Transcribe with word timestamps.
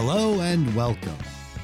Hello 0.00 0.42
and 0.42 0.72
welcome. 0.76 1.16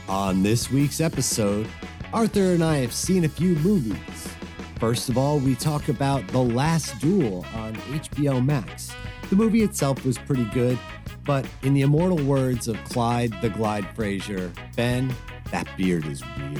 On 0.08 0.42
this 0.42 0.68
week's 0.68 1.00
episode, 1.00 1.68
Arthur 2.12 2.52
and 2.52 2.64
I 2.64 2.78
have 2.78 2.92
seen 2.92 3.24
a 3.24 3.28
few 3.28 3.54
movies. 3.54 4.28
First 4.80 5.08
of 5.08 5.16
all, 5.16 5.38
we 5.38 5.54
talk 5.54 5.88
about 5.88 6.26
The 6.26 6.42
Last 6.42 6.98
Duel 7.00 7.46
on 7.54 7.76
HBO 7.76 8.44
Max. 8.44 8.90
The 9.30 9.36
movie 9.36 9.62
itself 9.62 10.04
was 10.04 10.18
pretty 10.18 10.46
good, 10.46 10.76
but 11.22 11.46
in 11.62 11.74
the 11.74 11.82
immortal 11.82 12.18
words 12.24 12.66
of 12.66 12.76
Clyde 12.82 13.40
the 13.40 13.50
Glide 13.50 13.86
Frazier, 13.94 14.50
Ben, 14.74 15.14
that 15.52 15.68
beard 15.76 16.04
is 16.04 16.20
weird. 16.36 16.58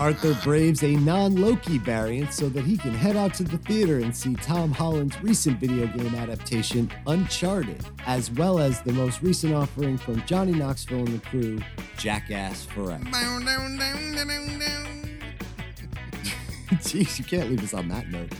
Arthur 0.00 0.34
braves 0.42 0.82
a 0.82 0.92
non 0.92 1.36
Loki 1.36 1.76
variant 1.76 2.32
so 2.32 2.48
that 2.48 2.64
he 2.64 2.78
can 2.78 2.94
head 2.94 3.16
out 3.16 3.34
to 3.34 3.44
the 3.44 3.58
theater 3.58 3.98
and 3.98 4.16
see 4.16 4.34
Tom 4.34 4.72
Holland's 4.72 5.22
recent 5.22 5.60
video 5.60 5.86
game 5.88 6.14
adaptation, 6.14 6.90
Uncharted, 7.06 7.84
as 8.06 8.30
well 8.30 8.58
as 8.58 8.80
the 8.80 8.94
most 8.94 9.20
recent 9.20 9.52
offering 9.52 9.98
from 9.98 10.24
Johnny 10.24 10.52
Knoxville 10.52 11.00
and 11.00 11.20
the 11.20 11.26
crew, 11.26 11.60
Jackass 11.98 12.64
Forever. 12.64 13.04
Jeez, 16.80 17.18
you 17.18 17.24
can't 17.26 17.50
leave 17.50 17.62
us 17.62 17.74
on 17.74 17.88
that 17.88 18.08
note. 18.08 18.32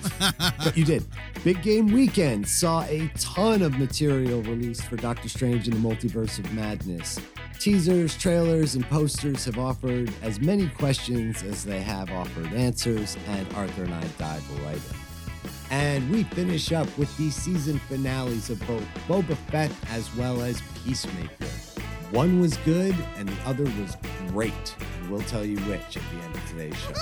but 0.64 0.74
you 0.78 0.84
did. 0.86 1.04
Big 1.44 1.62
Game 1.62 1.88
Weekend 1.88 2.48
saw 2.48 2.84
a 2.84 3.10
ton 3.18 3.60
of 3.60 3.78
material 3.78 4.40
released 4.44 4.84
for 4.86 4.96
Doctor 4.96 5.28
Strange 5.28 5.68
in 5.68 5.74
the 5.74 5.88
Multiverse 5.88 6.38
of 6.38 6.50
Madness. 6.54 7.20
Teasers, 7.60 8.16
trailers, 8.16 8.74
and 8.74 8.88
posters 8.88 9.44
have 9.44 9.58
offered 9.58 10.10
as 10.22 10.40
many 10.40 10.66
questions 10.70 11.42
as 11.42 11.62
they 11.62 11.82
have 11.82 12.10
offered 12.10 12.46
answers, 12.54 13.18
and 13.28 13.46
Arthur 13.52 13.84
and 13.84 13.92
I 13.92 14.02
dive 14.16 14.64
right 14.64 14.76
in. 14.76 15.50
And 15.70 16.10
we 16.10 16.24
finish 16.24 16.72
up 16.72 16.86
with 16.96 17.14
the 17.18 17.28
season 17.28 17.78
finales 17.80 18.48
of 18.48 18.66
both 18.66 18.82
Boba 19.06 19.36
Fett 19.50 19.70
as 19.90 20.08
well 20.16 20.40
as 20.40 20.62
Peacemaker. 20.82 21.44
One 22.12 22.40
was 22.40 22.56
good 22.58 22.96
and 23.16 23.28
the 23.28 23.48
other 23.48 23.64
was 23.64 23.94
great. 24.28 24.74
And 24.98 25.10
we'll 25.10 25.20
tell 25.24 25.44
you 25.44 25.58
which 25.58 25.98
at 25.98 26.02
the 26.14 26.24
end 26.24 26.34
of 26.34 26.48
today's 26.48 26.76
show. 26.76 26.94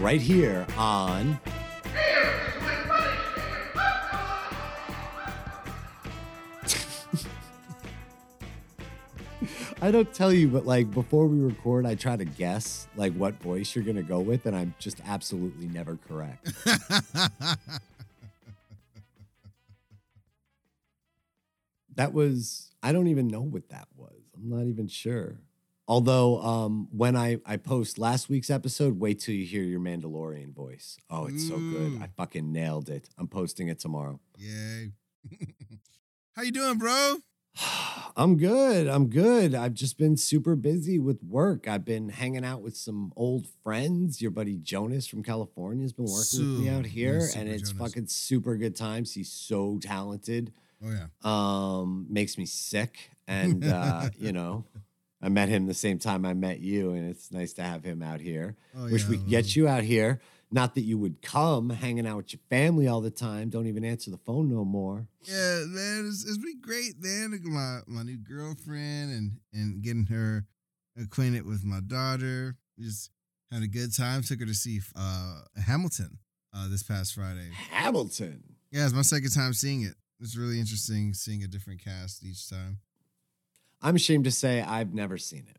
Right 0.00 0.20
here 0.20 0.66
on 0.76 1.40
I 9.82 9.90
don't 9.90 10.12
tell 10.14 10.32
you, 10.32 10.48
but 10.48 10.64
like 10.66 10.90
before 10.92 11.26
we 11.26 11.40
record, 11.40 11.84
I 11.86 11.94
try 11.94 12.16
to 12.16 12.24
guess 12.24 12.88
like 12.96 13.12
what 13.14 13.34
voice 13.42 13.74
you're 13.74 13.84
gonna 13.84 14.02
go 14.02 14.20
with, 14.20 14.46
and 14.46 14.56
I'm 14.56 14.74
just 14.78 15.00
absolutely 15.06 15.68
never 15.68 15.98
correct. 16.08 16.52
that 21.96 22.12
was 22.12 22.70
I 22.82 22.92
don't 22.92 23.08
even 23.08 23.28
know 23.28 23.42
what 23.42 23.68
that 23.70 23.88
was. 23.96 24.22
I'm 24.36 24.48
not 24.48 24.66
even 24.66 24.88
sure. 24.88 25.38
Although 25.86 26.40
um 26.40 26.88
when 26.90 27.14
I 27.16 27.38
I 27.44 27.56
post 27.58 27.98
last 27.98 28.28
week's 28.28 28.50
episode, 28.50 28.98
wait 28.98 29.20
till 29.20 29.34
you 29.34 29.44
hear 29.44 29.62
your 29.62 29.80
Mandalorian 29.80 30.54
voice. 30.54 30.96
Oh, 31.10 31.26
it's 31.26 31.46
so 31.46 31.58
good. 31.58 32.00
I 32.02 32.08
fucking 32.16 32.50
nailed 32.52 32.88
it. 32.88 33.08
I'm 33.18 33.28
posting 33.28 33.68
it 33.68 33.78
tomorrow. 33.80 34.18
Yay. 34.38 34.92
How 36.36 36.42
you 36.42 36.52
doing, 36.52 36.78
bro? 36.78 37.18
I'm 38.16 38.36
good. 38.36 38.86
I'm 38.86 39.08
good. 39.08 39.54
I've 39.54 39.74
just 39.74 39.98
been 39.98 40.16
super 40.16 40.54
busy 40.54 40.98
with 40.98 41.22
work. 41.22 41.66
I've 41.66 41.84
been 41.84 42.10
hanging 42.10 42.44
out 42.44 42.62
with 42.62 42.76
some 42.76 43.12
old 43.16 43.46
friends. 43.62 44.22
Your 44.22 44.30
buddy 44.30 44.56
Jonas 44.56 45.06
from 45.06 45.22
California 45.22 45.82
has 45.82 45.92
been 45.92 46.06
working 46.06 46.40
with 46.40 46.60
me 46.60 46.68
out 46.68 46.86
here, 46.86 47.18
yeah, 47.18 47.40
and 47.40 47.48
it's 47.48 47.72
Jonas. 47.72 47.92
fucking 47.92 48.06
super 48.06 48.56
good 48.56 48.76
times. 48.76 49.12
He's 49.14 49.32
so 49.32 49.78
talented. 49.82 50.52
Oh 50.84 50.90
yeah. 50.90 51.06
Um, 51.22 52.06
makes 52.08 52.38
me 52.38 52.46
sick, 52.46 53.10
and 53.26 53.64
uh, 53.64 54.10
you 54.16 54.32
know, 54.38 54.64
I 55.20 55.28
met 55.28 55.48
him 55.48 55.66
the 55.66 55.74
same 55.74 55.98
time 55.98 56.24
I 56.24 56.34
met 56.34 56.60
you, 56.60 56.92
and 56.92 57.08
it's 57.08 57.32
nice 57.32 57.52
to 57.54 57.62
have 57.62 57.82
him 57.82 58.02
out 58.02 58.20
here. 58.20 58.56
Oh, 58.76 58.90
Wish 58.90 59.04
yeah, 59.04 59.10
we 59.10 59.16
could 59.16 59.28
get 59.28 59.56
you 59.56 59.66
out 59.66 59.82
here. 59.82 60.20
Not 60.54 60.76
that 60.76 60.82
you 60.82 60.98
would 60.98 61.20
come, 61.20 61.68
hanging 61.68 62.06
out 62.06 62.16
with 62.18 62.32
your 62.32 62.38
family 62.48 62.86
all 62.86 63.00
the 63.00 63.10
time. 63.10 63.50
Don't 63.50 63.66
even 63.66 63.84
answer 63.84 64.12
the 64.12 64.18
phone 64.18 64.48
no 64.48 64.64
more. 64.64 65.08
Yeah, 65.22 65.64
man, 65.66 66.06
it's, 66.06 66.24
it's 66.24 66.38
been 66.38 66.60
great, 66.60 66.94
man. 67.00 67.36
My 67.42 67.80
my 67.88 68.04
new 68.04 68.18
girlfriend 68.18 69.10
and 69.10 69.32
and 69.52 69.82
getting 69.82 70.06
her 70.06 70.46
acquainted 70.96 71.44
with 71.44 71.64
my 71.64 71.80
daughter. 71.80 72.56
Just 72.78 73.10
had 73.50 73.64
a 73.64 73.66
good 73.66 73.92
time. 73.96 74.22
Took 74.22 74.38
her 74.38 74.46
to 74.46 74.54
see 74.54 74.80
uh 74.94 75.40
Hamilton 75.66 76.18
uh 76.54 76.68
this 76.68 76.84
past 76.84 77.14
Friday. 77.16 77.50
Hamilton. 77.72 78.44
Yeah, 78.70 78.84
it's 78.84 78.94
my 78.94 79.02
second 79.02 79.32
time 79.32 79.54
seeing 79.54 79.82
it. 79.82 79.94
It's 80.20 80.36
really 80.36 80.60
interesting 80.60 81.14
seeing 81.14 81.42
a 81.42 81.48
different 81.48 81.82
cast 81.82 82.22
each 82.24 82.48
time. 82.48 82.78
I'm 83.82 83.96
ashamed 83.96 84.22
to 84.26 84.30
say 84.30 84.62
I've 84.62 84.94
never 84.94 85.18
seen 85.18 85.46
it. 85.50 85.58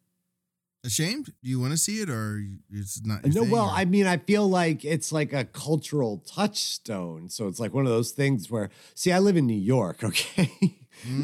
Ashamed? 0.86 1.26
Do 1.44 1.50
you 1.50 1.60
want 1.60 1.72
to 1.72 1.78
see 1.78 2.00
it 2.02 2.10
or 2.10 2.42
it's 2.72 3.02
not? 3.04 3.26
No, 3.26 3.44
well, 3.44 3.66
or- 3.66 3.72
I 3.72 3.86
mean, 3.86 4.06
I 4.06 4.18
feel 4.18 4.48
like 4.48 4.86
it's 4.86 5.12
like 5.12 5.34
a 5.34 5.44
cultural 5.46 6.24
touchstone. 6.28 7.30
So 7.30 7.48
it's 7.48 7.60
like 7.60 7.74
one 7.74 7.86
of 7.86 7.92
those 7.92 8.12
things 8.12 8.52
where, 8.52 8.70
see, 8.94 9.12
I 9.12 9.20
live 9.20 9.36
in 9.36 9.48
New 9.48 9.58
York, 9.60 10.04
okay? 10.04 10.78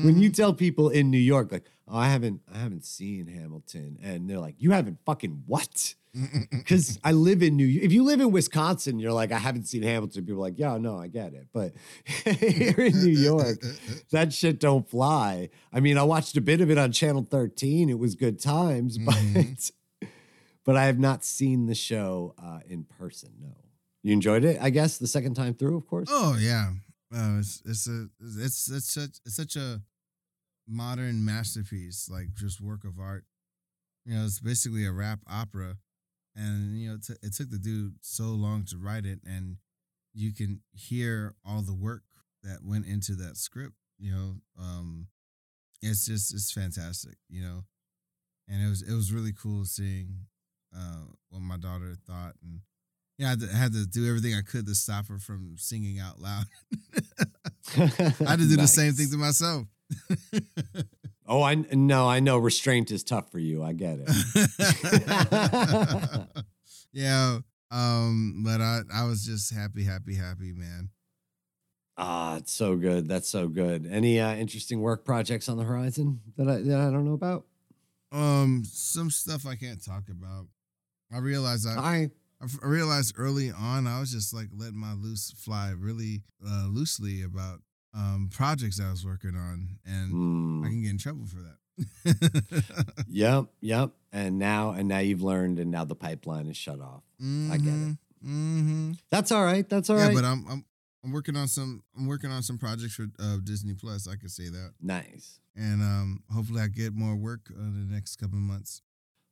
When 0.04 0.20
you 0.20 0.30
tell 0.30 0.54
people 0.54 0.90
in 0.90 1.10
New 1.12 1.18
York, 1.20 1.52
like, 1.52 1.66
oh, 1.88 1.98
I 1.98 2.10
haven't, 2.10 2.42
I 2.54 2.58
haven't 2.60 2.86
seen 2.86 3.28
Hamilton, 3.28 3.98
and 4.02 4.30
they're 4.30 4.40
like, 4.40 4.56
you 4.60 4.72
haven't 4.72 5.00
fucking 5.06 5.44
what? 5.48 5.96
Because 6.52 7.00
I 7.06 7.14
live 7.14 7.42
in 7.42 7.56
New. 7.56 7.80
If 7.82 7.94
you 7.94 8.04
live 8.04 8.20
in 8.20 8.32
Wisconsin, 8.34 9.00
you're 9.00 9.14
like, 9.14 9.32
I 9.32 9.38
haven't 9.38 9.64
seen 9.70 9.82
Hamilton. 9.82 10.26
People 10.26 10.42
are 10.42 10.48
like, 10.50 10.60
yeah, 10.60 10.78
no, 10.78 10.98
I 10.98 11.08
get 11.08 11.34
it. 11.34 11.48
But 11.54 11.72
here 12.06 12.76
in 12.82 13.02
New 13.02 13.12
York, 13.18 13.60
that 14.12 14.34
shit 14.34 14.60
don't 14.60 14.86
fly. 14.90 15.48
I 15.72 15.80
mean, 15.80 15.98
I 15.98 16.04
watched 16.04 16.36
a 16.36 16.42
bit 16.42 16.60
of 16.60 16.70
it 16.70 16.78
on 16.78 16.92
Channel 16.92 17.26
13. 17.32 17.90
It 17.90 17.98
was 17.98 18.16
good 18.16 18.40
times, 18.42 18.98
Mhm. 18.98 19.72
but 20.04 20.10
but 20.66 20.76
I 20.76 20.84
have 20.88 21.00
not 21.00 21.24
seen 21.24 21.66
the 21.68 21.76
show 21.76 22.36
uh, 22.38 22.60
in 22.68 22.84
person. 22.84 23.30
No, 23.42 23.56
you 24.04 24.12
enjoyed 24.12 24.44
it, 24.44 24.58
I 24.62 24.70
guess, 24.70 24.98
the 24.98 25.08
second 25.08 25.36
time 25.36 25.54
through, 25.54 25.78
of 25.78 25.88
course. 25.88 26.10
Oh 26.12 26.36
yeah, 26.38 26.74
uh, 27.14 27.40
it's 27.40 27.62
it's 27.66 27.88
a 27.88 28.08
it's 28.20 28.70
it's 28.70 28.94
such 28.94 29.20
it's 29.26 29.36
such 29.36 29.56
a 29.56 29.82
modern 30.68 31.24
masterpiece, 31.24 32.10
like 32.12 32.34
just 32.34 32.62
work 32.62 32.84
of 32.84 33.00
art. 33.00 33.26
You 34.06 34.16
know, 34.16 34.26
it's 34.26 34.40
basically 34.40 34.86
a 34.86 34.92
rap 34.92 35.20
opera, 35.30 35.78
and 36.36 36.78
you 36.80 36.90
know, 36.90 36.96
it, 36.96 37.06
t- 37.06 37.28
it 37.28 37.34
took 37.36 37.50
the 37.50 37.58
dude 37.60 37.96
so 38.02 38.26
long 38.26 38.66
to 38.66 38.78
write 38.78 39.06
it, 39.06 39.20
and 39.26 39.58
you 40.14 40.34
can 40.34 40.62
hear 40.74 41.36
all 41.46 41.62
the 41.62 41.76
work 41.76 42.04
that 42.44 42.60
went 42.64 42.86
into 42.86 43.14
that 43.16 43.38
script. 43.38 43.76
You 44.00 44.12
know, 44.12 44.36
um, 44.60 45.08
it's 45.82 46.06
just 46.06 46.34
it's 46.34 46.52
fantastic. 46.52 47.16
You 47.30 47.44
know, 47.44 47.64
and 48.48 48.66
it 48.66 48.70
was 48.70 48.82
it 48.82 48.94
was 48.94 49.14
really 49.14 49.34
cool 49.34 49.66
seeing 49.66 50.28
uh, 50.76 51.06
what 51.30 51.42
my 51.42 51.58
daughter 51.58 51.96
thought 52.08 52.36
and 52.42 52.62
yeah, 53.22 53.28
I 53.28 53.30
had, 53.30 53.40
to, 53.40 53.50
I 53.54 53.56
had 53.56 53.74
to 53.74 53.86
do 53.86 54.08
everything 54.08 54.34
I 54.34 54.42
could 54.42 54.66
to 54.66 54.74
stop 54.74 55.08
her 55.08 55.20
from 55.20 55.56
singing 55.58 56.00
out 56.00 56.20
loud. 56.20 56.46
I 57.78 58.30
had 58.32 58.40
to 58.40 58.48
do 58.50 58.58
the 58.58 58.68
same 58.68 58.94
thing 58.94 59.12
to 59.12 59.18
myself. 59.18 59.68
Oh, 61.28 61.44
I 61.44 61.54
no, 61.56 62.10
I 62.10 62.20
know 62.20 62.38
restraint 62.40 62.90
is 62.92 63.04
tough 63.04 63.32
for 63.32 63.38
you. 63.40 63.64
I 63.64 63.74
get 63.74 64.00
it. 64.02 64.10
yeah, 66.92 67.38
um, 67.70 68.42
but 68.44 68.60
I 68.60 68.82
I 68.94 69.06
was 69.06 69.26
just 69.26 69.54
happy, 69.54 69.84
happy, 69.84 70.16
happy, 70.16 70.52
man. 70.52 70.90
Ah, 71.98 72.38
it's 72.38 72.52
so 72.52 72.76
good. 72.76 73.08
That's 73.08 73.30
so 73.30 73.48
good. 73.48 73.88
Any 73.90 74.20
uh, 74.20 74.34
interesting 74.34 74.82
work 74.82 75.06
projects 75.06 75.48
on 75.48 75.58
the 75.58 75.64
horizon 75.64 76.22
that 76.38 76.50
I 76.50 76.58
that 76.64 76.80
I 76.80 76.92
don't 76.92 77.06
know 77.06 77.14
about? 77.14 77.46
Um, 78.12 78.64
some 78.66 79.12
stuff 79.12 79.46
I 79.46 79.56
can't 79.56 79.82
talk 79.82 80.10
about. 80.10 80.48
I 81.14 81.20
realize 81.20 81.66
I, 81.66 81.78
I 81.78 82.10
I 82.42 82.46
f- 82.46 82.60
I 82.64 82.68
realized 82.68 83.14
early 83.18 83.52
on 83.52 83.88
I 83.88 84.00
was 84.00 84.12
just 84.12 84.34
like 84.34 84.48
letting 84.56 84.78
my 84.80 84.94
loose 84.94 85.32
fly 85.38 85.74
really 85.78 86.24
uh, 86.46 86.68
loosely 86.70 87.22
about 87.22 87.60
um 87.94 88.30
projects 88.32 88.80
I 88.80 88.90
was 88.90 89.06
working 89.06 89.36
on, 89.36 89.78
and 89.86 90.14
mm, 90.14 90.66
I 90.66 90.70
can 90.70 90.82
get 90.82 90.92
in 90.92 90.98
trouble 90.98 91.26
for 91.26 91.38
that. 91.42 93.04
yep, 93.08 93.46
yep. 93.62 93.92
And 94.12 94.40
now 94.40 94.72
and 94.72 94.88
now 94.88 95.00
you've 95.00 95.22
learned, 95.22 95.60
and 95.60 95.72
now 95.72 95.86
the 95.86 95.96
pipeline 95.96 96.48
is 96.48 96.58
shut 96.58 96.80
off. 96.80 97.04
I 97.22 97.58
get 97.58 97.74
it. 97.74 97.98
Mm-hmm. 98.26 98.92
That's 99.10 99.32
all 99.32 99.44
right. 99.44 99.68
That's 99.68 99.90
all 99.90 99.98
yeah, 99.98 100.08
right. 100.08 100.16
but 100.16 100.26
I'm 100.26 100.46
I'm 100.50 100.66
I'm 101.04 101.12
working 101.12 101.36
on 101.36 101.48
some 101.48 101.84
I'm 101.98 102.08
working 102.08 102.32
on 102.32 102.44
some 102.44 102.58
projects 102.58 102.94
for 102.96 103.08
uh, 103.20 103.38
Disney 103.44 103.74
Plus. 103.74 104.08
I 104.08 104.16
could 104.16 104.32
say 104.32 104.50
that, 104.50 104.74
nice. 104.82 105.40
and 105.56 105.82
um, 105.82 106.24
hopefully 106.34 106.62
I 106.62 106.68
get 106.68 106.94
more 106.94 107.16
work 107.16 107.50
in 107.50 107.88
the 107.88 107.94
next 107.94 108.18
couple 108.18 108.38
of 108.38 108.44
months. 108.44 108.82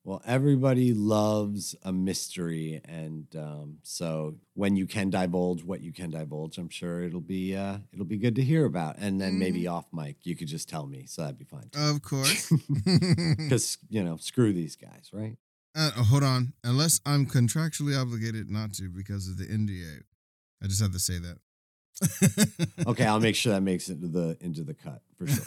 Well, 0.06 0.22
everybody 0.26 0.94
loves 0.94 1.76
a 1.84 1.92
mystery, 1.92 2.82
and 2.86 3.28
um, 3.36 3.78
so 3.84 4.36
when 4.54 4.76
you 4.76 4.88
can 4.88 5.10
divulge 5.10 5.64
what 5.64 5.82
you 5.82 5.92
can 5.92 6.10
divulge, 6.10 6.58
I'm 6.58 6.70
sure 6.70 7.04
it'll 7.04 7.20
be 7.20 7.56
uh, 7.56 7.80
it'll 7.94 8.06
be 8.06 8.18
good 8.18 8.36
to 8.36 8.44
hear 8.44 8.66
about. 8.66 8.96
And 8.98 9.20
then 9.20 9.38
maybe 9.38 9.68
off 9.68 9.86
mic, 9.94 10.18
you 10.24 10.36
could 10.36 10.48
just 10.48 10.70
tell 10.70 10.88
me, 10.88 11.06
so 11.06 11.22
that'd 11.22 11.38
be 11.38 11.46
fine. 11.46 11.70
Of 11.76 12.02
course. 12.02 12.52
Because 13.38 13.78
you 13.90 14.04
know, 14.04 14.18
screw 14.18 14.54
these 14.54 14.76
guys, 14.76 15.10
right? 15.14 15.38
uh, 15.76 15.92
hold 15.92 16.24
on, 16.24 16.54
unless 16.64 17.00
I'm 17.06 17.26
contractually 17.26 18.00
obligated 18.00 18.50
not 18.50 18.74
to 18.76 18.90
because 18.90 19.28
of 19.28 19.38
the 19.38 19.46
NDA. 19.46 20.02
I 20.64 20.68
just 20.68 20.82
have 20.82 20.92
to 20.92 21.00
say 21.00 21.20
that. 21.20 21.38
Okay, 22.88 23.06
I'll 23.06 23.20
make 23.20 23.36
sure 23.42 23.54
that 23.54 23.62
makes 23.62 23.90
it 23.90 23.94
into 23.94 24.08
the 24.08 24.38
into 24.42 24.64
the 24.64 24.74
cut 24.74 25.02
for 25.18 25.28
sure. 25.28 25.44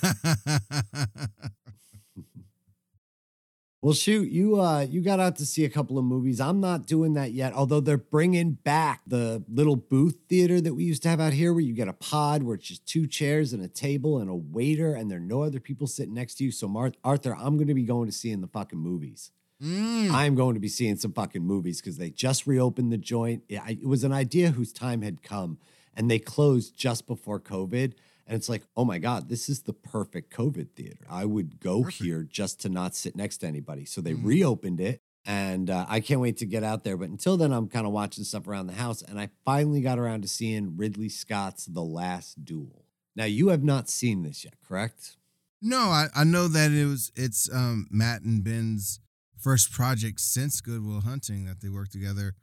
Well, 3.82 3.94
shoot, 3.94 4.30
you 4.30 4.60
uh 4.60 4.86
you 4.88 5.00
got 5.00 5.18
out 5.18 5.34
to 5.36 5.44
see 5.44 5.64
a 5.64 5.68
couple 5.68 5.98
of 5.98 6.04
movies. 6.04 6.40
I'm 6.40 6.60
not 6.60 6.86
doing 6.86 7.14
that 7.14 7.32
yet, 7.32 7.52
although 7.52 7.80
they're 7.80 7.96
bringing 7.98 8.52
back 8.52 9.00
the 9.08 9.42
little 9.52 9.74
booth 9.74 10.16
theater 10.28 10.60
that 10.60 10.74
we 10.74 10.84
used 10.84 11.02
to 11.02 11.08
have 11.08 11.20
out 11.20 11.32
here, 11.32 11.52
where 11.52 11.62
you 11.62 11.74
get 11.74 11.88
a 11.88 11.92
pod 11.92 12.44
where 12.44 12.54
it's 12.54 12.68
just 12.68 12.86
two 12.86 13.08
chairs 13.08 13.52
and 13.52 13.60
a 13.60 13.66
table 13.66 14.18
and 14.18 14.30
a 14.30 14.36
waiter, 14.36 14.94
and 14.94 15.10
there 15.10 15.18
are 15.18 15.20
no 15.20 15.42
other 15.42 15.58
people 15.58 15.88
sitting 15.88 16.14
next 16.14 16.36
to 16.36 16.44
you. 16.44 16.52
So, 16.52 16.68
Mar- 16.68 16.92
Arthur, 17.02 17.34
I'm 17.34 17.56
going 17.56 17.66
to 17.66 17.74
be 17.74 17.82
going 17.82 18.06
to 18.06 18.12
seeing 18.12 18.40
the 18.40 18.46
fucking 18.46 18.78
movies. 18.78 19.32
Mm. 19.60 20.12
I'm 20.12 20.36
going 20.36 20.54
to 20.54 20.60
be 20.60 20.68
seeing 20.68 20.96
some 20.96 21.12
fucking 21.12 21.42
movies 21.42 21.80
because 21.80 21.96
they 21.96 22.10
just 22.10 22.46
reopened 22.46 22.92
the 22.92 22.98
joint. 22.98 23.42
It, 23.48 23.60
I, 23.60 23.70
it 23.82 23.88
was 23.88 24.04
an 24.04 24.12
idea 24.12 24.52
whose 24.52 24.72
time 24.72 25.02
had 25.02 25.24
come, 25.24 25.58
and 25.96 26.08
they 26.08 26.20
closed 26.20 26.76
just 26.76 27.08
before 27.08 27.40
COVID. 27.40 27.94
And 28.26 28.36
it's 28.36 28.48
like, 28.48 28.62
oh 28.76 28.84
my 28.84 28.98
God, 28.98 29.28
this 29.28 29.48
is 29.48 29.62
the 29.62 29.72
perfect 29.72 30.32
COVID 30.32 30.70
theater. 30.76 31.04
I 31.10 31.24
would 31.24 31.60
go 31.60 31.82
Perfect. 31.82 32.02
here 32.02 32.22
just 32.22 32.60
to 32.60 32.68
not 32.68 32.94
sit 32.94 33.16
next 33.16 33.38
to 33.38 33.46
anybody. 33.46 33.84
So 33.84 34.00
they 34.00 34.14
Mhm. 34.14 34.24
reopened 34.24 34.80
it. 34.80 35.00
And 35.24 35.70
uh, 35.70 35.86
I 35.88 36.00
can't 36.00 36.20
wait 36.20 36.36
to 36.38 36.46
get 36.46 36.64
out 36.64 36.82
there. 36.82 36.96
But 36.96 37.08
until 37.10 37.36
then, 37.36 37.52
I'm 37.52 37.68
kind 37.68 37.86
of 37.86 37.92
watching 37.92 38.24
stuff 38.24 38.48
around 38.48 38.66
the 38.66 38.72
house. 38.74 39.02
And 39.02 39.20
I 39.20 39.30
finally 39.44 39.80
got 39.80 39.98
around 39.98 40.22
to 40.22 40.28
seeing 40.28 40.76
Ridley 40.76 41.08
Scott's 41.08 41.66
The 41.66 41.82
Last 41.82 42.44
Duel. 42.44 42.84
Now, 43.14 43.26
you 43.26 43.48
have 43.48 43.62
not 43.62 43.88
seen 43.88 44.22
this 44.22 44.44
yet, 44.44 44.54
correct? 44.66 45.16
No, 45.60 45.78
I, 45.78 46.08
I 46.14 46.24
know 46.24 46.48
that 46.48 46.72
it 46.72 46.86
was 46.86 47.12
it's 47.14 47.48
um 47.52 47.86
Matt 47.90 48.22
and 48.22 48.42
Ben's 48.42 48.98
first 49.38 49.70
project 49.70 50.18
since 50.20 50.60
Good 50.60 50.84
Will 50.84 51.02
Hunting 51.02 51.44
that 51.44 51.60
they 51.60 51.68
worked 51.68 51.92
together. 51.92 52.34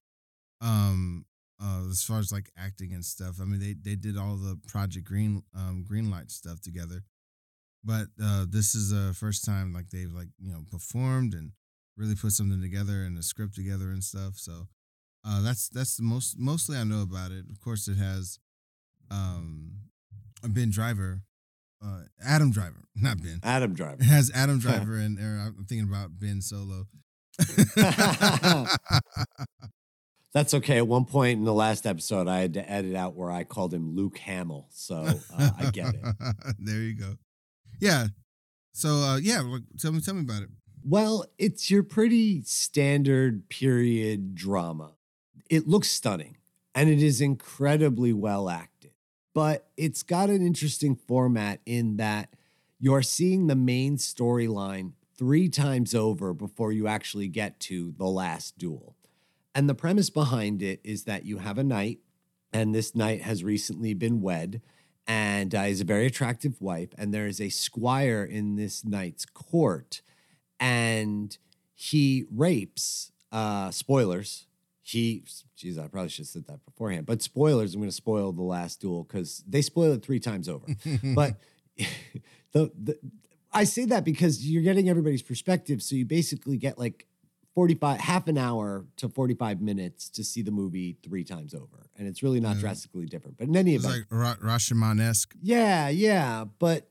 Um 0.61 1.25
uh 1.61 1.83
as 1.89 2.03
far 2.03 2.19
as 2.19 2.31
like 2.31 2.51
acting 2.57 2.93
and 2.93 3.03
stuff. 3.03 3.39
I 3.41 3.45
mean 3.45 3.59
they 3.59 3.73
they 3.73 3.95
did 3.95 4.17
all 4.17 4.35
the 4.35 4.59
Project 4.67 5.05
Green 5.05 5.43
um 5.55 5.85
Greenlight 5.89 6.31
stuff 6.31 6.61
together. 6.61 7.03
But 7.83 8.07
uh 8.21 8.45
this 8.49 8.75
is 8.75 8.89
the 8.89 9.13
first 9.13 9.45
time 9.45 9.73
like 9.73 9.89
they've 9.89 10.11
like, 10.11 10.29
you 10.39 10.51
know, 10.51 10.63
performed 10.69 11.33
and 11.33 11.51
really 11.97 12.15
put 12.15 12.31
something 12.31 12.61
together 12.61 13.03
and 13.03 13.17
a 13.17 13.23
script 13.23 13.55
together 13.55 13.89
and 13.89 14.03
stuff. 14.03 14.35
So 14.35 14.67
uh 15.25 15.41
that's 15.41 15.69
that's 15.69 15.97
the 15.97 16.03
most 16.03 16.37
mostly 16.37 16.77
I 16.77 16.83
know 16.83 17.01
about 17.01 17.31
it. 17.31 17.45
Of 17.49 17.59
course 17.61 17.87
it 17.87 17.97
has 17.97 18.39
um 19.11 19.73
Ben 20.43 20.69
Driver 20.69 21.21
uh, 21.83 22.01
Adam 22.23 22.51
Driver, 22.51 22.83
not 22.95 23.21
Ben. 23.21 23.39
Adam 23.43 23.73
Driver. 23.73 24.01
It 24.01 24.05
has 24.05 24.31
Adam 24.33 24.59
Driver 24.65 24.95
and 24.95 25.17
I'm 25.19 25.65
thinking 25.67 25.87
about 25.87 26.19
Ben 26.19 26.41
Solo. 26.41 26.87
That's 30.33 30.53
okay. 30.53 30.77
At 30.77 30.87
one 30.87 31.05
point 31.05 31.39
in 31.39 31.45
the 31.45 31.53
last 31.53 31.87
episode, 31.87 32.27
I 32.27 32.39
had 32.39 32.53
to 32.53 32.71
edit 32.71 32.95
out 32.95 33.15
where 33.15 33.31
I 33.31 33.43
called 33.43 33.73
him 33.73 33.95
Luke 33.95 34.17
Hamill. 34.19 34.67
So 34.69 34.95
uh, 35.37 35.49
I 35.57 35.71
get 35.71 35.95
it. 35.95 36.01
there 36.59 36.81
you 36.81 36.95
go. 36.95 37.17
Yeah. 37.79 38.07
So 38.73 38.89
uh, 38.89 39.17
yeah, 39.17 39.41
like, 39.41 39.63
tell 39.79 39.91
me 39.91 40.01
tell 40.01 40.13
me 40.13 40.21
about 40.21 40.43
it. 40.43 40.49
Well, 40.83 41.25
it's 41.37 41.69
your 41.69 41.83
pretty 41.83 42.43
standard 42.43 43.49
period 43.49 44.35
drama. 44.35 44.93
It 45.49 45.67
looks 45.67 45.89
stunning 45.89 46.37
and 46.75 46.89
it 46.89 47.01
is 47.01 47.21
incredibly 47.21 48.13
well 48.13 48.49
acted, 48.49 48.91
but 49.33 49.67
it's 49.75 50.03
got 50.03 50.29
an 50.29 50.45
interesting 50.45 50.95
format 50.95 51.59
in 51.65 51.97
that 51.97 52.29
you're 52.79 53.01
seeing 53.01 53.47
the 53.47 53.55
main 53.55 53.97
storyline 53.97 54.93
three 55.17 55.49
times 55.49 55.93
over 55.93 56.33
before 56.33 56.71
you 56.71 56.87
actually 56.87 57.27
get 57.27 57.59
to 57.59 57.93
the 57.97 58.05
last 58.05 58.57
duel. 58.57 58.95
And 59.55 59.67
the 59.67 59.75
premise 59.75 60.09
behind 60.09 60.61
it 60.61 60.79
is 60.83 61.03
that 61.05 61.25
you 61.25 61.39
have 61.39 61.57
a 61.57 61.63
knight, 61.63 61.99
and 62.53 62.73
this 62.73 62.95
knight 62.95 63.21
has 63.21 63.43
recently 63.43 63.93
been 63.93 64.21
wed 64.21 64.61
and 65.07 65.55
uh, 65.55 65.61
is 65.61 65.81
a 65.81 65.85
very 65.85 66.05
attractive 66.05 66.61
wife. 66.61 66.89
And 66.97 67.13
there 67.13 67.25
is 67.25 67.41
a 67.41 67.49
squire 67.49 68.23
in 68.23 68.55
this 68.55 68.85
knight's 68.85 69.25
court, 69.25 70.01
and 70.59 71.35
he 71.73 72.25
rapes, 72.31 73.11
uh, 73.31 73.71
spoilers. 73.71 74.45
He, 74.81 75.23
geez, 75.55 75.77
I 75.77 75.87
probably 75.87 76.09
should 76.09 76.25
have 76.25 76.27
said 76.27 76.47
that 76.47 76.65
beforehand, 76.65 77.05
but 77.05 77.21
spoilers, 77.21 77.73
I'm 77.73 77.81
going 77.81 77.89
to 77.89 77.95
spoil 77.95 78.31
the 78.31 78.41
last 78.43 78.81
duel 78.81 79.03
because 79.03 79.43
they 79.47 79.61
spoil 79.61 79.93
it 79.93 80.03
three 80.03 80.19
times 80.19 80.49
over. 80.49 80.65
but 81.15 81.35
the, 82.53 82.71
the, 82.75 82.99
I 83.51 83.63
say 83.63 83.85
that 83.85 84.03
because 84.03 84.45
you're 84.47 84.63
getting 84.63 84.89
everybody's 84.89 85.21
perspective. 85.21 85.81
So 85.81 85.95
you 85.95 86.05
basically 86.05 86.57
get 86.57 86.77
like 86.77 87.07
45 87.55 87.99
half 87.99 88.27
an 88.27 88.37
hour 88.37 88.85
to 88.97 89.09
45 89.09 89.61
minutes 89.61 90.09
to 90.09 90.23
see 90.23 90.41
the 90.41 90.51
movie 90.51 90.97
three 91.03 91.23
times 91.23 91.53
over 91.53 91.89
and 91.97 92.07
it's 92.07 92.21
really 92.23 92.39
not 92.39 92.55
Yeah. 92.55 92.61
drastically 92.61 93.05
different 93.05 93.37
but 93.37 93.47
in 93.47 93.55
any 93.57 93.75
it's 93.75 93.83
event 93.85 94.05
like 94.11 94.19
Ra- 94.41 94.53
Rashomon 94.55 95.01
esque. 95.01 95.35
yeah 95.41 95.89
yeah 95.89 96.45
but 96.59 96.89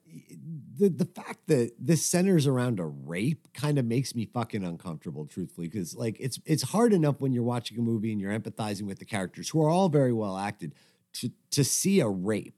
the 0.78 0.88
the 0.88 1.04
fact 1.06 1.46
that 1.46 1.72
this 1.78 2.04
centers 2.04 2.46
around 2.46 2.80
a 2.80 2.86
rape 2.86 3.48
kind 3.54 3.78
of 3.78 3.84
makes 3.84 4.14
me 4.14 4.26
fucking 4.26 4.64
uncomfortable 4.64 5.26
truthfully 5.26 5.68
because 5.68 5.94
like 5.94 6.16
it's 6.20 6.38
it's 6.44 6.62
hard 6.64 6.92
enough 6.92 7.20
when 7.20 7.32
you're 7.32 7.42
watching 7.44 7.78
a 7.78 7.82
movie 7.82 8.10
and 8.12 8.20
you're 8.20 8.36
empathizing 8.38 8.82
with 8.86 8.98
the 8.98 9.04
characters 9.04 9.48
who 9.50 9.62
are 9.62 9.70
all 9.70 9.88
very 9.88 10.12
well 10.12 10.36
acted 10.36 10.74
to 11.14 11.30
to 11.50 11.62
see 11.64 12.00
a 12.00 12.08
rape 12.08 12.54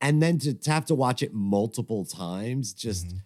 and 0.00 0.22
then 0.22 0.38
to, 0.38 0.54
to 0.54 0.70
have 0.70 0.86
to 0.86 0.94
watch 0.94 1.22
it 1.22 1.34
multiple 1.34 2.04
times 2.04 2.72
just 2.72 3.06
Mhm. 3.08 3.20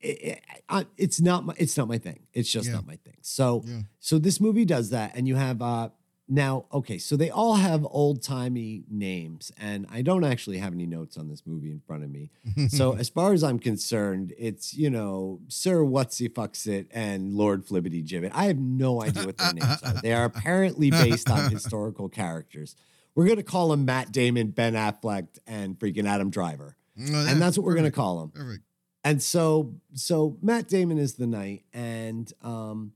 It, 0.00 0.40
it, 0.70 0.86
it's 0.96 1.20
not 1.20 1.44
my 1.46 1.54
it's 1.56 1.76
not 1.76 1.88
my 1.88 1.98
thing. 1.98 2.20
It's 2.32 2.50
just 2.50 2.66
Yeah. 2.68 2.74
not 2.74 2.86
my 2.86 2.96
thing. 2.96 3.16
So 3.22 3.62
Yeah. 3.66 3.80
so 4.00 4.18
this 4.18 4.40
movie 4.40 4.64
does 4.64 4.90
that, 4.90 5.12
and 5.16 5.26
you 5.28 5.36
have 5.36 5.60
uh 5.62 5.90
now 6.30 6.66
okay. 6.72 6.98
So 6.98 7.16
they 7.16 7.30
all 7.30 7.54
have 7.54 7.86
old 7.90 8.22
timey 8.22 8.84
names, 8.90 9.50
and 9.58 9.86
I 9.90 10.02
don't 10.02 10.24
actually 10.24 10.58
have 10.58 10.74
any 10.74 10.84
notes 10.86 11.16
on 11.16 11.28
this 11.28 11.42
movie 11.46 11.70
in 11.70 11.80
front 11.80 12.04
of 12.04 12.10
me. 12.10 12.30
So 12.68 12.92
as 12.98 13.08
far 13.08 13.32
as 13.32 13.42
I'm 13.42 13.58
concerned, 13.58 14.34
it's 14.38 14.74
you 14.74 14.90
know 14.90 15.40
Sir 15.48 15.78
Whatsy 15.78 16.28
Fucks 16.28 16.66
It 16.66 16.86
and 16.92 17.32
Lord 17.34 17.66
Flibbity 17.66 18.04
Gibbet. 18.06 18.30
I 18.34 18.44
have 18.44 18.58
no 18.58 19.02
idea 19.02 19.24
what 19.24 19.38
their 19.38 19.54
names 19.54 19.82
are. 19.82 19.94
They 20.02 20.12
are 20.12 20.24
apparently 20.26 20.90
based 20.90 21.30
on 21.30 21.50
historical 21.58 22.08
characters. 22.10 22.76
We're 23.14 23.26
gonna 23.26 23.42
call 23.42 23.68
them 23.70 23.84
Matt 23.86 24.12
Damon, 24.12 24.50
Ben 24.50 24.74
Affleck, 24.74 25.28
and 25.46 25.78
freaking 25.78 26.06
Adam 26.06 26.28
Driver, 26.30 26.76
and 26.96 27.40
that's 27.40 27.56
what 27.56 27.64
we're 27.64 27.74
gonna 27.74 27.90
call 27.90 28.20
them. 28.20 28.30
Perfect. 28.30 28.64
And 29.08 29.22
so 29.22 29.72
so 29.94 30.36
Matt 30.42 30.68
Damon 30.68 30.98
is 30.98 31.14
the 31.14 31.26
knight 31.26 31.64
and 31.72 32.30
um 32.42 32.92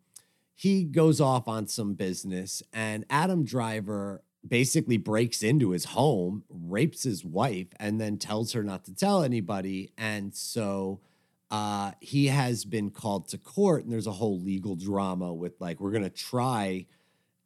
he 0.54 0.84
goes 0.84 1.22
off 1.22 1.48
on 1.48 1.66
some 1.68 1.94
business 1.94 2.62
and 2.70 3.06
Adam 3.08 3.46
Driver 3.46 4.22
basically 4.46 4.98
breaks 4.98 5.42
into 5.42 5.70
his 5.70 5.86
home, 5.86 6.44
rapes 6.50 7.04
his 7.04 7.24
wife 7.24 7.68
and 7.80 7.98
then 7.98 8.18
tells 8.18 8.52
her 8.52 8.62
not 8.62 8.84
to 8.84 8.94
tell 8.94 9.22
anybody 9.22 9.90
and 9.96 10.34
so 10.34 11.00
uh 11.50 11.92
he 12.00 12.26
has 12.26 12.66
been 12.66 12.90
called 12.90 13.26
to 13.28 13.38
court 13.38 13.82
and 13.82 13.90
there's 13.90 14.06
a 14.06 14.12
whole 14.12 14.38
legal 14.38 14.76
drama 14.76 15.32
with 15.32 15.58
like 15.62 15.80
we're 15.80 15.92
going 15.92 16.02
to 16.02 16.10
try 16.10 16.84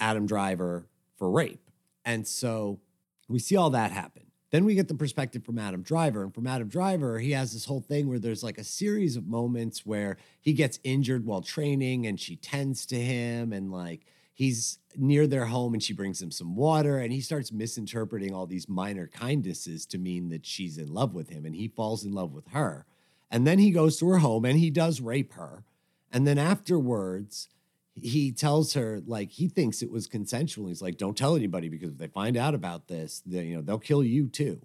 Adam 0.01 0.27
Driver 0.27 0.89
for 1.17 1.31
rape. 1.31 1.71
And 2.05 2.27
so 2.27 2.81
we 3.29 3.39
see 3.39 3.55
all 3.55 3.71
that 3.71 3.93
happen. 3.93 4.26
Then 4.57 4.65
we 4.65 4.75
get 4.75 4.89
the 4.89 4.95
perspective 4.95 5.45
from 5.45 5.59
Adam 5.59 5.83
Driver. 5.83 6.23
And 6.23 6.35
from 6.35 6.47
Adam 6.47 6.67
Driver, 6.67 7.19
he 7.19 7.33
has 7.33 7.53
this 7.53 7.67
whole 7.67 7.83
thing 7.83 8.09
where 8.09 8.19
there's 8.19 8.43
like 8.43 8.57
a 8.57 8.65
series 8.65 9.15
of 9.15 9.27
moments 9.27 9.85
where 9.85 10.17
he 10.41 10.55
gets 10.55 10.81
injured 10.83 11.27
while 11.27 11.43
training 11.43 12.07
and 12.07 12.19
she 12.19 12.37
tends 12.37 12.87
to 12.87 12.97
him. 12.99 13.53
And 13.53 13.71
like 13.71 14.07
he's 14.33 14.79
near 14.97 15.27
their 15.27 15.45
home 15.45 15.75
and 15.75 15.83
she 15.83 15.93
brings 15.93 16.23
him 16.23 16.31
some 16.31 16.57
water. 16.57 16.97
And 16.99 17.13
he 17.13 17.21
starts 17.21 17.53
misinterpreting 17.53 18.33
all 18.33 18.47
these 18.47 18.67
minor 18.67 19.07
kindnesses 19.07 19.85
to 19.89 19.99
mean 19.99 20.31
that 20.31 20.47
she's 20.47 20.79
in 20.79 20.89
love 20.89 21.13
with 21.13 21.29
him. 21.29 21.45
And 21.45 21.55
he 21.55 21.69
falls 21.69 22.07
in 22.07 22.15
love 22.15 22.33
with 22.33 22.49
her. 22.53 22.87
And 23.31 23.47
then 23.47 23.59
he 23.59 23.71
goes 23.71 23.99
to 23.99 24.09
her 24.09 24.19
home 24.21 24.47
and 24.47 24.59
he 24.59 24.71
does 24.71 25.03
rape 25.03 25.35
her. 25.35 25.65
And 26.11 26.27
then 26.27 26.39
afterwards, 26.39 27.51
he 28.01 28.31
tells 28.31 28.75
her 28.75 29.01
like 29.07 29.31
he 29.31 29.49
thinks 29.49 29.83
it 29.83 29.91
was 29.91 30.07
consensual. 30.07 30.69
He's 30.69 30.83
like, 30.83 30.99
"Don't 30.99 31.17
tell 31.17 31.35
anybody 31.37 31.69
because 31.69 31.91
if 31.91 31.99
they 31.99 32.09
find 32.09 32.37
out 32.37 32.55
about 32.55 32.89
this, 32.89 33.23
they, 33.27 33.45
you 33.47 33.57
know 33.57 33.63
they'll 33.63 33.79
kill 33.79 34.05
you 34.05 34.29
too." 34.29 34.61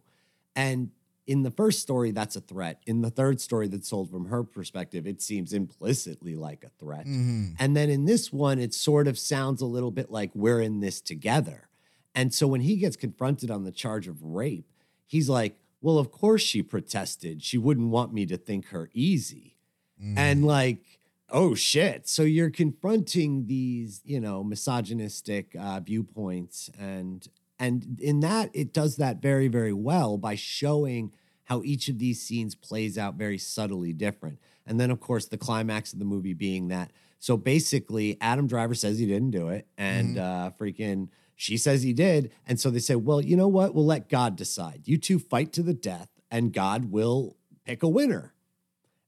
And 0.56 0.92
in 1.28 1.44
the 1.44 1.52
first 1.52 1.80
story, 1.80 2.12
that's 2.12 2.36
a 2.36 2.42
threat. 2.42 2.82
In 2.86 3.02
the 3.02 3.10
third 3.10 3.40
story, 3.40 3.68
that's 3.68 3.88
sold 3.88 4.10
from 4.12 4.26
her 4.26 4.44
perspective, 4.44 5.08
it 5.08 5.22
seems 5.22 5.54
implicitly 5.54 6.36
like 6.36 6.64
a 6.66 6.70
threat. 6.80 7.06
Mhm. 7.06 7.56
And 7.60 7.76
then 7.76 7.90
in 7.90 8.06
this 8.06 8.34
one, 8.34 8.60
it 8.60 8.74
sort 8.74 9.08
of 9.08 9.18
sounds 9.18 9.62
a 9.62 9.66
little 9.66 9.92
bit 9.92 10.12
like 10.12 10.32
we're 10.36 10.60
in 10.62 10.80
this 10.82 11.00
together. 11.00 11.70
And 12.14 12.34
so 12.34 12.48
when 12.48 12.62
he 12.62 12.76
gets 12.76 12.98
confronted 12.98 13.50
on 13.50 13.64
the 13.64 13.72
charge 13.72 14.08
of 14.08 14.22
rape, 14.22 14.68
he's 15.06 15.30
like, 15.30 15.58
"Well, 15.80 15.98
of 16.00 16.12
course 16.12 16.42
she 16.42 16.62
protested. 16.64 17.42
She 17.44 17.58
wouldn't 17.58 17.90
want 17.92 18.14
me 18.14 18.26
to 18.26 18.36
think 18.38 18.66
her 18.68 18.90
easy." 18.94 19.56
Mhm. 20.04 20.18
and 20.18 20.44
like 20.44 21.00
oh 21.32 21.56
shit 21.56 22.08
so 22.08 22.24
you're 22.24 22.50
confronting 22.50 23.48
these 23.48 24.02
you 24.04 24.20
know 24.20 24.44
misogynistic 24.44 25.56
uh, 25.60 25.80
viewpoints 25.80 26.70
and 26.80 27.28
and 27.60 28.00
in 28.02 28.20
that 28.20 28.50
it 28.54 28.74
does 28.74 28.98
that 28.98 29.22
very 29.22 29.48
very 29.48 29.74
well 29.74 30.18
by 30.18 30.36
showing 30.36 31.12
how 31.46 31.62
each 31.64 31.88
of 31.90 32.00
these 32.00 32.22
scenes 32.22 32.56
plays 32.56 32.98
out 32.98 33.16
very 33.16 33.38
subtly 33.38 33.94
different 33.94 34.40
and 34.66 34.80
then 34.80 34.92
of 34.92 35.00
course 35.00 35.28
the 35.28 35.38
climax 35.38 35.94
of 35.94 36.00
the 36.00 36.06
movie 36.06 36.34
being 36.34 36.68
that 36.68 36.92
so 37.20 37.38
basically 37.38 38.18
adam 38.22 38.48
driver 38.48 38.76
says 38.76 39.00
he 39.00 39.06
didn't 39.06 39.32
do 39.32 39.50
it 39.50 39.68
and 39.78 40.18
uh 40.18 40.52
freaking 40.60 41.10
She 41.36 41.58
says 41.58 41.82
he 41.82 41.92
did. 41.94 42.32
And 42.46 42.60
so 42.60 42.70
they 42.70 42.78
say, 42.80 42.96
well, 42.96 43.20
you 43.20 43.36
know 43.36 43.48
what? 43.48 43.74
We'll 43.74 43.88
let 43.88 44.10
God 44.10 44.36
decide. 44.36 44.84
You 44.86 45.00
two 45.00 45.18
fight 45.18 45.52
to 45.54 45.64
the 45.64 45.74
death, 45.74 46.10
and 46.30 46.54
God 46.54 46.92
will 46.92 47.36
pick 47.66 47.82
a 47.82 47.90
winner. 47.90 48.36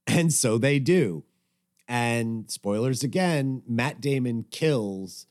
And 0.07 0.33
so 0.33 0.57
they 0.57 0.79
do. 0.79 1.25
And 1.87 2.49
spoilers 2.49 3.03
again, 3.03 3.61
Matt 3.67 3.99
Damon 4.01 4.45
kills 4.49 5.27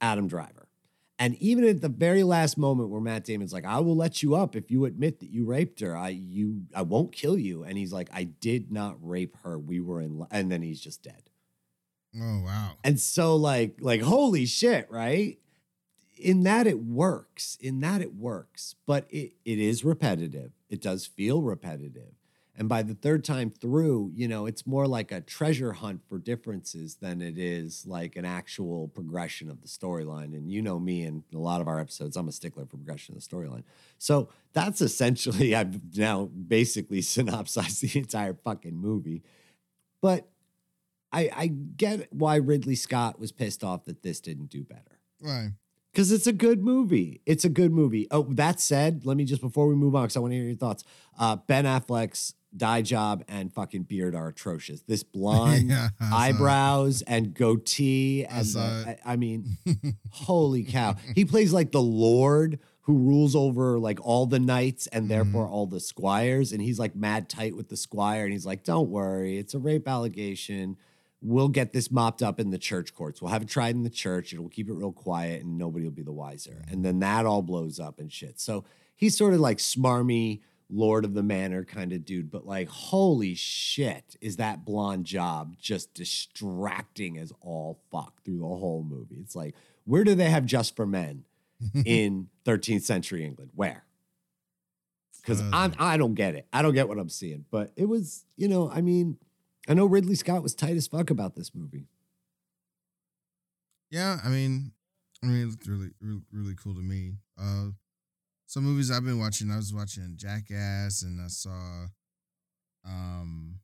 Adam 0.00 0.28
Driver. 0.28 0.68
And 1.18 1.36
even 1.36 1.64
at 1.64 1.80
the 1.80 1.88
very 1.88 2.24
last 2.24 2.58
moment 2.58 2.90
where 2.90 3.00
Matt 3.00 3.24
Damon's 3.24 3.52
like, 3.52 3.64
I 3.64 3.78
will 3.78 3.96
let 3.96 4.22
you 4.22 4.34
up 4.34 4.56
if 4.56 4.70
you 4.70 4.84
admit 4.84 5.20
that 5.20 5.30
you 5.30 5.46
raped 5.46 5.80
her. 5.80 5.96
I 5.96 6.08
you 6.08 6.62
I 6.74 6.82
won't 6.82 7.12
kill 7.12 7.38
you. 7.38 7.62
And 7.62 7.78
he's 7.78 7.92
like, 7.92 8.08
I 8.12 8.24
did 8.24 8.72
not 8.72 8.96
rape 9.00 9.36
her. 9.44 9.58
We 9.58 9.80
were 9.80 10.00
in 10.00 10.18
lo-. 10.18 10.28
and 10.30 10.50
then 10.50 10.62
he's 10.62 10.80
just 10.80 11.02
dead. 11.02 11.30
Oh 12.20 12.42
wow. 12.44 12.72
And 12.82 12.98
so 13.00 13.36
like 13.36 13.76
like 13.80 14.02
holy 14.02 14.44
shit, 14.44 14.90
right? 14.90 15.38
In 16.16 16.42
that 16.42 16.66
it 16.66 16.80
works. 16.80 17.56
In 17.60 17.80
that 17.80 18.00
it 18.00 18.14
works. 18.14 18.74
But 18.84 19.06
it 19.08 19.34
it 19.44 19.58
is 19.60 19.84
repetitive. 19.84 20.50
It 20.68 20.82
does 20.82 21.06
feel 21.06 21.42
repetitive. 21.42 22.14
And 22.56 22.68
by 22.68 22.82
the 22.82 22.94
third 22.94 23.24
time 23.24 23.50
through, 23.50 24.12
you 24.14 24.28
know, 24.28 24.46
it's 24.46 24.64
more 24.64 24.86
like 24.86 25.10
a 25.10 25.20
treasure 25.20 25.72
hunt 25.72 26.02
for 26.08 26.18
differences 26.18 26.96
than 26.96 27.20
it 27.20 27.36
is 27.36 27.84
like 27.84 28.14
an 28.14 28.24
actual 28.24 28.86
progression 28.88 29.50
of 29.50 29.60
the 29.60 29.66
storyline. 29.66 30.34
And 30.34 30.50
you 30.50 30.62
know 30.62 30.78
me 30.78 31.02
and 31.02 31.24
a 31.34 31.38
lot 31.38 31.60
of 31.60 31.66
our 31.66 31.80
episodes, 31.80 32.16
I'm 32.16 32.28
a 32.28 32.32
stickler 32.32 32.64
for 32.64 32.76
progression 32.76 33.16
of 33.16 33.22
the 33.22 33.28
storyline. 33.28 33.64
So 33.98 34.28
that's 34.52 34.80
essentially, 34.80 35.54
I've 35.56 35.96
now 35.96 36.26
basically 36.26 37.02
synopsized 37.02 37.82
the 37.82 37.98
entire 37.98 38.34
fucking 38.34 38.76
movie. 38.76 39.24
But 40.00 40.28
I, 41.10 41.30
I 41.34 41.46
get 41.48 42.12
why 42.12 42.36
Ridley 42.36 42.76
Scott 42.76 43.18
was 43.18 43.32
pissed 43.32 43.64
off 43.64 43.84
that 43.86 44.02
this 44.02 44.20
didn't 44.20 44.50
do 44.50 44.62
better. 44.62 45.00
Right. 45.20 45.50
Because 45.92 46.10
it's 46.10 46.26
a 46.26 46.32
good 46.32 46.62
movie. 46.62 47.20
It's 47.24 47.44
a 47.44 47.48
good 47.48 47.72
movie. 47.72 48.08
Oh, 48.10 48.24
that 48.30 48.58
said, 48.60 49.06
let 49.06 49.16
me 49.16 49.24
just 49.24 49.40
before 49.40 49.68
we 49.68 49.76
move 49.76 49.94
on, 49.94 50.02
because 50.02 50.16
I 50.16 50.20
want 50.20 50.32
to 50.32 50.36
hear 50.36 50.46
your 50.46 50.56
thoughts. 50.56 50.82
Uh, 51.16 51.36
ben 51.36 51.64
Affleck's 51.64 52.34
dye 52.56 52.82
job 52.82 53.24
and 53.28 53.52
fucking 53.52 53.82
beard 53.84 54.14
are 54.14 54.28
atrocious. 54.28 54.82
This 54.82 55.02
blonde 55.16 55.68
Yeah, 55.70 55.88
saw 55.98 56.04
it. 56.06 56.12
eyebrows 56.12 57.02
and 57.02 57.34
goatee, 57.34 58.24
and 58.24 58.46
saw 58.46 58.60
the-. 58.84 58.98
I, 59.06 59.12
I 59.12 59.16
mean, 59.16 59.58
holy 60.10 60.64
cow! 60.64 60.96
He 61.14 61.24
plays 61.24 61.52
like 61.52 61.72
the 61.72 61.82
Lord 61.82 62.58
who 62.82 62.98
rules 62.98 63.34
over 63.34 63.78
like 63.78 63.98
all 64.04 64.26
the 64.26 64.38
knights 64.38 64.86
and 64.88 65.04
Mm-hmm. 65.04 65.08
therefore 65.08 65.48
all 65.48 65.66
the 65.66 65.80
squires, 65.80 66.52
and 66.52 66.60
he's 66.60 66.78
like 66.78 66.94
mad 66.94 67.28
tight 67.28 67.56
with 67.56 67.68
the 67.68 67.76
squire, 67.76 68.24
and 68.24 68.32
he's 68.32 68.46
like, 68.46 68.62
"Don't 68.64 68.90
worry, 68.90 69.38
it's 69.38 69.54
a 69.54 69.58
rape 69.58 69.88
allegation." 69.88 70.76
We'll 71.26 71.48
get 71.48 71.72
this 71.72 71.90
mopped 71.90 72.22
up 72.22 72.38
in 72.38 72.50
the 72.50 72.58
church 72.58 72.94
courts. 72.94 73.22
We'll 73.22 73.30
have 73.30 73.40
it 73.40 73.48
tried 73.48 73.74
in 73.76 73.82
the 73.82 73.88
church. 73.88 74.34
We'll 74.34 74.50
keep 74.50 74.68
it 74.68 74.74
real 74.74 74.92
quiet 74.92 75.42
and 75.42 75.56
nobody 75.56 75.86
will 75.86 75.92
be 75.92 76.02
the 76.02 76.12
wiser. 76.12 76.62
And 76.70 76.84
then 76.84 76.98
that 76.98 77.24
all 77.24 77.40
blows 77.40 77.80
up 77.80 77.98
and 77.98 78.12
shit. 78.12 78.38
So 78.38 78.66
he's 78.94 79.16
sort 79.16 79.32
of 79.32 79.40
like 79.40 79.56
smarmy, 79.56 80.42
Lord 80.70 81.04
of 81.04 81.14
the 81.14 81.22
Manor 81.22 81.64
kind 81.64 81.92
of 81.92 82.04
dude. 82.04 82.30
But 82.30 82.46
like, 82.46 82.68
holy 82.68 83.34
shit, 83.34 84.16
is 84.20 84.36
that 84.36 84.64
blonde 84.64 85.04
job 85.06 85.56
just 85.58 85.94
distracting 85.94 87.18
as 87.18 87.32
all 87.40 87.80
fuck 87.92 88.22
through 88.24 88.38
the 88.38 88.46
whole 88.46 88.82
movie? 88.88 89.18
It's 89.20 89.36
like, 89.36 89.54
where 89.84 90.04
do 90.04 90.14
they 90.14 90.30
have 90.30 90.46
just 90.46 90.74
for 90.76 90.86
men 90.86 91.24
in 91.84 92.28
13th 92.44 92.82
century 92.82 93.24
England? 93.24 93.50
Where? 93.54 93.84
Because 95.20 95.40
Uh, 95.40 95.50
I'm 95.52 95.74
I 95.78 95.96
don't 95.96 96.14
get 96.14 96.34
it. 96.34 96.46
I 96.52 96.60
don't 96.62 96.74
get 96.74 96.88
what 96.88 96.98
I'm 96.98 97.08
seeing. 97.08 97.44
But 97.50 97.72
it 97.76 97.86
was, 97.86 98.24
you 98.36 98.48
know, 98.48 98.70
I 98.70 98.80
mean, 98.80 99.16
I 99.68 99.74
know 99.74 99.86
Ridley 99.86 100.14
Scott 100.14 100.42
was 100.42 100.54
tight 100.54 100.76
as 100.76 100.86
fuck 100.86 101.10
about 101.10 101.34
this 101.34 101.54
movie. 101.54 101.86
Yeah, 103.90 104.18
I 104.24 104.28
mean, 104.28 104.72
I 105.22 105.26
mean, 105.26 105.42
it 105.42 105.46
looked 105.46 105.66
really, 105.66 105.90
really, 106.00 106.22
really 106.32 106.54
cool 106.54 106.74
to 106.74 106.80
me. 106.80 107.14
Uh, 107.38 107.68
some 108.54 108.62
movies 108.62 108.88
I've 108.88 109.04
been 109.04 109.18
watching. 109.18 109.50
I 109.50 109.56
was 109.56 109.74
watching 109.74 110.12
Jackass, 110.14 111.02
and 111.02 111.20
I 111.20 111.26
saw, 111.26 111.86
um, 112.86 113.56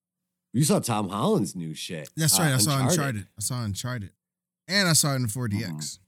You 0.53 0.65
saw 0.65 0.81
Tom 0.81 1.11
Holland's 1.11 1.55
new 1.55 1.75
shit. 1.75 2.11
that's 2.17 2.37
uh, 2.37 2.43
right. 2.43 2.55
I 2.55 2.59
saw 2.59 2.89
Uncharted. 2.89 3.29
I 3.39 3.41
saw 3.41 3.63
Uncharted, 3.63 4.11
and 4.67 4.89
I 4.89 4.95
saw 4.95 5.13
it 5.13 5.17
in 5.19 5.29
4DX. 5.29 6.01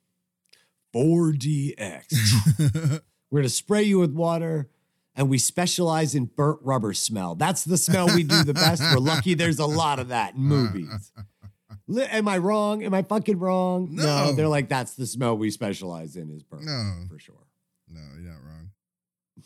4DX. 0.93 3.03
We're 3.31 3.43
gonna 3.43 3.49
spray 3.51 3.85
you 3.85 4.01
with 4.01 4.15
water, 4.15 4.69
and 5.15 5.31
we 5.31 5.39
specialize 5.39 6.17
in 6.17 6.25
burnt 6.25 6.59
rubber 6.62 6.93
smell. 6.93 7.37
That's 7.37 7.65
the 7.65 7.79
smell 7.79 8.09
we 8.09 8.25
do 8.25 8.43
the 8.43 8.53
best. 8.53 8.83
We're 8.83 8.99
lucky 8.99 9.35
there's 9.35 9.61
a 9.61 9.67
lot 9.67 10.01
of 10.01 10.09
that 10.09 10.35
in 10.35 10.41
movies. 10.41 11.12
Am 12.11 12.27
I 12.27 12.39
wrong? 12.39 12.83
Am 12.83 12.95
I 12.95 13.03
fucking 13.03 13.39
wrong? 13.39 13.91
No. 13.93 14.33
they're 14.33 14.49
like 14.49 14.69
that's 14.69 14.95
the 14.95 15.07
smell 15.07 15.39
we 15.39 15.53
specialize 15.53 16.17
in 16.17 16.31
is 16.31 16.43
burnt 16.43 16.65
No. 16.65 17.05
for 17.09 17.21
sure. 17.21 17.47
No, 17.89 18.01
you're 18.21 18.33
not 18.33 18.43
wrong. 18.45 18.71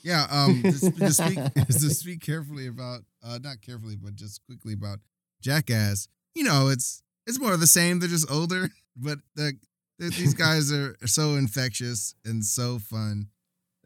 Yeah, 0.03 0.27
um, 0.31 0.63
to, 0.63 0.73
speak 0.73 1.37
to 1.55 1.73
speak 1.91 2.21
carefully 2.23 2.67
about, 2.67 3.01
uh, 3.25 3.39
not 3.43 3.61
carefully, 3.61 3.97
but 3.97 4.15
just 4.15 4.41
quickly 4.47 4.73
about 4.75 4.99
Jackass. 5.41 6.09
You 6.35 6.45
know, 6.45 6.69
it's 6.69 7.03
it's 7.27 7.41
more 7.41 7.53
of 7.53 7.61
the 7.61 7.67
same. 7.67 7.99
They're 7.99 8.09
just 8.09 8.31
older, 8.31 8.71
but 8.97 9.19
the, 9.35 9.53
the, 9.99 10.11
these 10.11 10.35
guys 10.35 10.73
are 10.73 10.97
so 11.07 11.35
infectious 11.35 12.15
and 12.25 12.45
so 12.45 12.79
fun. 12.79 13.29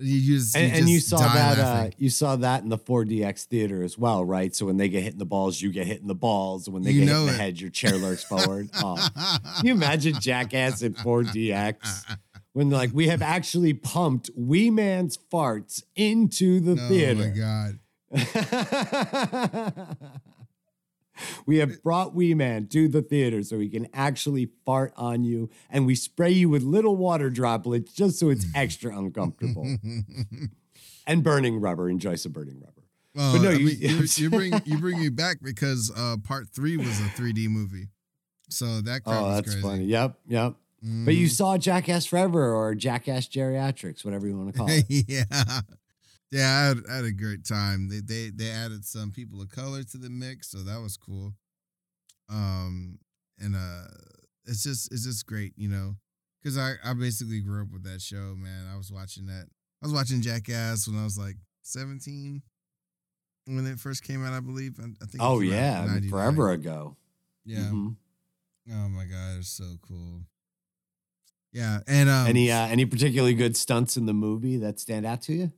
You 0.03 0.39
just 0.39 0.57
And, 0.57 0.73
and 0.73 0.89
you 0.89 0.99
saw 0.99 1.19
that 1.19 1.59
uh, 1.59 1.91
you 1.99 2.09
saw 2.09 2.35
that 2.37 2.63
in 2.63 2.71
the 2.71 2.79
4DX 2.79 3.45
theater 3.45 3.83
as 3.83 3.99
well, 3.99 4.25
right? 4.25 4.57
So 4.57 4.65
when 4.65 4.79
they 4.79 4.89
get 4.89 5.03
hit 5.03 5.13
in 5.13 5.19
the 5.19 5.27
balls, 5.27 5.61
you 5.61 5.71
get 5.71 5.87
hit 5.87 6.01
in 6.01 6.07
the 6.07 6.15
balls. 6.15 6.71
When 6.71 6.83
they 6.83 6.93
You 6.93 7.05
get 7.05 7.09
hit 7.11 7.21
in 7.21 7.27
the 7.27 7.33
it. 7.35 7.37
head, 7.39 7.61
your 7.61 7.69
chair 7.69 7.99
lurks 7.99 8.25
forward. 8.25 8.71
Oh. 8.83 8.97
Can 9.59 9.67
you 9.67 9.73
imagine 9.75 10.15
Jackass 10.19 10.81
in 10.81 10.95
4DX? 10.95 12.17
When 12.53 12.71
like 12.71 12.91
we 12.93 13.09
have 13.09 13.23
actually 13.23 13.75
pumped 13.75 14.31
Wee 14.37 14.71
Man's 14.71 15.17
farts 15.33 15.83
into 15.97 16.61
the 16.61 16.73
oh 16.81 16.89
theater. 16.89 17.33
Oh 18.13 18.13
my 18.13 18.25
god! 19.87 19.97
we 21.47 21.59
have 21.59 21.83
brought 21.83 22.15
Wee 22.15 22.35
Man 22.35 22.67
to 22.69 22.89
the 22.89 23.03
theater 23.03 23.43
so 23.43 23.59
he 23.59 23.69
can 23.69 23.89
actually 23.93 24.51
fart 24.65 24.93
on 24.97 25.23
you, 25.25 25.51
and 25.69 25.87
we 25.87 25.95
spray 25.95 26.31
you 26.31 26.49
with 26.49 26.63
little 26.63 26.97
water 26.97 27.29
droplets 27.31 27.93
just 27.93 28.19
so 28.19 28.31
it's 28.31 28.47
extra 28.55 28.97
uncomfortable. 28.97 29.77
and 31.07 31.23
burning 31.23 31.61
rubber. 31.61 31.89
Enjoy 31.91 32.15
some 32.15 32.33
burning 32.33 32.61
rubber. 32.61 32.83
but 33.15 33.43
no, 33.43 33.51
you- 33.51 33.67
mean, 33.67 33.77
you, 34.17 34.31
bring 34.31 34.53
you 34.65 34.79
bring 34.79 34.99
me 34.99 35.09
back 35.09 35.39
because 35.43 35.93
uh, 35.97 36.17
part 36.25 36.49
three 36.49 36.77
was 36.77 36.99
a 37.01 37.05
3D 37.05 37.49
movie, 37.49 37.89
so 38.49 38.81
that 38.81 39.05
crowd 39.05 39.23
Oh, 39.25 39.35
that's 39.35 39.49
crazy. 39.51 39.63
funny. 39.63 39.85
Yep, 39.85 40.19
yep. 40.29 40.55
But 40.83 41.15
you 41.15 41.27
Mhm. 41.27 41.31
saw 41.31 41.59
Jackass 41.59 42.07
Forever 42.07 42.55
or 42.55 42.75
Jackass 42.75 43.29
Geriatrics, 43.29 44.03
whatever 44.05 44.27
you 44.27 44.37
want 44.39 44.53
to 44.55 44.59
call 44.59 44.69
it. 44.71 44.87
yeah, 44.89 45.25
yeah, 46.31 46.49
I 46.59 46.67
had, 46.69 46.79
I 46.91 46.97
had 46.97 47.05
a 47.05 47.13
great 47.13 47.45
time. 47.45 47.89
They 47.89 48.01
they 48.01 48.31
they 48.31 48.51
added 48.51 48.85
some 48.87 49.11
people 49.11 49.43
of 49.43 49.51
color 49.51 49.83
to 49.83 49.99
the 49.99 50.09
mix, 50.09 50.51
so 50.51 50.59
that 50.63 50.81
was 50.81 50.97
cool. 50.97 51.35
Um, 52.29 52.99
and 53.39 53.55
uh, 53.57 53.89
it's 54.47 54.63
just 54.63 54.91
it's 54.93 55.05
just 55.05 55.27
great, 55.27 55.53
you 55.57 55.69
know, 55.69 55.97
because 56.43 56.57
I 56.57 56.75
I 56.85 56.95
basically 56.95 57.41
grew 57.41 57.63
up 57.63 57.73
with 57.73 57.85
that 57.85 58.01
show, 58.01 58.35
man. 58.37 58.67
I 58.73 58.77
was 58.77 58.91
watching 58.91 59.27
that. 59.27 59.47
I 59.83 59.87
was 59.87 59.93
watching 59.93 60.23
Jackass 60.23 60.87
when 60.89 60.99
I 60.99 61.05
was 61.05 61.19
like 61.19 61.37
seventeen 61.63 62.43
when 63.47 63.67
it 63.67 63.81
first 63.81 64.03
came 64.05 64.25
out, 64.25 64.33
I 64.33 64.41
believe. 64.41 64.79
I, 64.81 64.85
I 65.03 65.07
think. 65.07 65.23
Oh 65.23 65.41
came 65.41 65.49
out 65.51 65.53
in 65.53 65.59
yeah, 65.59 65.79
I 65.79 65.85
mean, 65.85 65.93
99. 65.95 66.11
forever 66.11 66.51
ago. 66.53 66.97
Yeah. 67.45 67.59
Mhm. 67.71 67.97
Oh 68.73 68.89
my 68.89 69.05
god, 69.05 69.39
it's 69.41 69.49
so 69.51 69.77
cool. 69.83 70.23
Yeah, 71.53 71.81
and 71.87 72.09
um, 72.09 72.27
any 72.29 72.51
uh, 72.51 72.67
any 72.67 72.85
particularly 72.85 73.35
good 73.35 73.57
stunts 73.57 73.97
in 73.97 74.07
the 74.07 74.15
movie 74.15 74.57
that 74.59 74.79
stand 74.79 75.05
out 75.07 75.23
to 75.23 75.33
you? 75.33 75.53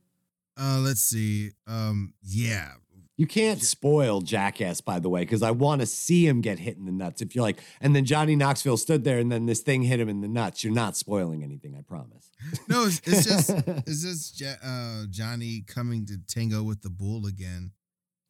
uh, 0.59 0.79
let's 0.79 1.01
see. 1.01 1.51
Um, 1.67 2.13
yeah, 2.21 2.73
You 3.15 3.25
can't 3.27 3.61
spoil 3.61 4.21
Jackass, 4.21 4.81
by 4.81 4.99
the 4.99 5.09
way, 5.09 5.21
because 5.21 5.41
I 5.43 5.51
want 5.51 5.81
to 5.81 5.87
see 5.87 6.27
him 6.27 6.41
get 6.41 6.59
hit 6.59 6.77
in 6.77 6.85
the 6.85 6.91
nuts. 6.91 7.21
If 7.21 7.35
you're 7.35 7.43
like, 7.43 7.59
and 7.81 7.95
then 7.95 8.05
Johnny 8.05 8.35
Knoxville 8.35 8.77
stood 8.77 9.03
there, 9.03 9.19
and 9.19 9.31
then 9.31 9.45
this 9.45 9.61
thing 9.61 9.83
hit 9.83 9.99
him 9.99 10.09
in 10.09 10.21
the 10.21 10.27
nuts. 10.27 10.63
You're 10.63 10.73
not 10.73 10.95
spoiling 10.97 11.43
anything, 11.43 11.75
I 11.77 11.81
promise. 11.81 12.31
no, 12.67 12.85
it's, 12.85 13.01
it's 13.05 13.25
just 13.25 13.49
it's 13.87 14.03
just 14.03 14.43
uh, 14.63 15.05
Johnny 15.11 15.63
coming 15.67 16.05
to 16.07 16.17
tango 16.27 16.63
with 16.63 16.81
the 16.81 16.89
bull 16.89 17.25
again, 17.27 17.71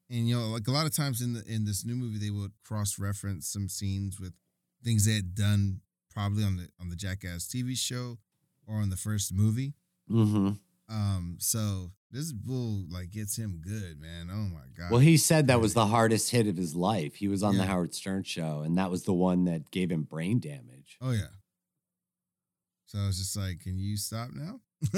and 0.10 0.28
you 0.28 0.38
know, 0.38 0.48
like 0.48 0.68
a 0.68 0.72
lot 0.72 0.86
of 0.86 0.94
times 0.96 1.22
in 1.22 1.34
the 1.34 1.44
in 1.48 1.64
this 1.66 1.86
new 1.86 1.96
movie, 1.96 2.20
they 2.20 2.30
would 2.30 2.52
cross 2.66 3.00
reference 3.00 3.48
some 3.48 3.70
scenes 3.70 4.20
with 4.20 4.34
things 4.84 5.06
they 5.06 5.16
had 5.16 5.34
done 5.34 5.80
probably 6.14 6.44
on 6.44 6.58
the 6.58 6.68
on 6.80 6.90
the 6.90 6.96
Jackass 6.96 7.48
TV 7.48 7.78
show 7.78 8.18
or 8.68 8.78
on 8.78 8.90
the 8.90 8.98
first 8.98 9.34
movie. 9.34 9.74
hmm 10.08 10.52
Um, 10.90 11.38
so 11.40 11.92
this 12.12 12.32
bull 12.32 12.86
like 12.90 13.10
gets 13.12 13.36
him 13.38 13.60
good, 13.62 14.00
man. 14.00 14.30
Oh 14.32 14.54
my 14.54 14.66
god. 14.78 14.92
Well, 14.92 15.00
he 15.00 15.18
said 15.18 15.48
that 15.48 15.60
was 15.60 15.74
the 15.74 15.88
hardest 15.88 16.30
hit 16.32 16.48
of 16.48 16.56
his 16.58 16.76
life. 16.76 17.16
He 17.16 17.28
was 17.28 17.42
on 17.44 17.58
the 17.58 17.66
Howard 17.66 17.94
Stern 17.96 18.24
show, 18.24 18.62
and 18.62 18.78
that 18.78 18.92
was 18.92 19.04
the 19.04 19.14
one 19.14 19.46
that 19.46 19.72
gave 19.72 19.92
him 19.92 20.04
brain 20.04 20.40
damage. 20.40 20.98
Oh 21.02 21.12
yeah. 21.12 21.34
So 22.86 23.00
I 23.00 23.08
was 23.08 23.18
just 23.18 23.36
like, 23.36 23.62
"Can 23.62 23.78
you 23.80 23.98
stop 23.98 24.30
now?" 24.34 24.60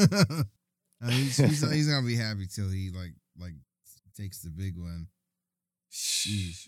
I 1.01 1.07
mean, 1.07 1.11
he's, 1.23 1.37
he's 1.37 1.71
he's 1.71 1.87
gonna 1.87 2.05
be 2.05 2.17
happy 2.17 2.47
till 2.47 2.69
he 2.69 2.89
like 2.89 3.13
like 3.39 3.53
takes 4.17 4.39
the 4.41 4.49
big 4.49 4.77
one. 4.77 5.07
Sheesh. 5.91 6.67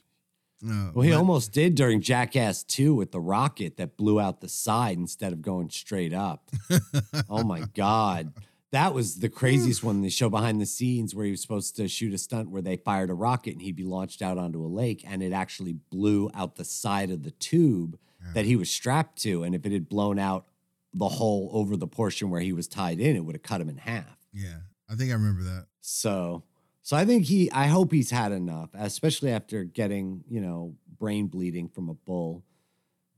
Uh, 0.65 0.91
Well, 0.93 1.03
he 1.03 1.11
but- 1.11 1.17
almost 1.17 1.51
did 1.51 1.75
during 1.75 2.01
Jackass 2.01 2.63
2 2.63 2.95
with 2.95 3.11
the 3.11 3.19
rocket 3.19 3.77
that 3.77 3.97
blew 3.97 4.19
out 4.19 4.41
the 4.41 4.49
side 4.49 4.97
instead 4.97 5.33
of 5.33 5.41
going 5.41 5.69
straight 5.69 6.13
up. 6.13 6.49
Oh 7.29 7.43
my 7.43 7.61
God. 7.75 8.33
That 8.71 8.93
was 8.93 9.19
the 9.19 9.29
craziest 9.29 9.83
one. 9.83 10.01
They 10.01 10.09
show 10.09 10.29
behind 10.29 10.59
the 10.59 10.65
scenes 10.65 11.15
where 11.15 11.25
he 11.25 11.31
was 11.31 11.41
supposed 11.41 11.75
to 11.77 11.87
shoot 11.87 12.13
a 12.13 12.17
stunt 12.17 12.49
where 12.49 12.61
they 12.61 12.75
fired 12.77 13.09
a 13.09 13.13
rocket 13.13 13.53
and 13.53 13.61
he'd 13.61 13.75
be 13.77 13.83
launched 13.83 14.21
out 14.21 14.37
onto 14.37 14.63
a 14.63 14.67
lake 14.67 15.03
and 15.07 15.23
it 15.23 15.31
actually 15.31 15.73
blew 15.89 16.29
out 16.33 16.55
the 16.55 16.65
side 16.65 17.09
of 17.11 17.23
the 17.23 17.31
tube 17.31 17.97
that 18.33 18.45
he 18.45 18.55
was 18.57 18.69
strapped 18.69 19.21
to. 19.21 19.43
And 19.43 19.55
if 19.55 19.65
it 19.65 19.71
had 19.71 19.87
blown 19.87 20.19
out 20.19 20.47
the 20.93 21.07
hole 21.07 21.49
over 21.53 21.77
the 21.77 21.87
portion 21.87 22.29
where 22.29 22.41
he 22.41 22.51
was 22.51 22.67
tied 22.67 22.99
in, 22.99 23.15
it 23.15 23.23
would 23.23 23.35
have 23.35 23.43
cut 23.43 23.61
him 23.61 23.69
in 23.69 23.77
half. 23.77 24.17
Yeah, 24.33 24.59
I 24.89 24.95
think 24.95 25.11
I 25.11 25.13
remember 25.13 25.43
that. 25.43 25.67
So, 25.81 26.43
so 26.87 26.95
I 26.95 27.03
think 27.03 27.25
he, 27.25 27.51
I 27.51 27.67
hope 27.67 27.91
he's 27.91 28.11
had 28.11 28.31
enough, 28.31 28.69
especially 28.73 29.29
after 29.29 29.65
getting, 29.65 30.23
you 30.29 30.39
know, 30.39 30.75
brain 30.97 31.27
bleeding 31.27 31.67
from 31.67 31.89
a 31.89 31.93
bull. 31.93 32.45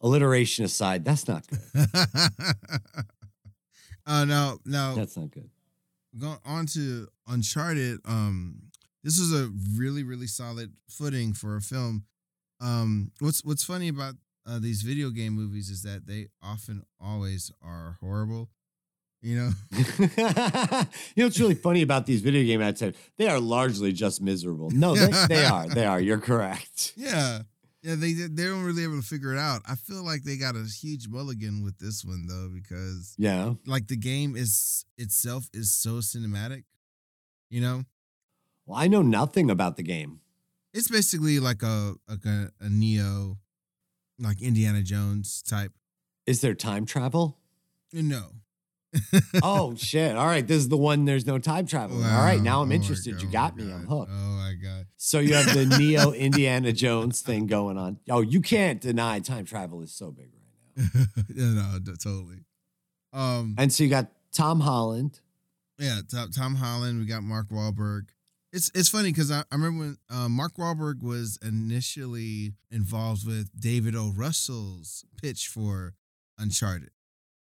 Alliteration 0.01 0.65
aside, 0.65 1.05
that's 1.05 1.27
not 1.27 1.45
good. 1.45 1.59
uh, 4.07 4.25
now, 4.25 4.57
now 4.65 4.95
That's 4.95 5.15
not 5.15 5.29
good. 5.29 5.51
going 6.17 6.39
on 6.45 6.65
to 6.65 7.09
Uncharted. 7.27 7.99
Um, 8.05 8.71
this 9.03 9.19
is 9.19 9.31
a 9.39 9.51
really, 9.77 10.01
really 10.01 10.25
solid 10.25 10.73
footing 10.89 11.33
for 11.33 11.55
a 11.55 11.61
film. 11.61 12.05
Um, 12.59 13.11
what's 13.19 13.45
what's 13.45 13.63
funny 13.63 13.89
about 13.89 14.15
uh, 14.47 14.57
these 14.57 14.81
video 14.81 15.11
game 15.11 15.33
movies 15.33 15.69
is 15.69 15.83
that 15.83 16.07
they 16.07 16.29
often 16.41 16.81
always 16.99 17.51
are 17.61 17.97
horrible. 18.01 18.49
You 19.21 19.35
know, 19.35 19.49
you 20.07 20.07
know 21.17 21.25
what's 21.25 21.39
really 21.39 21.55
funny 21.55 21.81
about 21.81 22.05
these 22.05 22.21
video 22.21 22.43
game 22.45 22.61
ads? 22.61 22.81
They 23.17 23.27
are 23.27 23.39
largely 23.39 23.91
just 23.91 24.21
miserable. 24.21 24.69
No, 24.71 24.95
they, 24.95 25.07
they 25.27 25.45
are. 25.45 25.67
They 25.67 25.85
are. 25.85 25.99
You're 25.99 26.19
correct. 26.19 26.93
yeah, 26.95 27.41
yeah. 27.83 27.95
They 27.95 28.13
they 28.13 28.45
don't 28.45 28.63
really 28.63 28.83
able 28.83 28.95
to 29.01 29.05
figure 29.05 29.33
it 29.33 29.39
out. 29.39 29.61
I 29.67 29.75
feel 29.75 30.05
like 30.05 30.23
they 30.23 30.37
got 30.37 30.55
a 30.55 30.63
huge 30.63 31.09
mulligan 31.09 31.63
with 31.63 31.77
this 31.79 32.05
one 32.05 32.27
though 32.27 32.49
because 32.53 33.13
Yeah. 33.17 33.55
like 33.65 33.87
the 33.87 33.97
game 33.97 34.37
is 34.37 34.85
itself 34.97 35.49
is 35.53 35.71
so 35.71 35.95
cinematic. 35.99 36.63
You 37.49 37.59
know, 37.61 37.83
Well, 38.65 38.77
I 38.79 38.87
know 38.87 39.01
nothing 39.01 39.49
about 39.51 39.75
the 39.75 39.83
game. 39.83 40.21
it's 40.73 40.87
basically 40.87 41.39
like 41.41 41.61
a 41.61 41.95
like 42.07 42.23
a, 42.25 42.51
a 42.61 42.69
Neo, 42.69 43.37
like 44.17 44.41
Indiana 44.41 44.81
Jones 44.81 45.41
type. 45.41 45.73
Is 46.25 46.39
there 46.39 46.53
time 46.53 46.85
travel? 46.85 47.37
No. 47.91 48.27
Oh 49.43 49.75
shit! 49.75 50.15
All 50.15 50.25
right, 50.25 50.45
this 50.45 50.57
is 50.57 50.69
the 50.69 50.77
one. 50.77 51.05
There's 51.05 51.25
no 51.27 51.37
time 51.37 51.65
travel. 51.67 51.97
All 51.97 52.23
right, 52.23 52.41
now 52.41 52.61
I'm 52.61 52.71
Oh 52.71 52.75
interested. 52.75 53.13
God, 53.15 53.21
you 53.23 53.29
got 53.31 53.55
me. 53.55 53.71
I'm 53.71 53.85
hooked. 53.85 54.11
Oh 54.13 54.29
my 54.37 54.53
god. 54.61 54.87
So 54.97 55.19
you 55.19 55.35
have 55.35 55.45
the 55.53 55.65
Neo 55.79 56.11
Indiana 56.11 56.71
Jones 56.73 57.21
thing 57.21 57.45
going 57.45 57.77
on. 57.77 57.99
Oh, 58.09 58.21
you 58.21 58.41
can't 58.41 58.81
deny 58.81 59.19
time 59.19 59.45
travel 59.45 59.81
is 59.83 59.93
so 59.93 60.11
big 60.11 60.29
right 60.33 60.87
now. 60.95 61.05
yeah, 61.35 61.45
no, 61.85 61.93
totally. 62.01 62.45
Um, 63.13 63.55
And 63.57 63.71
so 63.71 63.83
you 63.83 63.89
got 63.89 64.07
Tom 64.31 64.59
Holland. 64.61 65.19
yeah, 65.77 65.99
Tom, 66.11 66.31
Tom 66.31 66.55
Holland. 66.55 66.99
We 66.99 67.05
got 67.05 67.21
Mark 67.23 67.49
Wahlberg. 67.49 68.09
It's 68.51 68.71
it's 68.73 68.89
funny 68.89 69.11
because 69.11 69.29
I, 69.29 69.41
I 69.51 69.55
remember 69.55 69.79
when 69.79 69.97
uh, 70.09 70.27
Mark 70.29 70.55
Wahlberg 70.57 71.03
was 71.03 71.37
initially 71.43 72.53
involved 72.71 73.27
with 73.27 73.51
David 73.59 73.95
O. 73.95 74.11
Russell's 74.15 75.05
pitch 75.21 75.47
for 75.47 75.93
Uncharted. 76.39 76.89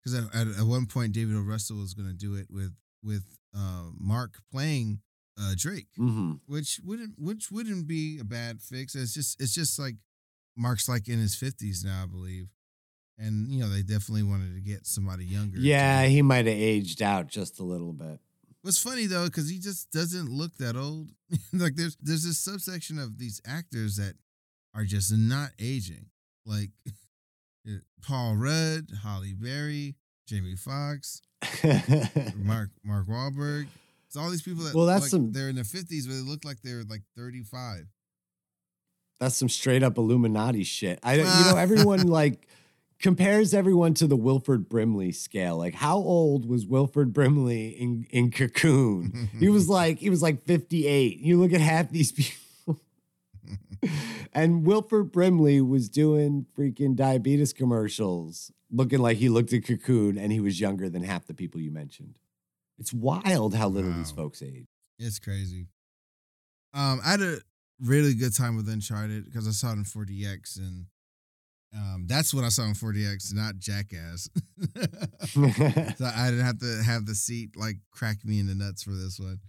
Because 0.08 0.26
at, 0.34 0.60
at, 0.60 0.66
one 0.66 0.86
point, 0.86 1.12
David 1.12 1.36
O. 1.36 1.42
Russell 1.42 1.78
was 1.78 1.94
going 1.94 2.08
to 2.08 2.16
do 2.16 2.36
it 2.36 2.48
with 2.50 2.74
with 3.04 3.26
uh, 3.56 3.90
Mark 4.00 4.40
playing 4.52 5.00
uh, 5.40 5.54
Drake. 5.56 5.88
hmm 5.98 6.34
which 6.46 6.80
wouldn't 6.86 7.16
which 7.18 7.52
wouldn't 7.52 7.88
be 7.88 8.20
a 8.20 8.24
bad 8.24 8.62
fix. 8.62 8.96
It's 8.96 9.14
just 9.14 9.42
it's 9.42 9.54
just 9.54 9.78
like 9.78 9.96
Mark's 10.56 10.88
like 10.88 11.10
in 11.10 11.20
his 11.20 11.36
fifties 11.36 11.84
now, 11.84 12.04
I 12.04 12.06
believe, 12.06 12.48
and 13.18 13.52
you 13.52 13.60
know 13.60 13.70
they 13.70 13.82
definitely 13.82 14.24
wanted 14.24 14.56
to 14.56 14.62
get 14.62 14.86
somebody 14.86 15.26
younger. 15.26 15.58
Yeah, 15.60 16.06
he 16.06 16.22
might 16.22 16.46
have 16.46 16.56
aged 16.56 17.02
out 17.02 17.28
just 17.28 17.60
a 17.60 17.64
little 17.64 17.94
bit. 17.94 18.20
What's 18.62 18.82
funny 18.82 19.08
though, 19.08 19.26
because 19.26 19.50
he 19.50 19.60
just 19.60 19.92
doesn't 19.92 20.30
look 20.30 20.56
that 20.58 20.78
old. 20.78 21.10
like 21.54 21.76
there's 21.76 21.98
there's 22.02 22.24
this 22.24 22.40
subsection 22.40 22.98
of 22.98 23.18
these 23.18 23.42
actors 23.46 23.98
that 23.98 24.14
are 24.74 24.86
just 24.86 25.12
not 25.14 25.50
aging, 25.60 26.06
like 26.46 26.70
Paul 28.02 28.36
Rudd, 28.36 28.90
Halle 29.04 29.34
Berry, 29.34 29.96
Jamie 30.28 30.56
Foxx, 30.56 31.22
Mark 32.36 32.70
Mark 32.84 33.08
Wahlberg. 33.08 33.68
It's 34.08 34.16
all 34.16 34.30
these 34.30 34.42
people 34.42 34.64
that 34.64 34.74
Well, 34.76 34.86
that's 34.86 35.04
like, 35.04 35.12
some- 35.12 35.32
they're 35.32 35.50
in 35.50 35.56
their 35.56 35.64
fifties, 35.64 36.08
but 36.08 36.14
they 36.14 36.22
look 36.22 36.46
like 36.46 36.62
they're 36.64 36.84
like 36.84 37.02
thirty 37.16 37.44
five. 37.44 37.88
That's 39.20 39.36
some 39.36 39.50
straight 39.50 39.82
up 39.84 39.98
Illuminati 39.98 40.64
shit. 40.64 41.00
I, 41.04 41.16
you 41.16 41.24
know, 41.52 41.56
everyone 41.58 42.08
like 42.08 42.48
compares 43.00 43.54
everyone 43.54 43.94
to 43.96 44.08
the 44.08 44.16
Wilford 44.16 44.70
Brimley 44.70 45.12
scale. 45.12 45.58
Like, 45.58 45.74
how 45.76 45.98
old 45.98 46.48
was 46.48 46.66
Wilford 46.66 47.14
Brimley 47.14 47.70
in 47.70 48.06
in 48.12 48.32
Cocoon? 48.32 49.30
He 49.40 49.50
was 49.50 49.68
like, 49.80 49.98
he 50.00 50.10
was 50.10 50.22
like 50.22 50.44
fifty 50.46 50.88
eight. 50.88 51.20
You 51.20 51.40
look 51.40 51.52
at 51.54 51.62
half 51.62 51.90
these 51.90 52.12
people, 52.12 52.40
and 54.34 54.66
Wilford 54.66 55.12
Brimley 55.12 55.62
was 55.62 55.90
doing 55.90 56.46
freaking 56.58 56.96
diabetes 56.96 57.54
commercials, 57.54 58.52
looking 58.72 59.00
like 59.00 59.18
he 59.18 59.30
looked 59.30 59.54
at 59.54 59.66
Cocoon, 59.66 60.18
and 60.18 60.32
he 60.32 60.40
was 60.40 60.60
younger 60.60 60.90
than 60.90 61.04
half 61.04 61.26
the 61.26 61.34
people 61.34 61.62
you 61.62 61.72
mentioned. 61.72 62.18
It's 62.78 62.94
wild 62.94 63.56
how 63.56 63.70
little 63.70 63.92
these 63.92 64.12
folks 64.12 64.42
age. 64.42 64.68
It's 65.00 65.20
crazy. 65.20 65.68
Um, 66.74 67.02
I 67.04 67.12
had 67.12 67.22
a 67.22 67.38
really 67.82 68.14
good 68.14 68.36
time 68.36 68.56
with 68.56 68.70
Uncharted 68.70 69.26
because 69.26 69.48
I 69.48 69.52
saw 69.52 69.72
it 69.72 69.74
in 69.74 69.84
4DX, 69.84 70.60
and 70.60 70.86
um, 71.74 72.06
that's 72.08 72.34
what 72.34 72.44
I 72.44 72.50
saw 72.50 72.64
in 72.64 72.74
4DX, 72.74 73.34
not 73.34 73.58
Jackass. 73.58 74.30
so 75.98 76.06
I 76.06 76.30
didn't 76.30 76.46
have 76.46 76.60
to 76.60 76.84
have 76.84 77.06
the 77.06 77.16
seat 77.16 77.56
like 77.56 77.78
crack 77.92 78.24
me 78.24 78.40
in 78.40 78.48
the 78.48 78.56
nuts 78.56 78.84
for 78.84 78.92
this 78.92 79.20
one. 79.20 79.40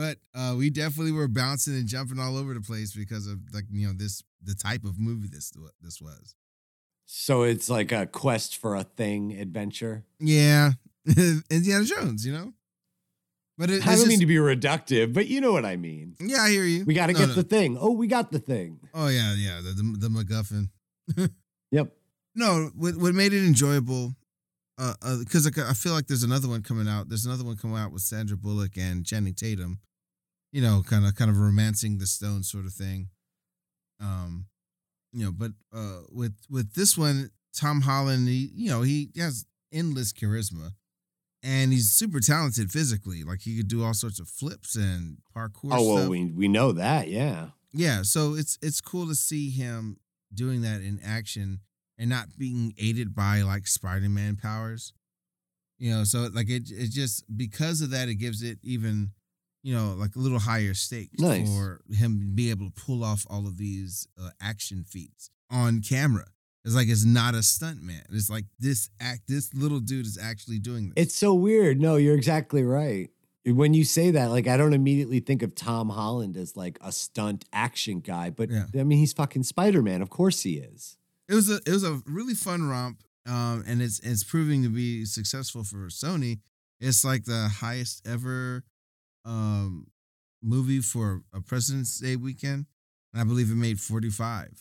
But 0.00 0.16
uh, 0.34 0.54
we 0.56 0.70
definitely 0.70 1.12
were 1.12 1.28
bouncing 1.28 1.74
and 1.74 1.86
jumping 1.86 2.18
all 2.18 2.38
over 2.38 2.54
the 2.54 2.62
place 2.62 2.94
because 2.94 3.26
of 3.26 3.38
like 3.52 3.64
you 3.70 3.86
know 3.86 3.92
this 3.94 4.22
the 4.42 4.54
type 4.54 4.84
of 4.84 4.98
movie 4.98 5.28
this 5.30 5.52
this 5.82 6.00
was. 6.00 6.34
so 7.04 7.42
it's 7.42 7.68
like 7.68 7.92
a 7.92 8.06
quest 8.06 8.56
for 8.56 8.74
a 8.76 8.84
thing 8.84 9.32
adventure. 9.38 10.04
Yeah, 10.18 10.70
Indiana 11.50 11.84
Jones, 11.84 12.24
you 12.24 12.32
know. 12.32 12.54
But 13.58 13.68
it, 13.68 13.86
I 13.86 13.94
don't 13.96 14.08
mean 14.08 14.20
to 14.20 14.26
be 14.26 14.36
reductive, 14.36 15.12
but 15.12 15.26
you 15.26 15.42
know 15.42 15.52
what 15.52 15.66
I 15.66 15.76
mean. 15.76 16.16
yeah, 16.18 16.38
I 16.40 16.48
hear 16.50 16.64
you. 16.64 16.86
We 16.86 16.94
got 16.94 17.08
to 17.08 17.12
No, 17.12 17.18
get 17.18 17.28
no. 17.28 17.34
the 17.34 17.42
thing. 17.42 17.76
Oh, 17.78 17.90
we 17.92 18.06
got 18.06 18.32
the 18.32 18.38
thing. 18.38 18.80
Oh 18.94 19.08
yeah, 19.08 19.34
yeah, 19.36 19.60
the 19.62 19.70
the, 19.74 19.96
the 19.98 20.08
MacGuffin. 20.08 20.70
Yep. 21.72 21.92
No, 22.34 22.70
what 22.74 22.96
what 22.96 23.14
made 23.14 23.32
it 23.34 23.44
enjoyable, 23.44 24.16
uh, 24.78 24.94
because 25.18 25.46
I 25.46 25.74
feel 25.74 25.92
like 25.92 26.06
there's 26.06 26.22
another 26.24 26.48
one 26.48 26.62
coming 26.62 26.88
out. 26.88 27.08
There's 27.10 27.26
another 27.26 27.44
one 27.44 27.56
coming 27.58 27.76
out 27.76 27.92
with 27.92 28.02
Sandra 28.02 28.36
Bullock 28.36 28.76
and 28.78 29.04
Channing 29.04 29.34
Tatum. 29.34 29.78
You 30.52 30.62
know, 30.62 30.82
kind 30.84 31.06
of 31.06 31.14
kind 31.14 31.30
of 31.30 31.38
romancing 31.38 31.98
the 31.98 32.06
stone 32.06 32.42
sort 32.42 32.66
of 32.66 32.72
thing. 32.72 33.08
Um, 34.00 34.46
you 35.12 35.24
know, 35.24 35.32
but 35.32 35.52
uh, 35.72 36.00
with 36.10 36.34
with 36.48 36.74
this 36.74 36.96
one, 36.98 37.30
Tom 37.54 37.82
Holland, 37.82 38.28
he 38.28 38.50
you 38.54 38.70
know 38.70 38.82
he 38.82 39.10
has 39.16 39.46
endless 39.72 40.12
charisma, 40.12 40.72
and 41.42 41.72
he's 41.72 41.90
super 41.90 42.20
talented 42.20 42.70
physically. 42.70 43.22
Like 43.24 43.42
he 43.42 43.56
could 43.56 43.68
do 43.68 43.84
all 43.84 43.94
sorts 43.94 44.18
of 44.18 44.28
flips 44.28 44.74
and 44.76 45.18
parkour. 45.36 45.70
Oh 45.72 45.86
well, 45.86 45.96
stuff. 45.98 46.08
we 46.08 46.24
we 46.26 46.48
know 46.48 46.72
that. 46.72 47.08
Yeah. 47.08 47.48
Yeah, 47.72 48.02
so 48.02 48.34
it's 48.34 48.58
it's 48.62 48.80
cool 48.80 49.06
to 49.06 49.14
see 49.14 49.50
him 49.50 49.98
doing 50.34 50.62
that 50.62 50.80
in 50.80 51.00
action 51.04 51.60
and 51.98 52.10
not 52.10 52.36
being 52.36 52.74
aided 52.78 53.14
by 53.14 53.42
like 53.42 53.66
Spider-Man 53.66 54.36
powers. 54.36 54.92
You 55.78 55.92
know, 55.92 56.04
so 56.04 56.28
like 56.32 56.48
it 56.50 56.70
it 56.70 56.90
just 56.90 57.24
because 57.36 57.80
of 57.80 57.90
that 57.90 58.08
it 58.08 58.16
gives 58.16 58.42
it 58.42 58.58
even 58.62 59.10
you 59.62 59.74
know 59.74 59.94
like 59.98 60.16
a 60.16 60.18
little 60.18 60.38
higher 60.38 60.74
stakes 60.74 61.18
Nice. 61.20 61.48
for 61.48 61.80
him 61.92 62.20
to 62.20 62.26
be 62.26 62.50
able 62.50 62.66
to 62.70 62.72
pull 62.72 63.04
off 63.04 63.26
all 63.28 63.46
of 63.46 63.56
these 63.58 64.06
uh, 64.20 64.30
action 64.40 64.84
feats 64.84 65.30
on 65.50 65.80
camera. 65.82 66.26
It's 66.64 66.74
like 66.74 66.88
it's 66.88 67.04
not 67.04 67.34
a 67.34 67.42
stunt 67.42 67.82
man. 67.82 68.02
It's 68.10 68.28
like 68.30 68.44
this 68.58 68.90
act 69.00 69.22
this 69.28 69.52
little 69.54 69.80
dude 69.80 70.06
is 70.06 70.18
actually 70.22 70.58
doing 70.58 70.92
this. 70.94 71.04
It's 71.06 71.14
so 71.16 71.32
weird. 71.34 71.80
No, 71.80 71.96
you're 71.96 72.14
exactly 72.16 72.62
right. 72.62 73.08
When 73.46 73.72
you 73.72 73.84
say 73.84 74.10
that, 74.10 74.26
like 74.30 74.46
I 74.46 74.58
don't 74.58 74.74
immediately 74.74 75.20
think 75.20 75.42
of 75.42 75.54
Tom 75.54 75.88
Holland 75.88 76.36
as 76.36 76.56
like 76.58 76.78
a 76.82 76.92
stunt 76.92 77.46
action 77.52 78.00
guy, 78.00 78.28
but 78.30 78.50
Yeah. 78.50 78.64
I 78.78 78.82
mean 78.84 78.98
he's 78.98 79.14
fucking 79.14 79.44
Spider 79.44 79.80
Man. 79.82 80.02
Of 80.02 80.10
course 80.10 80.42
he 80.42 80.58
is. 80.58 80.98
it 81.28 81.34
was 81.34 81.48
a 81.48 81.56
it 81.66 81.70
was 81.70 81.82
a 81.84 82.02
really 82.06 82.34
fun 82.34 82.68
romp, 82.68 83.02
um, 83.26 83.64
and 83.66 83.80
it's 83.80 83.98
it's 84.00 84.22
proving 84.24 84.62
to 84.62 84.68
be 84.68 85.06
successful 85.06 85.64
for 85.64 85.86
Sony. 85.88 86.40
It's 86.80 87.04
like 87.04 87.24
the 87.24 87.48
highest 87.60 88.06
ever 88.06 88.64
um, 89.24 89.88
movie 90.42 90.80
for 90.80 91.22
a 91.34 91.40
President's 91.40 91.98
Day 91.98 92.16
weekend, 92.16 92.66
and 93.12 93.20
I 93.20 93.24
believe 93.24 93.50
it 93.50 93.56
made 93.56 93.80
forty 93.80 94.10
five. 94.10 94.52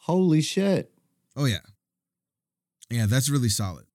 Holy 0.00 0.40
shit! 0.40 0.92
Oh 1.36 1.44
yeah, 1.44 1.58
yeah, 2.90 3.06
that's 3.06 3.28
really 3.28 3.48
solid. 3.48 3.86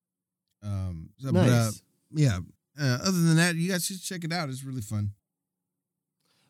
Um, 0.62 1.10
so, 1.18 1.30
Nice. 1.30 1.46
but, 1.46 1.52
uh, 1.52 1.70
yeah. 2.12 2.38
Uh, 2.78 2.98
other 3.02 3.12
than 3.22 3.36
that, 3.36 3.54
you 3.54 3.70
guys 3.70 3.86
should 3.86 4.02
check 4.02 4.22
it 4.24 4.32
out. 4.32 4.48
It's 4.50 4.62
really 4.64 4.82
fun. 4.82 5.12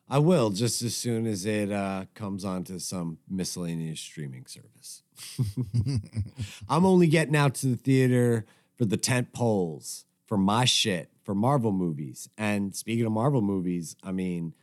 I 0.09 0.19
will 0.19 0.51
just 0.51 0.83
as 0.83 0.95
soon 0.97 1.27
as 1.27 1.45
it 1.47 1.71
uh, 1.73 2.05
comes 2.15 2.45
onto 2.45 2.79
some 2.79 3.19
miscellaneous 3.29 4.01
streaming 4.01 4.47
service. 4.47 5.03
I'm 6.69 6.85
only 6.85 7.07
getting 7.09 7.35
out 7.37 7.55
to 7.57 7.69
the 7.69 7.77
theater 7.77 8.45
for 8.77 8.85
the 8.85 8.97
tent 8.97 9.33
poles, 9.33 10.05
for 10.27 10.37
my 10.37 10.65
shit, 10.65 11.11
for 11.27 11.35
Marvel 11.35 11.73
movies. 11.73 12.29
And 12.39 12.75
speaking 12.75 13.05
of 13.05 13.12
Marvel 13.12 13.43
movies, 13.43 13.97
I 14.03 14.12
mean, 14.12 14.55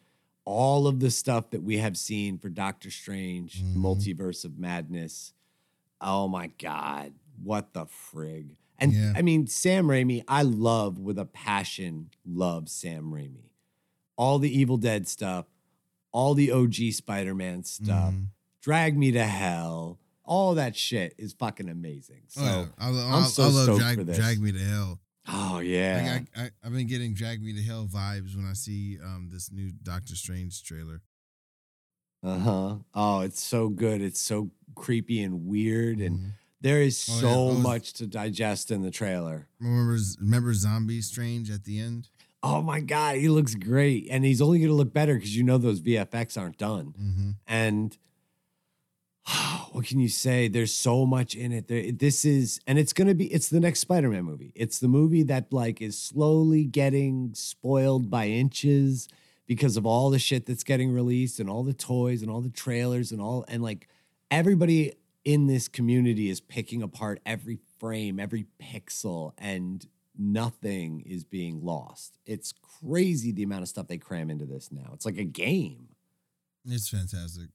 all 0.46 0.88
of 0.88 1.00
the 1.02 1.12
stuff 1.12 1.52
that 1.52 1.62
we 1.62 1.78
have 1.78 1.98
seen 1.98 2.38
for 2.38 2.50
Doctor 2.50 2.90
Strange, 2.90 3.62
Mhm. 3.62 3.76
Multiverse 3.76 4.44
of 4.46 4.58
Madness. 4.58 5.34
Oh 6.02 6.28
my 6.28 6.48
God, 6.58 7.14
what 7.42 7.74
the 7.74 7.86
frig. 7.86 8.56
And 8.80 8.94
Yeah. 8.94 9.14
I 9.16 9.22
mean, 9.22 9.48
Sam 9.48 9.88
Raimi, 9.88 10.24
I 10.28 10.42
love 10.42 10.98
with 11.00 11.20
a 11.20 11.26
passion, 11.26 12.10
love 12.26 12.70
Sam 12.70 13.12
Raimi. 13.12 13.50
All 14.18 14.40
the 14.40 14.50
Evil 14.58 14.78
Dead 14.78 15.08
stuff, 15.08 15.46
all 16.12 16.34
the 16.34 16.52
OG 16.52 16.92
Spider 16.92 17.36
Man 17.36 17.64
stuff, 17.64 18.14
Mhm. 18.14 18.28
Drag 18.62 18.98
Me 18.98 19.12
to 19.12 19.26
Hell, 19.26 20.00
all 20.24 20.56
that 20.56 20.76
shit 20.78 21.14
is 21.18 21.34
fucking 21.34 21.68
amazing. 21.70 22.24
So, 22.28 22.42
Oh, 22.42 22.46
yeah. 22.46 22.68
I, 22.78 23.20
I, 23.20 23.24
so 23.28 23.44
I 23.44 23.48
love 23.48 23.64
stoked 23.64 23.80
drag, 23.80 23.98
for 23.98 24.04
this. 24.06 24.18
drag 24.18 24.40
Me 24.42 24.52
to 24.54 24.60
Hell. 24.60 25.00
Oh 25.28 25.54
Like, 25.56 25.66
yeah. 25.68 26.20
I, 26.36 26.42
I, 26.44 26.50
I've 26.64 26.74
been 26.74 26.88
getting 26.88 27.14
Drag 27.14 27.42
Me 27.42 27.54
to 27.54 27.62
Hell 27.62 27.88
vibes 27.88 28.36
when 28.36 28.46
I 28.46 28.54
see 28.54 28.98
um 29.04 29.30
this 29.32 29.52
new 29.52 29.72
Doctor 29.84 30.16
Strange 30.16 30.64
trailer. 30.64 31.02
Uh 32.24 32.40
huh. 32.40 32.76
Oh, 32.94 33.20
it's 33.22 33.42
so 33.44 33.70
good. 33.70 34.02
It's 34.02 34.20
so 34.22 34.52
creepy 34.76 35.22
and 35.22 35.46
weird, 35.46 36.00
and 36.00 36.20
Mhm. 36.20 36.32
there 36.62 36.82
is 36.82 37.06
Oh, 37.10 37.20
so 37.20 37.28
Oh, 37.30 37.48
it's- 37.50 37.64
much 37.64 37.94
to 37.94 38.08
digest 38.08 38.72
in 38.72 38.82
the 38.82 38.92
trailer. 38.92 39.48
Remember, 39.60 39.98
remember 40.20 40.54
Zombie 40.54 41.02
Strange 41.02 41.50
at 41.52 41.66
the 41.66 41.80
end? 41.80 42.10
Oh 42.42 42.62
my 42.62 42.80
god, 42.82 43.18
he 43.18 43.30
looks 43.30 43.56
great, 43.56 44.08
and 44.10 44.26
he's 44.26 44.42
only 44.42 44.60
going 44.60 44.70
to 44.70 44.76
look 44.76 44.94
better 44.94 45.16
because 45.16 45.36
you 45.36 45.44
know 45.44 45.58
those 45.58 45.80
VFX 45.82 46.38
aren't 46.38 46.58
done. 46.58 46.94
Mm-hmm. 47.00 47.30
And 47.48 47.98
what 49.72 49.86
can 49.86 50.00
you 50.00 50.10
say? 50.10 50.48
There's 50.48 50.74
so 50.74 51.06
much 51.06 51.36
in 51.36 51.52
it. 51.52 51.68
There, 51.68 51.92
this 51.92 52.26
is, 52.26 52.60
and 52.68 52.78
it's 52.78 52.94
to 52.94 53.14
be. 53.14 53.26
It's 53.26 53.50
the 53.50 53.60
next 53.60 53.80
Spider-Man 53.80 54.24
movie. 54.24 54.52
It's 54.56 54.80
the 54.80 54.88
movie 54.88 55.24
that 55.24 55.52
like 55.52 55.82
is 55.82 55.98
slowly 55.98 56.66
getting 56.66 57.34
spoiled 57.34 58.10
by 58.10 58.28
inches 58.28 59.08
because 59.46 59.78
of 59.78 59.86
all 59.86 60.10
the 60.10 60.20
shit 60.20 60.46
that's 60.46 60.64
getting 60.64 60.92
released 60.92 61.40
and 61.40 61.50
all 61.50 61.64
the 61.64 61.74
toys 61.74 62.22
and 62.22 62.32
all 62.32 62.42
the 62.42 62.50
trailers 62.50 63.12
and 63.12 63.22
all 63.22 63.46
and 63.48 63.62
like 63.62 63.88
everybody 64.32 64.94
in 65.26 65.48
this 65.48 65.68
community 65.68 66.30
is 66.30 66.42
picking 66.42 66.82
apart 66.82 67.20
every 67.26 67.60
frame, 67.80 68.20
every 68.20 68.46
pixel, 68.62 69.32
and 69.38 69.88
nothing 70.18 71.02
is 71.06 71.24
being 71.24 71.64
lost. 71.64 72.18
It's 72.26 72.54
crazy 72.82 73.32
the 73.32 73.44
amount 73.44 73.64
of 73.64 73.70
stuff 73.70 73.88
they 73.88 73.98
cram 73.98 74.30
into 74.30 74.46
this 74.46 74.72
now. 74.72 74.92
It's 74.94 75.06
like 75.06 75.18
a 75.18 75.24
game 75.24 75.90
It's 76.66 76.90
fantastic. 76.90 77.50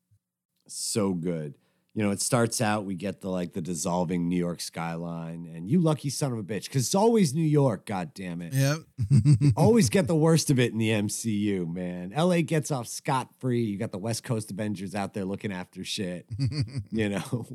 So 0.70 1.12
good. 1.14 1.54
You 1.94 2.04
know, 2.04 2.11
it 2.12 2.20
starts 2.20 2.61
out, 2.61 2.85
we 2.85 2.94
get 2.94 3.22
the 3.22 3.28
like 3.28 3.54
the 3.54 3.61
dissolving 3.61 4.28
New 4.28 4.37
York 4.37 4.61
skyline, 4.61 5.50
and 5.52 5.68
you 5.68 5.81
lucky 5.81 6.11
son 6.11 6.33
of 6.33 6.38
a 6.38 6.44
bitch, 6.44 6.64
because 6.64 6.87
it's 6.87 6.94
always 6.94 7.35
New 7.35 7.42
York, 7.42 7.87
god 7.87 8.14
damn 8.14 8.40
it. 8.40 8.52
Yep. 8.52 8.78
Always 9.57 9.88
get 9.88 10.07
the 10.07 10.14
worst 10.14 10.48
of 10.50 10.61
it 10.61 10.70
in 10.70 10.78
the 10.78 10.90
MCU, 10.90 11.66
man. 11.66 12.12
LA 12.16 12.42
gets 12.42 12.70
off 12.70 12.87
scot-free. 12.87 13.62
You 13.62 13.78
got 13.78 13.90
the 13.90 13.98
West 13.98 14.22
Coast 14.22 14.50
Avengers 14.52 14.94
out 14.94 15.12
there 15.12 15.24
looking 15.24 15.52
after 15.52 15.83
shit. 15.83 16.26
You 16.90 17.09
know. 17.09 17.46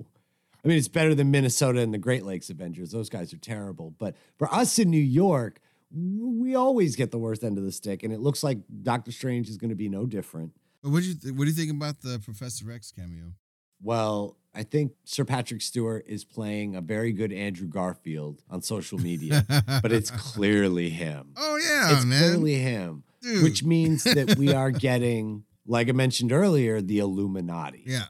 I 0.63 0.67
mean, 0.67 0.77
it's 0.77 0.87
better 0.87 1.13
than 1.15 1.31
Minnesota 1.31 1.79
and 1.79 1.93
the 1.93 1.97
Great 1.97 2.23
Lakes 2.23 2.49
Avengers. 2.49 2.91
Those 2.91 3.09
guys 3.09 3.33
are 3.33 3.37
terrible. 3.37 3.93
But 3.97 4.15
for 4.37 4.53
us 4.53 4.79
in 4.79 4.89
New 4.89 4.97
York, 4.97 5.59
we 5.91 6.55
always 6.55 6.95
get 6.95 7.11
the 7.11 7.17
worst 7.17 7.43
end 7.43 7.57
of 7.57 7.63
the 7.63 7.71
stick, 7.71 8.03
and 8.03 8.11
it 8.11 8.19
looks 8.19 8.43
like 8.43 8.59
Doctor 8.81 9.11
Strange 9.11 9.49
is 9.49 9.57
going 9.57 9.69
to 9.69 9.75
be 9.75 9.89
no 9.89 10.05
different. 10.05 10.51
What 10.83 11.01
do 11.01 11.07
you 11.09 11.15
th- 11.15 11.33
what 11.33 11.45
do 11.45 11.49
you 11.49 11.55
think 11.55 11.71
about 11.71 12.01
the 12.01 12.19
Professor 12.19 12.71
X 12.71 12.91
cameo? 12.91 13.33
Well, 13.81 14.37
I 14.55 14.63
think 14.63 14.93
Sir 15.03 15.25
Patrick 15.25 15.61
Stewart 15.61 16.05
is 16.07 16.23
playing 16.23 16.75
a 16.75 16.81
very 16.81 17.11
good 17.11 17.33
Andrew 17.33 17.67
Garfield 17.67 18.41
on 18.49 18.61
social 18.61 18.97
media, 18.99 19.45
but 19.81 19.91
it's 19.91 20.11
clearly 20.33 20.89
him. 20.89 21.33
oh 21.37 21.57
yeah, 21.57 21.95
it's 21.95 22.05
man. 22.05 22.19
clearly 22.21 22.55
him, 22.55 23.03
Dude. 23.21 23.43
which 23.43 23.63
means 23.63 24.03
that 24.03 24.35
we 24.37 24.53
are 24.53 24.71
getting, 24.89 25.43
like 25.65 25.89
I 25.89 25.91
mentioned 25.93 26.31
earlier, 26.31 26.81
the 26.81 26.99
Illuminati. 26.99 27.83
yeah. 27.85 28.05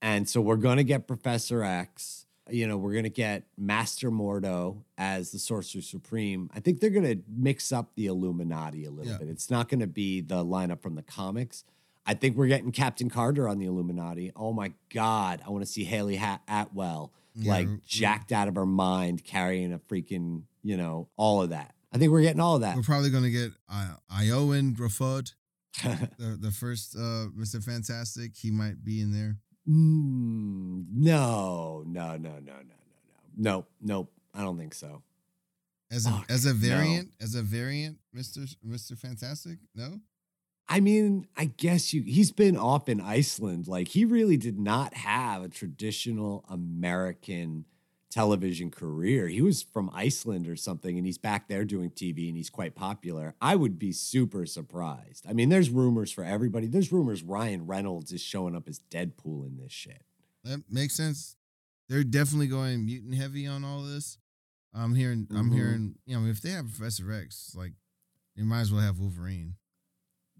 And 0.00 0.28
so 0.28 0.40
we're 0.40 0.56
going 0.56 0.76
to 0.76 0.84
get 0.84 1.08
Professor 1.08 1.64
X. 1.64 2.26
You 2.50 2.68
know, 2.68 2.76
we're 2.78 2.92
going 2.92 3.02
to 3.04 3.10
get 3.10 3.42
Master 3.58 4.10
Mordo 4.12 4.84
as 4.96 5.32
the 5.32 5.38
Sorcerer 5.40 5.82
Supreme. 5.82 6.48
I 6.54 6.60
think 6.60 6.78
they're 6.80 6.90
going 6.90 7.04
to 7.18 7.22
mix 7.28 7.72
up 7.72 7.90
the 7.96 8.06
Illuminati 8.06 8.84
a 8.84 8.90
little 8.90 9.10
Yeah. 9.12 9.18
bit. 9.18 9.28
It's 9.28 9.50
not 9.50 9.68
going 9.68 9.80
to 9.80 9.88
be 9.88 10.20
the 10.20 10.44
lineup 10.44 10.80
from 10.80 10.94
the 10.94 11.02
comics. 11.02 11.64
I 12.08 12.14
think 12.14 12.36
we're 12.38 12.46
getting 12.48 12.72
Captain 12.72 13.10
Carter 13.10 13.46
on 13.46 13.58
the 13.58 13.66
Illuminati. 13.66 14.32
Oh 14.34 14.52
my 14.54 14.72
God. 14.92 15.42
I 15.46 15.50
want 15.50 15.62
to 15.64 15.70
see 15.70 15.84
Hayley 15.84 16.16
Hat- 16.16 16.40
Atwell 16.48 17.12
Yeah, 17.34 17.52
like 17.52 17.68
jacked 17.84 18.32
out 18.32 18.48
of 18.48 18.54
her 18.54 18.64
mind 18.66 19.22
carrying 19.24 19.74
a 19.74 19.78
freaking, 19.78 20.44
you 20.62 20.78
know, 20.78 21.08
all 21.18 21.42
of 21.42 21.50
that. 21.50 21.74
I 21.92 21.98
think 21.98 22.10
we're 22.10 22.22
getting 22.22 22.40
all 22.40 22.54
of 22.56 22.62
that. 22.62 22.76
We're 22.76 22.82
probably 22.82 23.10
gonna 23.10 23.30
get 23.30 23.52
uh, 23.70 23.94
Ioan 24.10 24.74
Gruffudd, 24.74 25.32
the 26.18 26.38
the 26.40 26.50
first 26.50 26.96
uh, 26.96 27.28
Mr. 27.38 27.62
Fantastic. 27.62 28.32
He 28.36 28.50
might 28.50 28.82
be 28.82 29.00
in 29.02 29.12
there. 29.12 29.36
Mm, 29.68 30.86
no, 30.94 31.84
no, 31.86 32.16
no, 32.16 32.16
no, 32.16 32.30
no, 32.30 32.32
no, 32.40 32.54
no. 32.56 33.20
Nope, 33.36 33.68
nope. 33.82 34.12
I 34.34 34.42
don't 34.42 34.58
think 34.58 34.74
so. 34.74 35.02
As 35.90 36.06
a 36.06 36.10
Fuck, 36.10 36.30
as 36.30 36.44
a 36.44 36.48
no. 36.52 36.54
variant, 36.54 37.10
as 37.20 37.34
a 37.34 37.42
variant, 37.42 37.98
Mr. 38.14 38.54
Mr. 38.66 38.98
Fantastic? 38.98 39.58
No? 39.74 40.00
I 40.68 40.80
mean, 40.80 41.26
I 41.36 41.46
guess 41.46 41.92
you 41.94 42.02
he's 42.02 42.30
been 42.30 42.56
off 42.56 42.88
in 42.88 43.00
Iceland. 43.00 43.66
Like 43.68 43.88
he 43.88 44.04
really 44.04 44.36
did 44.36 44.58
not 44.58 44.94
have 44.94 45.42
a 45.42 45.48
traditional 45.48 46.44
American 46.48 47.64
television 48.10 48.70
career. 48.70 49.28
He 49.28 49.42
was 49.42 49.62
from 49.62 49.90
Iceland 49.92 50.46
or 50.48 50.56
something 50.56 50.96
and 50.96 51.06
he's 51.06 51.18
back 51.18 51.48
there 51.48 51.64
doing 51.64 51.90
TV 51.90 52.28
and 52.28 52.36
he's 52.36 52.50
quite 52.50 52.74
popular. 52.74 53.34
I 53.40 53.54
would 53.54 53.78
be 53.78 53.92
super 53.92 54.46
surprised. 54.46 55.26
I 55.28 55.32
mean, 55.34 55.48
there's 55.50 55.68
rumors 55.70 56.10
for 56.10 56.24
everybody. 56.24 56.66
There's 56.66 56.90
rumors 56.92 57.22
Ryan 57.22 57.66
Reynolds 57.66 58.12
is 58.12 58.20
showing 58.22 58.56
up 58.56 58.66
as 58.68 58.80
Deadpool 58.90 59.46
in 59.46 59.58
this 59.62 59.72
shit. 59.72 60.02
That 60.44 60.62
makes 60.70 60.94
sense. 60.94 61.36
They're 61.88 62.04
definitely 62.04 62.46
going 62.46 62.84
mutant 62.84 63.14
heavy 63.14 63.46
on 63.46 63.64
all 63.64 63.82
this. 63.82 64.18
I'm 64.74 64.94
hearing 64.94 65.26
I'm 65.30 65.50
Mhm. 65.50 65.54
hearing, 65.54 65.94
you 66.06 66.18
know, 66.20 66.26
if 66.28 66.40
they 66.40 66.50
have 66.50 66.66
Professor 66.66 67.10
X, 67.12 67.54
like 67.54 67.72
they 68.36 68.42
might 68.42 68.60
as 68.60 68.72
well 68.72 68.82
have 68.82 68.98
Wolverine. 68.98 69.56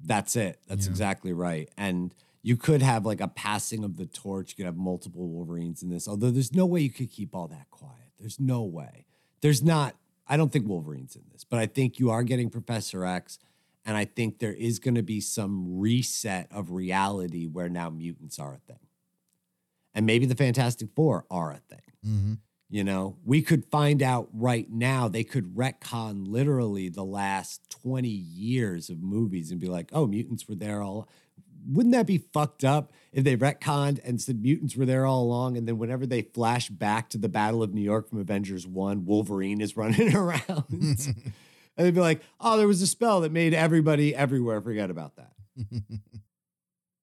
That's 0.05 0.37
it. 0.37 0.61
That's 0.69 0.87
Yeah. 0.87 0.91
exactly 0.91 1.33
right. 1.33 1.69
And 1.77 2.15
you 2.43 2.57
could 2.57 2.83
have 2.83 3.05
like 3.05 3.21
a 3.21 3.29
passing 3.29 3.85
of 3.85 3.97
the 3.97 4.07
torch. 4.07 4.51
You 4.53 4.57
could 4.57 4.67
have 4.67 4.77
multiple 4.77 5.27
Wolverines 5.29 5.83
in 5.83 5.91
this, 5.91 6.07
although 6.09 6.31
there's 6.31 6.55
no 6.55 6.67
way 6.67 6.81
you 6.81 6.91
could 6.91 7.11
keep 7.11 7.35
all 7.35 7.49
that 7.49 7.71
quiet. 7.71 8.13
There's 8.19 8.39
no 8.41 8.63
way. 8.63 9.05
There's 9.41 9.63
not, 9.63 9.97
I 10.27 10.37
don't 10.37 10.53
think 10.53 10.67
Wolverine's 10.69 11.17
in 11.17 11.23
this, 11.33 11.45
but 11.45 11.59
I 11.59 11.67
think 11.67 11.99
you 11.99 12.11
are 12.11 12.23
getting 12.23 12.49
Professor 12.51 13.05
X. 13.05 13.39
And 13.85 13.97
I 13.97 14.05
think 14.05 14.39
there 14.39 14.53
is 14.53 14.79
going 14.79 14.97
to 14.97 15.03
be 15.03 15.21
some 15.21 15.79
reset 15.79 16.49
of 16.51 16.71
reality 16.73 17.47
where 17.47 17.69
now 17.71 17.89
mutants 17.91 18.39
are 18.39 18.55
a 18.55 18.59
thing. 18.59 18.81
And 19.95 20.05
maybe 20.05 20.27
the 20.27 20.35
Fantastic 20.35 20.91
Four 20.95 21.25
are 21.31 21.53
a 21.53 21.59
thing. 21.69 21.81
Mm-hmm. 22.07 22.33
You 22.71 22.85
know, 22.85 23.17
we 23.25 23.41
could 23.41 23.65
find 23.65 24.03
out 24.03 24.29
right 24.33 24.71
now, 24.71 25.09
they 25.09 25.25
could 25.25 25.55
retcon 25.55 26.27
literally 26.29 26.91
the 26.91 27.05
last 27.05 27.71
20 27.83 28.09
years 28.09 28.91
of 28.91 29.03
movies 29.03 29.51
and 29.51 29.59
be 29.59 29.69
like, 29.69 29.89
oh, 29.95 30.07
mutants 30.07 30.47
were 30.47 30.55
there 30.55 30.83
all. 30.83 31.09
Wouldn't 31.67 31.95
that 31.95 32.07
be 32.07 32.19
fucked 32.19 32.65
up 32.65 32.93
if 33.11 33.25
they 33.25 33.37
retconned 33.37 34.01
and 34.05 34.21
said 34.21 34.43
mutants 34.43 34.77
were 34.77 34.85
there 34.85 35.07
all 35.07 35.23
along? 35.23 35.57
And 35.57 35.67
then 35.67 35.79
whenever 35.79 36.05
they 36.05 36.23
flash 36.23 36.69
back 36.69 37.09
to 37.11 37.19
the 37.19 37.29
Battle 37.29 37.63
of 37.63 37.73
New 37.73 37.81
York 37.81 38.11
from 38.11 38.21
Avengers 38.21 38.67
1, 38.67 39.07
Wolverine 39.07 39.63
is 39.63 39.77
running 39.77 40.15
around. 40.15 40.65
and 40.71 41.33
they'd 41.77 41.95
be 41.95 42.01
like, 42.01 42.21
oh, 42.39 42.59
there 42.59 42.69
was 42.69 42.83
a 42.83 42.87
spell 42.87 43.23
that 43.23 43.33
made 43.33 43.55
everybody 43.55 44.15
everywhere 44.15 44.61
forget 44.61 44.91
about 44.91 45.17
that. 45.17 45.33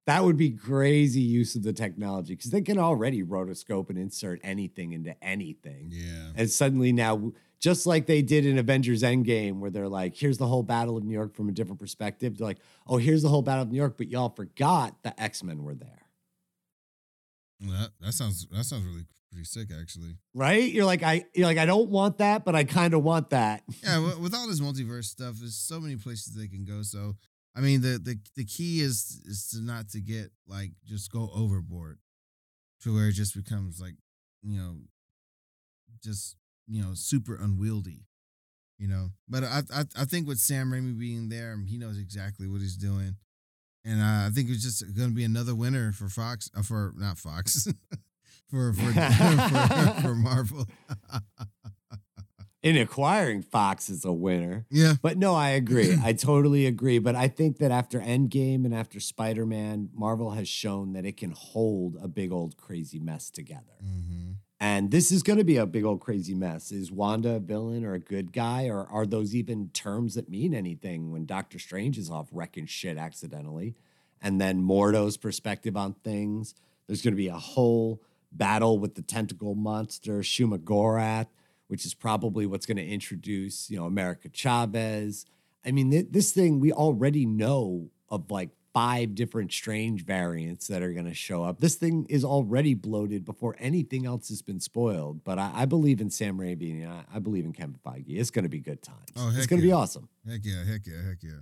That 0.05 0.23
would 0.23 0.37
be 0.37 0.51
crazy 0.51 1.21
use 1.21 1.55
of 1.55 1.63
the 1.63 1.73
technology 1.73 2.35
because 2.35 2.51
they 2.51 2.61
can 2.61 2.77
already 2.77 3.23
rotoscope 3.23 3.89
and 3.89 3.97
insert 3.97 4.39
anything 4.43 4.93
into 4.93 5.15
anything. 5.23 5.87
yeah. 5.89 6.29
And 6.35 6.49
suddenly 6.49 6.91
now, 6.91 7.31
just 7.59 7.87
like 7.87 8.05
they 8.05 8.21
did 8.21 8.45
in 8.45 8.59
Avengers 8.59 9.01
Endgame, 9.01 9.59
where 9.59 9.71
they're 9.71 9.89
like, 9.89 10.15
here's 10.15 10.37
the 10.37 10.45
whole 10.45 10.61
Battle 10.61 10.97
of 10.97 11.03
New 11.03 11.13
York 11.13 11.35
from 11.35 11.49
a 11.49 11.51
different 11.51 11.79
perspective. 11.79 12.37
They're 12.37 12.45
like, 12.45 12.59
oh, 12.85 12.97
here's 12.97 13.23
the 13.23 13.29
whole 13.29 13.41
Battle 13.41 13.63
of 13.63 13.71
New 13.71 13.77
York, 13.77 13.97
but 13.97 14.09
y'all 14.11 14.29
forgot 14.29 15.01
the 15.01 15.19
X 15.19 15.43
Men 15.43 15.63
were 15.63 15.73
there. 15.73 16.05
That, 17.61 17.91
that 18.01 18.13
sounds 18.13 18.45
that 18.51 18.65
sounds 18.65 18.85
really 18.85 19.05
pretty 19.31 19.45
sick 19.45 19.69
actually. 19.79 20.17
Right? 20.33 20.71
You're 20.71 20.85
like, 20.85 21.01
I 21.01 21.25
you're 21.33 21.47
like, 21.47 21.57
I 21.57 21.65
don't 21.65 21.89
want 21.89 22.19
that, 22.19 22.45
but 22.45 22.55
I 22.55 22.63
kind 22.63 22.93
of 22.93 23.03
want 23.03 23.31
that. 23.31 23.63
Yeah, 23.83 23.99
with, 24.05 24.19
with 24.19 24.35
all 24.35 24.47
this 24.47 24.59
multiverse 24.59 25.05
stuff, 25.05 25.35
there's 25.39 25.55
so 25.55 25.79
many 25.79 25.95
places 25.95 26.35
they 26.35 26.47
can 26.47 26.65
go. 26.65 26.81
So 26.83 27.15
I 27.55 27.61
mean, 27.61 27.81
the 27.81 27.97
the 27.97 28.19
the 28.35 28.45
key 28.45 28.81
is 28.81 29.21
is 29.25 29.47
to 29.49 29.61
not 29.61 29.89
to 29.89 30.01
get 30.01 30.31
like 30.47 30.71
just 30.85 31.11
go 31.11 31.29
overboard, 31.33 31.99
to 32.81 32.93
where 32.93 33.07
it 33.07 33.13
just 33.13 33.35
becomes 33.35 33.79
like 33.79 33.95
you 34.43 34.59
know, 34.59 34.75
just 36.03 36.35
you 36.67 36.81
know, 36.83 36.93
super 36.93 37.35
unwieldy, 37.35 38.05
you 38.77 38.87
know. 38.87 39.09
But 39.29 39.43
I 39.45 39.61
I 39.73 39.85
I 39.97 40.05
think 40.05 40.27
with 40.27 40.39
Sam 40.39 40.71
Raimi 40.71 40.99
being 40.99 41.29
there, 41.29 41.57
he 41.65 41.77
knows 41.77 41.97
exactly 41.97 42.47
what 42.47 42.61
he's 42.61 42.75
doing, 42.75 43.15
and 43.85 44.01
I 44.03 44.29
think 44.31 44.49
it's 44.49 44.63
just 44.63 44.81
going 44.95 45.09
to 45.09 45.15
be 45.15 45.23
another 45.23 45.55
winner 45.55 45.91
for 45.91 46.09
Fox, 46.09 46.49
uh, 46.57 46.61
for 46.61 46.93
not 46.97 47.17
Fox, 47.17 47.67
for 48.49 48.73
for, 48.73 48.93
for 48.93 50.01
for 50.01 50.15
Marvel. 50.15 50.65
In 52.65 52.75
acquiring 52.77 53.43
Fox 53.43 53.91
is 53.91 54.03
a 54.05 54.11
winner. 54.11 54.65
yeah, 54.71 54.95
But 54.99 55.19
no, 55.19 55.35
I 55.35 55.49
agree. 55.49 55.95
I 56.03 56.13
totally 56.13 56.65
agree. 56.65 56.97
But 56.97 57.13
I 57.15 57.27
think 57.27 57.59
that 57.59 57.69
after 57.69 57.99
Endgame 57.99 58.65
and 58.65 58.73
after 58.73 58.99
Spider 58.99 59.45
Man, 59.45 59.89
Marvel 59.93 60.31
has 60.31 60.47
shown 60.49 60.93
that 60.93 61.05
it 61.05 61.15
can 61.15 61.29
hold 61.31 61.95
a 62.01 62.07
big 62.07 62.31
old 62.31 62.57
crazy 62.57 62.97
mess 62.99 63.29
together. 63.29 63.77
hmm 63.79 64.31
And 64.59 64.89
this 64.89 65.11
is 65.11 65.21
going 65.21 65.37
to 65.37 65.45
be 65.45 65.57
a 65.57 65.67
big 65.67 65.83
old 65.85 66.01
crazy 66.01 66.33
mess. 66.33 66.71
Is 66.71 66.91
Wanda 66.91 67.35
a 67.35 67.39
villain 67.39 67.85
or 67.85 67.93
a 67.93 67.99
good 67.99 68.33
guy? 68.33 68.65
Or 68.67 68.87
are 68.89 69.05
those 69.05 69.35
even 69.35 69.69
terms 69.69 70.15
that 70.15 70.27
mean 70.27 70.55
anything 70.55 71.11
when 71.11 71.27
Doctor 71.27 71.59
Strange 71.59 71.99
is 71.99 72.09
off 72.09 72.29
wrecking 72.31 72.65
shit 72.65 72.97
accidentally? 72.97 73.75
And 74.23 74.41
then 74.41 74.63
Mordo's 74.63 75.17
perspective 75.17 75.77
on 75.77 75.93
things. 76.03 76.55
There's 76.87 77.03
going 77.03 77.13
to 77.13 77.17
be 77.17 77.27
a 77.27 77.37
whole 77.37 78.01
battle 78.31 78.79
with 78.79 78.95
the 78.95 79.03
tentacle 79.03 79.53
monster, 79.53 80.19
Shuma 80.21 80.57
Gorath, 80.57 81.27
which 81.67 81.85
is 81.85 81.93
probably 81.93 82.45
what's 82.45 82.65
going 82.65 82.77
to 82.77 82.85
introduce, 82.85 83.69
you 83.69 83.77
know, 83.77 83.85
America 83.85 84.29
Chavez. 84.31 85.25
I 85.65 85.71
mean, 85.71 85.91
th- 85.91 86.07
this 86.11 86.31
thing 86.31 86.59
we 86.59 86.71
already 86.71 87.25
know 87.25 87.89
of 88.09 88.29
like 88.29 88.49
five 88.75 89.15
different 89.15 89.53
strange 89.53 90.03
variants 90.03 90.67
that 90.67 90.81
are 90.81 90.91
going 90.91 91.05
to 91.05 91.13
show 91.13 91.43
up. 91.43 91.61
This 91.61 91.75
thing 91.75 92.05
is 92.09 92.25
already 92.25 92.73
bloated 92.73 93.23
before 93.23 93.55
anything 93.57 94.05
else 94.05 94.27
has 94.27 94.41
been 94.41 94.59
spoiled. 94.59 95.23
But 95.23 95.39
I, 95.39 95.51
I 95.55 95.65
believe 95.65 96.01
in 96.01 96.09
Sam 96.09 96.37
Raimi 96.37 96.83
and 96.83 96.91
I, 96.91 97.05
I 97.15 97.19
believe 97.19 97.45
in 97.45 97.53
Kevin 97.53 97.79
Feige. 97.85 98.03
It's 98.19 98.31
going 98.31 98.43
to 98.43 98.49
be 98.49 98.59
good 98.59 98.81
times. 98.81 99.11
Oh, 99.15 99.31
it's 99.33 99.47
going 99.47 99.61
to 99.61 99.65
be 99.65 99.71
awesome. 99.71 100.09
heck 100.29 100.41
yeah, 100.43 100.65
heck 100.65 100.81
yeah, 100.85 101.07
heck 101.07 101.23
yeah. 101.23 101.39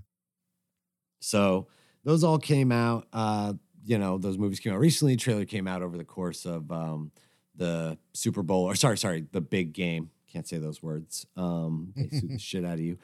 So 1.22 1.68
those 2.04 2.24
all 2.24 2.38
came 2.38 2.72
out. 2.72 3.08
Uh, 3.12 3.54
you 3.84 3.98
know, 3.98 4.20
those 4.20 4.38
movies 4.38 4.60
came 4.60 4.72
out 4.72 4.80
recently. 4.80 5.16
Trailer 5.16 5.46
came 5.46 5.68
out 5.68 5.82
over 5.82 5.98
the 5.98 6.06
course 6.06 6.46
of 6.46 6.72
um, 6.72 7.12
the 7.56 7.98
Super 8.14 8.44
Bowl, 8.44 8.64
or 8.66 8.76
sorry, 8.76 8.98
sorry, 8.98 9.26
the 9.32 9.42
big 9.42 9.74
game. 9.74 10.10
Can't 10.32 10.48
say 10.48 10.58
those 10.58 10.82
words. 10.82 11.26
Um, 11.38 11.94
they 11.96 12.10
sue 12.10 12.28
the 12.28 12.40
shit 12.40 12.66
out 12.66 12.74
of 12.76 12.80
you. 12.80 12.98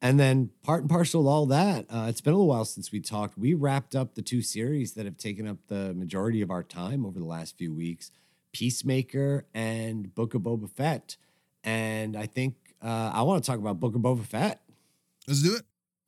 And 0.00 0.20
then 0.20 0.50
part 0.62 0.82
and 0.82 0.88
parcel 0.90 1.22
of 1.22 1.26
all 1.26 1.46
that, 1.46 1.86
uh, 1.90 2.06
it's 2.08 2.20
been 2.20 2.32
a 2.32 2.36
little 2.36 2.46
while 2.48 2.64
since 2.64 2.92
we 2.92 3.00
talked. 3.00 3.36
We 3.36 3.54
wrapped 3.54 3.96
up 3.96 4.14
the 4.14 4.22
two 4.22 4.42
series 4.42 4.92
that 4.92 5.04
have 5.04 5.16
taken 5.16 5.48
up 5.48 5.56
the 5.66 5.92
majority 5.94 6.40
of 6.40 6.50
our 6.52 6.62
time 6.62 7.04
over 7.04 7.18
the 7.18 7.24
last 7.26 7.58
few 7.58 7.74
weeks: 7.74 8.12
Peacemaker 8.52 9.46
and 9.52 10.14
Book 10.14 10.34
of 10.34 10.42
Boba 10.42 10.70
Fett. 10.70 11.16
And 11.64 12.16
I 12.16 12.26
think 12.26 12.54
uh, 12.80 13.10
I 13.12 13.22
want 13.22 13.42
to 13.42 13.50
talk 13.50 13.58
about 13.58 13.80
Book 13.80 13.96
of 13.96 14.00
Boba 14.02 14.24
Fett, 14.24 14.60
Let's 15.26 15.42
do 15.42 15.56
it. 15.56 15.62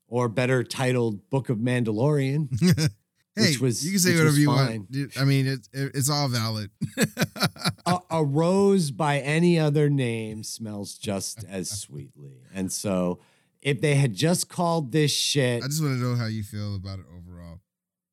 or 0.06 0.28
better 0.28 0.62
titled 0.62 1.28
Book 1.30 1.48
of 1.48 1.58
Mandalorian. 1.58 2.48
hey, 3.36 3.42
Which 3.50 3.60
was- 3.60 3.84
you 3.84 3.92
can 3.92 4.00
say 4.00 4.16
whatever 4.16 4.36
you 4.38 4.46
fine. 4.46 4.86
want. 4.92 5.18
I 5.18 5.24
mean, 5.24 5.46
it, 5.46 5.68
it, 5.72 5.92
it's 5.94 6.10
all 6.10 6.28
valid. 6.28 6.70
a, 7.86 7.98
a 8.10 8.24
rose 8.24 8.90
by 8.90 9.18
any 9.18 9.58
other 9.58 9.88
name 9.90 10.42
smells 10.42 10.94
just 10.96 11.44
as 11.48 11.70
sweetly. 11.80 12.38
And 12.54 12.70
so 12.72 13.20
if 13.62 13.80
they 13.80 13.94
had 13.94 14.14
just 14.14 14.48
called 14.48 14.92
this 14.92 15.12
shit, 15.12 15.62
I 15.62 15.66
just 15.66 15.82
want 15.82 15.98
to 15.98 16.02
know 16.04 16.16
how 16.16 16.26
you 16.26 16.42
feel 16.42 16.74
about 16.74 16.98
it 16.98 17.04
overall, 17.16 17.60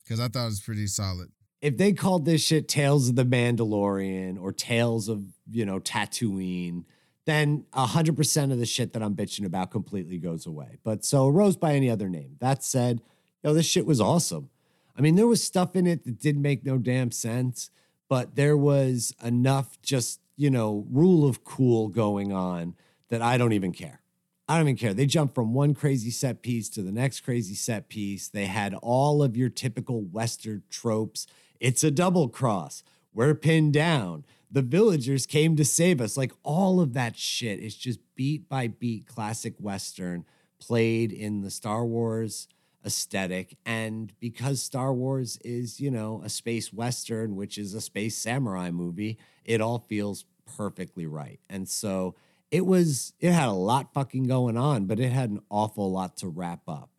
because 0.04 0.20
I 0.20 0.28
thought 0.28 0.44
it 0.44 0.46
was 0.46 0.62
pretty 0.62 0.88
solid. 0.88 1.30
if 1.62 1.78
they 1.78 1.94
called 1.94 2.26
this 2.26 2.44
shit 2.44 2.68
Tales 2.68 3.10
of 3.10 3.16
the 3.16 3.26
Mandalorian 3.26 4.40
or 4.42 4.52
Tales 4.52 5.08
of, 5.10 5.24
you 5.50 5.66
know, 5.66 5.80
Tatooine, 5.80 6.84
then 7.26 7.66
100% 7.74 8.52
of 8.52 8.58
the 8.60 8.66
shit 8.66 8.94
that 8.94 9.02
I'm 9.04 9.16
bitching 9.16 9.46
about 9.46 9.72
completely 9.72 10.18
goes 10.18 10.46
away. 10.46 10.78
But 10.84 11.04
so 11.04 11.26
a 11.26 11.32
rose 11.32 11.58
by 11.58 11.74
any 11.74 11.90
other 11.90 12.08
name. 12.10 12.38
That 12.40 12.64
said, 12.64 13.02
yo, 13.44 13.54
this 13.54 13.66
shit 13.66 13.86
was 13.86 14.00
awesome. 14.00 14.50
I 14.98 15.02
mean, 15.02 15.16
there 15.16 15.28
was 15.28 15.44
stuff 15.44 15.76
in 15.76 15.86
it 15.86 16.06
that 16.06 16.20
didn't 16.20 16.42
make 16.42 16.66
no 16.66 16.78
damn 16.78 17.12
sense, 17.12 17.70
but 18.10 18.36
there 18.36 18.58
was 18.58 19.14
enough 19.24 19.80
just, 19.82 20.20
you 20.36 20.50
know, 20.50 20.86
rule 20.90 21.28
of 21.28 21.44
cool 21.44 21.88
going 21.88 22.34
on 22.34 22.76
that 23.10 23.22
I 23.22 23.38
don't 23.38 23.54
even 23.54 23.72
care. 23.72 24.02
I 24.50 24.58
don't 24.58 24.68
even 24.68 24.78
care. 24.78 24.94
They 24.94 25.06
jumped 25.06 25.36
from 25.36 25.54
one 25.54 25.74
crazy 25.74 26.10
set 26.10 26.42
piece 26.42 26.70
to 26.70 26.82
the 26.82 26.92
next 26.92 27.20
crazy 27.20 27.54
set 27.54 27.90
piece. 27.90 28.30
They 28.30 28.46
had 28.46 28.74
all 28.76 29.22
of 29.22 29.36
your 29.36 29.50
typical 29.50 30.02
Western 30.02 30.64
tropes. 30.70 31.28
It's 31.60 31.84
a 31.84 31.92
double 31.92 32.30
cross. 32.30 32.84
We're 33.14 33.36
pinned 33.36 33.74
down. 33.74 34.26
The 34.50 34.62
villagers 34.62 35.26
came 35.26 35.58
to 35.58 35.66
save 35.66 36.00
us. 36.00 36.16
Like 36.16 36.32
all 36.44 36.80
of 36.80 36.94
that 36.94 37.18
shit 37.18 37.60
is 37.60 37.76
just 37.76 38.00
beat 38.16 38.48
by 38.48 38.68
beat 38.68 39.06
classic 39.06 39.56
Western 39.60 40.26
played 40.60 41.12
in 41.12 41.42
the 41.42 41.52
Star 41.52 41.86
Wars 41.86 42.48
aesthetic. 42.86 43.58
And 43.66 44.13
because 44.20 44.62
Star 44.62 44.94
Wars 44.94 45.38
is, 45.44 45.80
you 45.80 45.92
know, 45.92 46.22
a 46.24 46.30
space 46.30 46.72
Western, 46.72 47.36
which 47.36 47.58
is 47.58 47.74
a 47.74 47.82
space 47.82 48.16
samurai 48.16 48.72
movie, 48.72 49.18
it 49.46 49.62
all 49.62 49.86
feels 49.90 50.26
perfectly 50.46 51.06
right. 51.06 51.40
And 51.50 51.68
so 51.68 52.16
it 52.52 52.66
was, 52.66 53.13
it 53.20 53.32
had 53.32 53.50
a 53.50 53.54
lot 53.54 53.94
fucking 53.94 54.24
going 54.24 54.58
on, 54.58 54.86
but 54.86 55.00
it 55.00 55.12
had 55.12 55.30
an 55.30 55.42
awful 55.50 55.92
lot 55.92 56.18
to 56.18 56.28
wrap 56.28 56.62
up. 56.68 56.90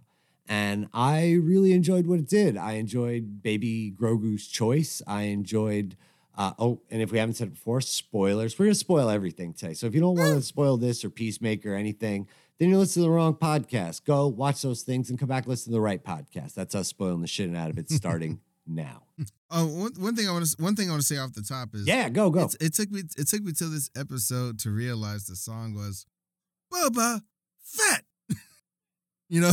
And 0.47 0.88
I 0.95 1.33
really 1.33 1.73
enjoyed 1.73 2.07
what 2.07 2.19
it 2.19 2.29
did. 2.29 2.57
I 2.57 2.73
enjoyed 2.73 3.43
Baby 3.43 3.93
Grogu's 3.95 4.47
choice. 4.47 5.03
I 5.07 5.25
enjoyed, 5.25 5.97
uh, 6.37 6.53
oh, 6.59 6.81
and 6.91 7.03
if 7.03 7.12
we 7.12 7.19
haven't 7.19 7.35
said 7.35 7.49
it 7.49 7.55
before, 7.55 7.83
spoilers. 7.83 8.59
We're 8.59 8.67
going 8.67 8.75
to 8.75 8.79
spoil 8.79 9.11
everything 9.11 9.53
today. 9.53 9.75
So 9.75 9.87
if 9.87 9.95
you 9.95 10.01
don't 10.01 10.17
want 10.17 10.35
to 10.35 10.43
spoil 10.43 10.79
this 10.79 11.05
or 11.05 11.11
Peacemaker 11.11 11.75
or 11.75 11.77
anything, 11.77 12.29
then 12.59 12.71
you 12.71 12.79
listen 12.79 13.03
to 13.03 13.09
the 13.09 13.14
wrong 13.14 13.35
podcast. 13.35 14.05
Go 14.05 14.27
watch 14.27 14.62
those 14.62 14.83
things 14.83 15.11
and 15.11 15.18
come 15.18 15.29
back 15.29 15.47
listen 15.47 15.73
to 15.73 15.77
the 15.77 15.81
right 15.81 16.03
podcast. 16.03 16.55
That's 16.55 16.75
us 16.75 16.88
spoiling 16.88 17.21
the 17.21 17.27
shit 17.29 17.55
out 17.55 17.71
of 17.71 17.79
it 17.79 17.90
starting 17.90 18.40
now. 18.66 19.03
Oh, 19.51 19.64
one, 19.64 19.92
one 19.97 20.14
thing 20.14 20.29
I 20.29 20.33
want 20.33 20.44
to 20.44 20.62
one 20.62 20.77
thing 20.77 20.88
I 20.88 20.92
want 20.92 21.01
to 21.01 21.07
say 21.09 21.16
off 21.16 21.33
the 21.33 21.40
top 21.40 21.75
is 21.75 21.87
Yeah, 21.87 22.11
go, 22.11 22.29
go. 22.29 22.44
It's, 22.44 22.55
it 22.57 22.75
took 22.75 22.90
me 22.90 23.01
it 23.16 23.29
took 23.29 23.42
me 23.42 23.53
till 23.53 23.71
this 23.71 23.88
episode 23.97 24.59
to 24.59 24.71
realize 24.71 25.27
the 25.27 25.37
song 25.37 25.73
was 25.75 26.05
Boba 26.71 27.23
Fett. 27.62 28.05
you 29.31 29.40
know, 29.40 29.53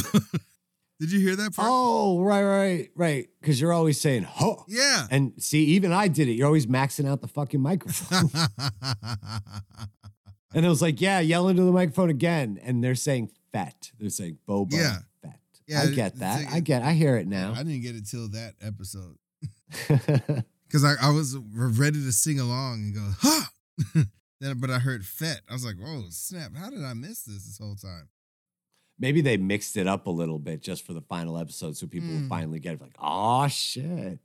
did 0.99 1.13
you 1.13 1.21
hear 1.21 1.37
that 1.37 1.55
part? 1.55 1.69
Oh, 1.71 2.21
right, 2.21 2.43
right, 2.43 2.89
right. 2.93 3.29
Because 3.39 3.61
you're 3.61 3.71
always 3.71 4.01
saying, 4.01 4.23
"ho." 4.23 4.65
Yeah. 4.67 5.07
And 5.09 5.31
see, 5.37 5.63
even 5.63 5.93
I 5.93 6.09
did 6.09 6.27
it. 6.27 6.33
You're 6.33 6.47
always 6.47 6.67
maxing 6.67 7.07
out 7.07 7.21
the 7.21 7.29
fucking 7.29 7.61
microphone. 7.61 8.29
And 10.55 10.65
it 10.65 10.69
was 10.69 10.81
like, 10.81 11.01
yeah, 11.01 11.19
yell 11.19 11.47
into 11.49 11.63
the 11.63 11.71
microphone 11.71 12.09
again. 12.09 12.59
And 12.63 12.83
they're 12.83 12.95
saying 12.95 13.29
Fett. 13.51 13.91
They're 13.99 14.09
saying 14.09 14.39
boba 14.47 14.71
Yeah. 14.73 14.97
Fett. 15.21 15.39
Yeah, 15.67 15.81
I 15.81 15.87
get 15.87 16.15
that. 16.19 16.45
like- 16.45 16.53
I 16.53 16.59
get 16.61 16.81
I 16.81 16.93
hear 16.93 17.17
it 17.17 17.27
now. 17.27 17.51
I 17.53 17.57
didn't 17.63 17.81
get 17.81 17.95
it 17.95 18.07
till 18.07 18.29
that 18.29 18.53
episode 18.61 19.17
because 19.87 20.83
I, 20.83 20.93
I 21.01 21.09
was 21.11 21.35
ready 21.37 22.01
to 22.03 22.11
sing 22.11 22.39
along 22.39 22.75
and 22.85 22.95
go, 22.95 23.09
ha! 23.19 23.49
then, 24.39 24.59
but 24.59 24.69
I 24.69 24.79
heard 24.79 25.05
Fett. 25.05 25.41
I 25.49 25.53
was 25.53 25.65
like, 25.65 25.75
whoa, 25.77 26.05
snap. 26.09 26.55
How 26.55 26.69
did 26.69 26.83
I 26.83 26.93
miss 26.93 27.23
this 27.23 27.45
this 27.45 27.57
whole 27.59 27.75
time? 27.75 28.09
Maybe 28.97 29.19
they 29.21 29.35
mixed 29.37 29.75
it 29.75 29.87
up 29.87 30.07
a 30.07 30.11
little 30.11 30.39
bit 30.39 30.61
just 30.61 30.85
for 30.85 30.93
the 30.93 31.01
final 31.01 31.37
episode 31.37 31.75
so 31.75 31.85
people 31.87 32.09
Mm. 32.09 32.29
finally 32.29 32.59
get 32.59 32.75
it. 32.75 32.81
Like, 32.81 32.95
oh 32.99 33.47
shit. 33.49 34.19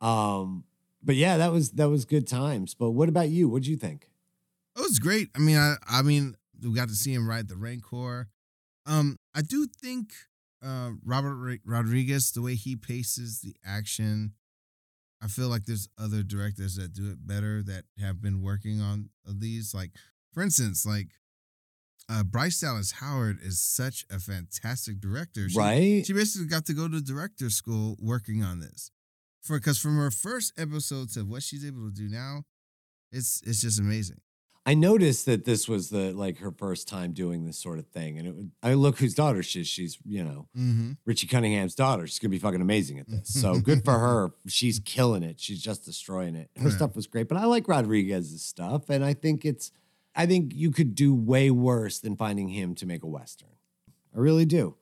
Um, 0.00 0.64
but 1.02 1.16
yeah, 1.16 1.38
that 1.38 1.50
was 1.52 1.70
that 1.72 1.88
was 1.88 2.04
good 2.04 2.26
times. 2.28 2.74
But 2.74 2.90
what 2.90 3.08
about 3.08 3.30
you? 3.30 3.48
What'd 3.48 3.66
you 3.66 3.76
think? 3.76 4.08
It 4.76 4.80
was 4.80 4.98
great. 4.98 5.30
I 5.34 5.38
mean, 5.38 5.56
I 5.56 5.76
I 5.88 6.02
mean, 6.02 6.36
we 6.62 6.74
got 6.74 6.88
to 6.88 6.94
see 6.94 7.12
him 7.14 7.28
ride 7.28 7.48
the 7.48 7.56
Rancor. 7.56 8.28
Um, 8.86 9.16
I 9.34 9.42
do 9.42 9.66
think 9.66 10.12
uh 10.62 10.90
Robert 11.04 11.36
Ro- 11.36 11.56
Rodriguez, 11.64 12.30
the 12.32 12.42
way 12.42 12.54
he 12.54 12.76
paces 12.76 13.40
the 13.40 13.54
action, 13.64 14.32
I 15.22 15.28
feel 15.28 15.48
like 15.48 15.64
there's 15.64 15.88
other 15.98 16.22
directors 16.22 16.76
that 16.76 16.92
do 16.92 17.10
it 17.10 17.26
better 17.26 17.62
that 17.62 17.84
have 17.98 18.20
been 18.22 18.42
working 18.42 18.80
on 18.80 19.10
these. 19.26 19.74
Like, 19.74 19.92
for 20.32 20.42
instance, 20.42 20.84
like 20.86 21.08
uh 22.08 22.22
Bryce 22.22 22.60
Dallas 22.60 22.92
Howard 22.92 23.38
is 23.42 23.58
such 23.60 24.04
a 24.10 24.18
fantastic 24.20 25.00
director. 25.00 25.48
She- 25.48 25.58
right? 25.58 26.06
She 26.06 26.12
basically 26.12 26.48
got 26.48 26.66
to 26.66 26.74
go 26.74 26.86
to 26.88 27.00
director 27.00 27.50
school 27.50 27.96
working 27.98 28.42
on 28.42 28.60
this. 28.60 28.90
For 29.42 29.58
because 29.58 29.78
from 29.78 29.96
her 29.96 30.10
first 30.10 30.52
episode 30.58 31.10
to 31.12 31.22
what 31.24 31.42
she's 31.42 31.64
able 31.64 31.86
to 31.88 31.94
do 31.94 32.08
now, 32.08 32.44
it's 33.12 33.42
it's 33.46 33.60
just 33.60 33.78
amazing. 33.80 34.18
I 34.68 34.74
noticed 34.74 35.26
that 35.26 35.44
this 35.44 35.68
was 35.68 35.90
the 35.90 36.12
like 36.12 36.38
her 36.38 36.50
first 36.50 36.88
time 36.88 37.12
doing 37.12 37.44
this 37.44 37.56
sort 37.56 37.78
of 37.78 37.86
thing, 37.86 38.18
and 38.18 38.26
it. 38.26 38.34
I 38.62 38.74
look 38.74 38.98
whose 38.98 39.14
daughter 39.14 39.42
she 39.42 39.60
is. 39.60 39.68
She's 39.68 39.96
you 40.04 40.24
know 40.24 40.48
Mm-hmm. 40.58 40.92
Richie 41.04 41.28
Cunningham's 41.28 41.74
daughter. 41.76 42.06
She's 42.06 42.18
gonna 42.18 42.30
be 42.32 42.38
fucking 42.40 42.60
amazing 42.60 42.98
at 42.98 43.08
this. 43.08 43.28
So 43.32 43.60
good 43.60 43.84
for 43.84 43.96
her. 43.98 44.30
She's 44.48 44.80
killing 44.80 45.22
it. 45.22 45.38
She's 45.40 45.62
just 45.62 45.84
destroying 45.84 46.34
it. 46.34 46.50
Her 46.56 46.64
Yeah. 46.68 46.74
stuff 46.76 46.96
was 46.96 47.06
great, 47.06 47.28
but 47.28 47.38
I 47.38 47.44
like 47.44 47.68
Rodriguez's 47.68 48.42
stuff, 48.44 48.90
and 48.90 49.04
I 49.04 49.14
think 49.14 49.44
it's. 49.44 49.70
I 50.18 50.26
think 50.26 50.52
you 50.54 50.70
could 50.70 50.94
do 50.94 51.14
way 51.14 51.50
worse 51.50 51.98
than 52.00 52.16
finding 52.16 52.48
him 52.48 52.74
to 52.76 52.86
make 52.86 53.02
a 53.04 53.06
western. 53.06 53.50
I 54.14 54.18
really 54.18 54.46
do. 54.46 54.74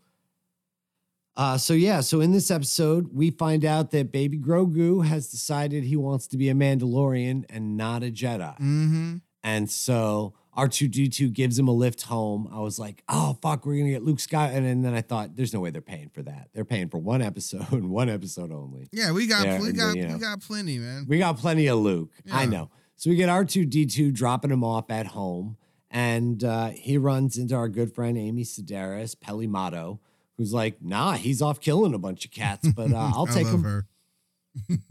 Uh, 1.36 1.58
so 1.58 1.74
yeah, 1.74 2.00
so 2.00 2.20
in 2.20 2.30
this 2.30 2.50
episode, 2.52 3.10
we 3.12 3.30
find 3.32 3.64
out 3.64 3.90
that 3.90 4.12
Baby 4.12 4.38
Grogu 4.38 5.04
has 5.04 5.28
decided 5.28 5.82
he 5.82 5.96
wants 5.96 6.28
to 6.28 6.36
be 6.36 6.48
a 6.48 6.54
Mandalorian 6.54 7.44
and 7.50 7.76
not 7.76 8.04
a 8.04 8.12
Jedi. 8.12 8.54
Mm-hmm. 8.60 9.16
And 9.44 9.70
so 9.70 10.34
R2D2 10.56 11.32
gives 11.32 11.58
him 11.58 11.68
a 11.68 11.72
lift 11.72 12.02
home. 12.02 12.48
I 12.52 12.60
was 12.60 12.78
like, 12.78 13.02
oh, 13.08 13.38
fuck, 13.42 13.66
we're 13.66 13.74
going 13.74 13.86
to 13.86 13.92
get 13.92 14.02
Luke 14.02 14.18
Scott. 14.20 14.50
And, 14.52 14.64
then- 14.66 14.82
then 14.82 14.94
I 14.94 15.02
thought, 15.02 15.36
there's 15.36 15.52
no 15.52 15.60
way 15.60 15.70
they're 15.70 15.80
paying 15.82 16.08
for 16.14 16.22
that. 16.22 16.48
They're 16.54 16.64
paying 16.64 16.88
for 16.88 16.98
one 16.98 17.20
episode 17.22 17.62
one 17.70 18.08
episode 18.08 18.50
only. 18.52 18.88
yeah, 18.90 19.12
we 19.12 19.26
got 19.26 19.44
Yeah, 19.46 19.60
we 19.60 19.72
got 19.72 19.94
you 19.96 20.08
know. 20.08 20.14
we 20.14 20.20
got 20.20 20.40
plenty, 20.40 20.78
man. 20.78 21.04
We 21.06 21.18
got 21.18 21.36
plenty 21.38 21.66
of 21.66 21.78
Luke. 21.78 22.10
I 22.32 22.46
know. 22.46 22.70
So 22.96 23.10
we 23.10 23.16
get 23.16 23.28
R2D2 23.28 24.12
dropping 24.14 24.50
him 24.50 24.64
off 24.64 24.90
at 24.90 25.08
home. 25.08 25.56
And 25.90 26.42
uh, 26.42 26.70
he 26.70 26.98
runs 26.98 27.36
into 27.36 27.54
our 27.54 27.68
good 27.68 27.94
friend 27.94 28.18
Amy 28.18 28.42
Sedaris, 28.42 29.14
Peli 29.20 29.46
Motto, 29.46 30.00
who's 30.36 30.52
like, 30.52 30.82
nah, 30.82 31.12
he's 31.12 31.40
off 31.40 31.60
killing 31.60 31.94
a 31.94 31.98
bunch 31.98 32.24
of 32.24 32.32
cats, 32.32 32.66
but 32.72 32.92
uh, 32.92 32.96
I'll 33.14 33.26
take 33.26 33.46
him. 33.46 33.62
her. 33.62 33.86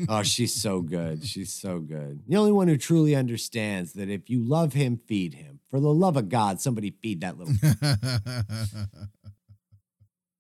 Oh, 0.10 0.24
she's 0.24 0.54
so 0.54 0.82
good. 0.82 1.26
She's 1.26 1.54
so 1.54 1.80
good. 1.80 2.24
The 2.28 2.38
only 2.38 2.52
one 2.52 2.68
who 2.68 2.78
truly 2.78 3.16
understands 3.16 3.94
that 3.94 4.10
if 4.10 4.30
you 4.30 4.42
love 4.42 4.74
him, 4.74 5.00
feed 5.08 5.36
him. 5.36 5.60
For 5.70 5.80
the 5.80 5.94
love 5.94 6.18
of 6.18 6.30
God, 6.30 6.62
somebody 6.62 6.92
feed 6.92 7.22
that 7.22 7.38
little. 7.38 7.56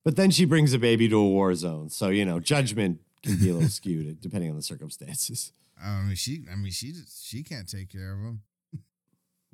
but 0.05 0.15
then 0.15 0.31
she 0.31 0.45
brings 0.45 0.73
a 0.73 0.79
baby 0.79 1.07
to 1.09 1.17
a 1.17 1.27
war 1.27 1.55
zone. 1.55 1.89
So, 1.89 2.09
you 2.09 2.25
know, 2.25 2.39
judgment 2.39 2.99
can 3.23 3.37
be 3.37 3.49
a 3.49 3.53
little 3.53 3.69
skewed 3.69 4.21
depending 4.21 4.49
on 4.49 4.55
the 4.55 4.61
circumstances. 4.61 5.53
I 5.81 6.01
mean, 6.01 6.15
she. 6.15 6.45
I 6.51 6.55
mean, 6.55 6.71
she. 6.71 6.93
She 7.21 7.43
can't 7.43 7.67
take 7.67 7.89
care 7.89 8.13
of 8.13 8.19
him. 8.19 8.41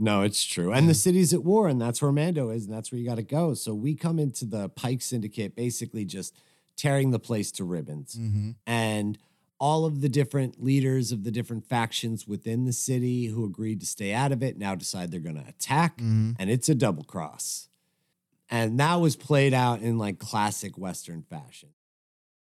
No, 0.02 0.22
it's 0.22 0.46
true. 0.46 0.72
And 0.72 0.88
the 0.88 0.94
city's 0.94 1.34
at 1.34 1.44
war, 1.44 1.68
and 1.68 1.82
that's 1.82 2.02
where 2.02 2.12
Mando 2.12 2.50
is, 2.52 2.66
and 2.66 2.74
that's 2.74 2.90
where 2.92 3.00
you 3.00 3.06
got 3.06 3.16
to 3.16 3.24
go. 3.24 3.54
So 3.54 3.74
we 3.74 3.96
come 3.96 4.18
into 4.18 4.46
the 4.46 4.70
Pyke 4.70 5.02
Syndicate 5.02 5.58
basically 5.58 6.06
just 6.06 6.34
tearing 6.78 7.12
the 7.12 7.20
place 7.20 7.52
to 7.54 7.66
ribbons. 7.66 8.16
Mm-hmm. 8.16 8.52
and 8.66 9.18
all 9.60 9.86
of 9.86 10.00
the 10.02 10.10
different 10.10 10.64
leaders 10.64 11.12
of 11.12 11.24
the 11.24 11.32
different 11.32 11.66
factions 11.68 12.26
within 12.28 12.64
the 12.66 12.74
city 12.74 13.26
who 13.28 13.44
agreed 13.46 13.80
to 13.82 13.86
stay 13.86 14.14
out 14.14 14.32
of 14.32 14.42
it 14.42 14.58
now 14.58 14.74
decide 14.74 15.12
they're 15.12 15.20
going 15.20 15.36
to 15.42 15.50
attack 15.50 15.98
Mm-hmm. 15.98 16.32
and 16.40 16.50
it's 16.50 16.70
a 16.70 16.76
double 16.76 17.04
cross 17.04 17.68
and 18.50 18.80
that 18.80 18.96
was 18.96 19.16
played 19.16 19.54
out 19.54 19.82
in 19.82 19.98
like 19.98 20.18
classic 20.20 20.78
western 20.78 21.24
fashion 21.24 21.70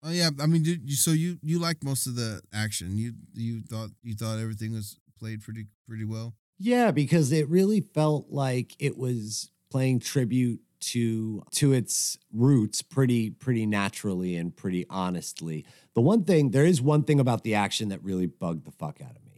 Oh 0.01 0.11
yeah, 0.11 0.29
I 0.41 0.45
mean, 0.45 0.63
you, 0.63 0.95
so 0.95 1.11
you 1.11 1.37
you 1.43 1.59
liked 1.59 1.83
most 1.83 2.07
of 2.07 2.15
the 2.15 2.41
action. 2.53 2.97
You 2.97 3.15
you 3.33 3.59
thought 3.63 3.89
you 4.01 4.13
thought 4.15 4.39
everything 4.39 4.71
was 4.71 4.97
played 5.19 5.41
pretty 5.41 5.65
pretty 5.85 6.05
well. 6.05 6.35
yeah 6.57 6.91
because 6.91 7.33
it 7.33 7.49
really 7.49 7.81
felt 7.81 8.27
like 8.29 8.77
it 8.79 8.97
was 8.97 9.51
playing 9.69 9.99
tribute 9.99 10.61
to 10.79 11.43
to 11.51 11.73
its 11.73 12.17
roots 12.33 12.81
pretty 12.81 13.29
pretty 13.29 13.65
naturally 13.65 14.35
and 14.35 14.55
pretty 14.55 14.85
honestly. 14.89 15.65
The 15.93 16.01
one 16.01 16.23
thing 16.23 16.51
there 16.51 16.65
is 16.65 16.81
one 16.81 17.03
thing 17.03 17.19
about 17.19 17.43
the 17.43 17.55
action 17.55 17.89
that 17.89 18.03
really 18.03 18.27
bugged 18.27 18.65
the 18.65 18.71
fuck 18.71 19.01
out 19.01 19.15
of 19.15 19.23
me 19.25 19.29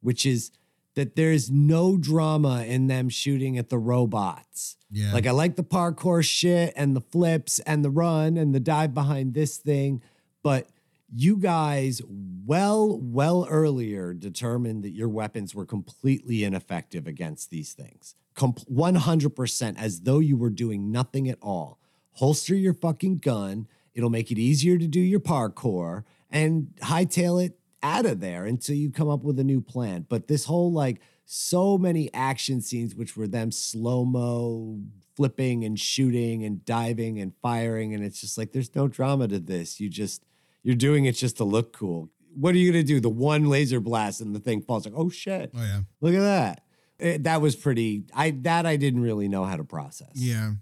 which 0.00 0.24
is 0.24 0.52
that 0.94 1.16
there's 1.16 1.50
no 1.50 1.96
drama 1.96 2.62
in 2.64 2.86
them 2.86 3.08
shooting 3.08 3.58
at 3.58 3.68
the 3.70 3.78
robots. 3.78 4.76
Yeah, 4.90 5.12
Like 5.12 5.26
I 5.26 5.32
like 5.32 5.56
the 5.56 5.64
parkour 5.64 6.24
shit 6.24 6.72
and 6.76 6.94
the 6.94 7.00
flips 7.00 7.58
and 7.60 7.84
the 7.84 7.90
run 7.90 8.36
and 8.36 8.54
the 8.54 8.60
dive 8.60 8.94
behind 8.94 9.34
this 9.34 9.58
thing, 9.58 10.00
but 10.44 10.68
you 11.14 11.36
guys 11.36 12.00
well 12.08 12.98
well 13.00 13.46
earlier 13.48 14.12
determined 14.12 14.82
that 14.84 14.94
your 14.94 15.08
weapons 15.08 15.54
were 15.54 15.66
completely 15.66 16.44
ineffective 16.44 17.06
against 17.06 17.50
these 17.50 17.72
things. 17.72 18.14
Com- 18.34 18.54
100% 18.54 19.78
as 19.78 20.00
though 20.00 20.18
you 20.18 20.36
were 20.36 20.50
doing 20.50 20.90
nothing 20.90 21.28
at 21.28 21.38
all. 21.40 21.78
Holster 22.12 22.54
your 22.54 22.74
fucking 22.74 23.18
gun, 23.18 23.66
it'll 23.94 24.10
make 24.10 24.30
it 24.30 24.38
easier 24.38 24.78
to 24.78 24.86
do 24.86 25.00
your 25.00 25.20
parkour 25.20 26.04
and 26.30 26.68
hightail 26.82 27.44
it 27.44 27.58
out 27.82 28.06
of 28.06 28.20
there 28.20 28.44
until 28.44 28.74
you 28.74 28.90
come 28.90 29.08
up 29.08 29.22
with 29.22 29.38
a 29.38 29.44
new 29.44 29.60
plan. 29.60 30.06
But 30.08 30.28
this 30.28 30.44
whole 30.44 30.72
like 30.72 31.00
so 31.24 31.76
many 31.76 32.12
action 32.14 32.60
scenes, 32.60 32.94
which 32.94 33.16
were 33.16 33.26
them 33.26 33.50
slow 33.50 34.04
mo 34.04 34.80
flipping 35.16 35.64
and 35.64 35.78
shooting 35.78 36.44
and 36.44 36.64
diving 36.64 37.18
and 37.18 37.32
firing, 37.42 37.94
and 37.94 38.04
it's 38.04 38.20
just 38.20 38.36
like 38.36 38.52
there's 38.52 38.74
no 38.74 38.86
drama 38.86 39.28
to 39.28 39.38
this. 39.38 39.80
You 39.80 39.88
just 39.88 40.22
you're 40.66 40.74
doing 40.74 41.04
it 41.04 41.12
just 41.12 41.36
to 41.36 41.44
look 41.44 41.72
cool. 41.72 42.10
What 42.34 42.54
are 42.54 42.58
you 42.58 42.70
gonna 42.72 42.82
do? 42.82 42.98
The 43.00 43.08
one 43.08 43.44
laser 43.48 43.78
blast 43.80 44.20
and 44.20 44.34
the 44.34 44.40
thing 44.40 44.60
falls 44.62 44.84
like, 44.84 44.94
oh 44.96 45.08
shit! 45.08 45.50
oh 45.54 45.62
yeah, 45.62 45.80
Look 46.00 46.14
at 46.14 46.20
that. 46.20 46.62
It- 46.98 47.22
that 47.24 47.40
was 47.40 47.54
pretty. 47.56 48.04
I 48.14 48.30
that 48.42 48.66
I 48.66 48.76
didn't 48.76 49.00
really 49.02 49.28
know 49.28 49.44
how 49.44 49.56
to 49.56 49.64
process. 49.64 50.10
yeah, 50.14 50.52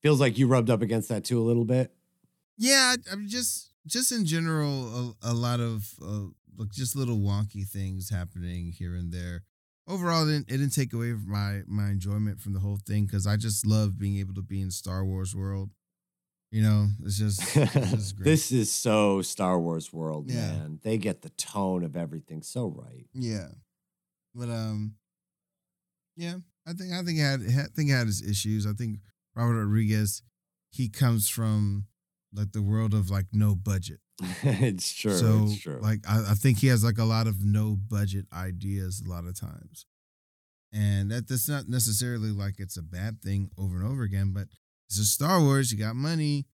feels 0.00 0.20
like 0.20 0.38
you 0.38 0.46
rubbed 0.46 0.70
up 0.70 0.82
against 0.82 1.08
that 1.10 1.24
too 1.24 1.40
a 1.40 1.44
little 1.44 1.64
bit. 1.64 1.92
yeah. 2.58 2.94
I 3.10 3.14
mean, 3.16 3.28
just 3.28 3.70
just 3.86 4.12
in 4.12 4.24
general, 4.24 5.14
a, 5.22 5.32
a 5.32 5.34
lot 5.34 5.60
of 5.60 5.88
uh, 6.04 6.26
like 6.56 6.70
just 6.72 6.96
little 6.96 7.18
wonky 7.18 7.66
things 7.66 8.10
happening 8.10 8.72
here 8.72 8.94
and 8.94 9.12
there. 9.12 9.42
Overall, 9.88 10.28
it 10.28 10.32
didn't, 10.32 10.48
it 10.48 10.56
didn't 10.58 10.74
take 10.74 10.92
away 10.92 11.10
from 11.12 11.30
my 11.30 11.62
my 11.66 11.90
enjoyment 11.90 12.40
from 12.40 12.52
the 12.54 12.60
whole 12.60 12.78
thing 12.86 13.04
because 13.06 13.26
I 13.26 13.36
just 13.36 13.66
love 13.66 13.98
being 13.98 14.16
able 14.18 14.34
to 14.34 14.42
be 14.42 14.60
in 14.60 14.70
Star 14.70 15.04
Wars 15.04 15.34
world. 15.34 15.70
You 16.54 16.62
know, 16.62 16.88
it's 17.02 17.16
just, 17.18 17.40
it's 17.56 17.72
just 17.90 18.18
this 18.22 18.52
is 18.52 18.70
so 18.70 19.22
Star 19.22 19.58
Wars 19.58 19.90
world, 19.92 20.30
Yeah. 20.30 20.52
man. 20.52 20.80
They 20.82 20.98
get 20.98 21.22
the 21.22 21.30
tone 21.30 21.82
of 21.82 21.96
everything 21.96 22.42
so 22.42 22.66
right. 22.68 23.06
Yeah, 23.14 23.48
but 24.34 24.50
um, 24.50 24.96
yeah, 26.16 26.36
I 26.66 26.74
think 26.74 26.92
I 26.92 27.02
think 27.02 27.18
it 27.18 27.22
had 27.22 27.40
I 27.40 27.66
think 27.74 27.88
it 27.90 27.94
had 27.94 28.06
his 28.06 28.22
issues. 28.22 28.66
I 28.66 28.72
think 28.72 28.98
Robert 29.34 29.64
Rodriguez, 29.64 30.22
he 30.70 30.88
comes 30.90 31.28
from 31.30 31.86
like 32.34 32.52
the 32.52 32.62
world 32.62 32.92
of 32.92 33.08
like 33.10 33.26
no 33.32 33.54
budget. 33.54 34.00
it's 34.42 34.92
true. 34.92 35.16
so 35.16 35.44
it's 35.44 35.60
true. 35.62 35.78
like 35.80 36.00
I, 36.06 36.32
I 36.32 36.34
think 36.34 36.58
he 36.58 36.66
has 36.66 36.84
like 36.84 36.98
a 36.98 37.04
lot 37.04 37.26
of 37.26 37.42
no 37.42 37.76
budget 37.76 38.26
ideas 38.32 39.02
a 39.04 39.08
lot 39.08 39.24
of 39.24 39.40
times, 39.40 39.86
and 40.70 41.10
that 41.10 41.28
that's 41.28 41.48
not 41.48 41.66
necessarily 41.66 42.30
like 42.30 42.56
it's 42.58 42.76
a 42.76 42.82
bad 42.82 43.22
thing 43.22 43.50
over 43.56 43.76
and 43.78 43.86
over 43.86 44.02
again. 44.02 44.32
But 44.34 44.48
it's 44.92 45.00
a 45.00 45.04
Star 45.10 45.40
Wars. 45.40 45.72
You 45.72 45.78
got 45.78 45.96
money, 45.96 46.46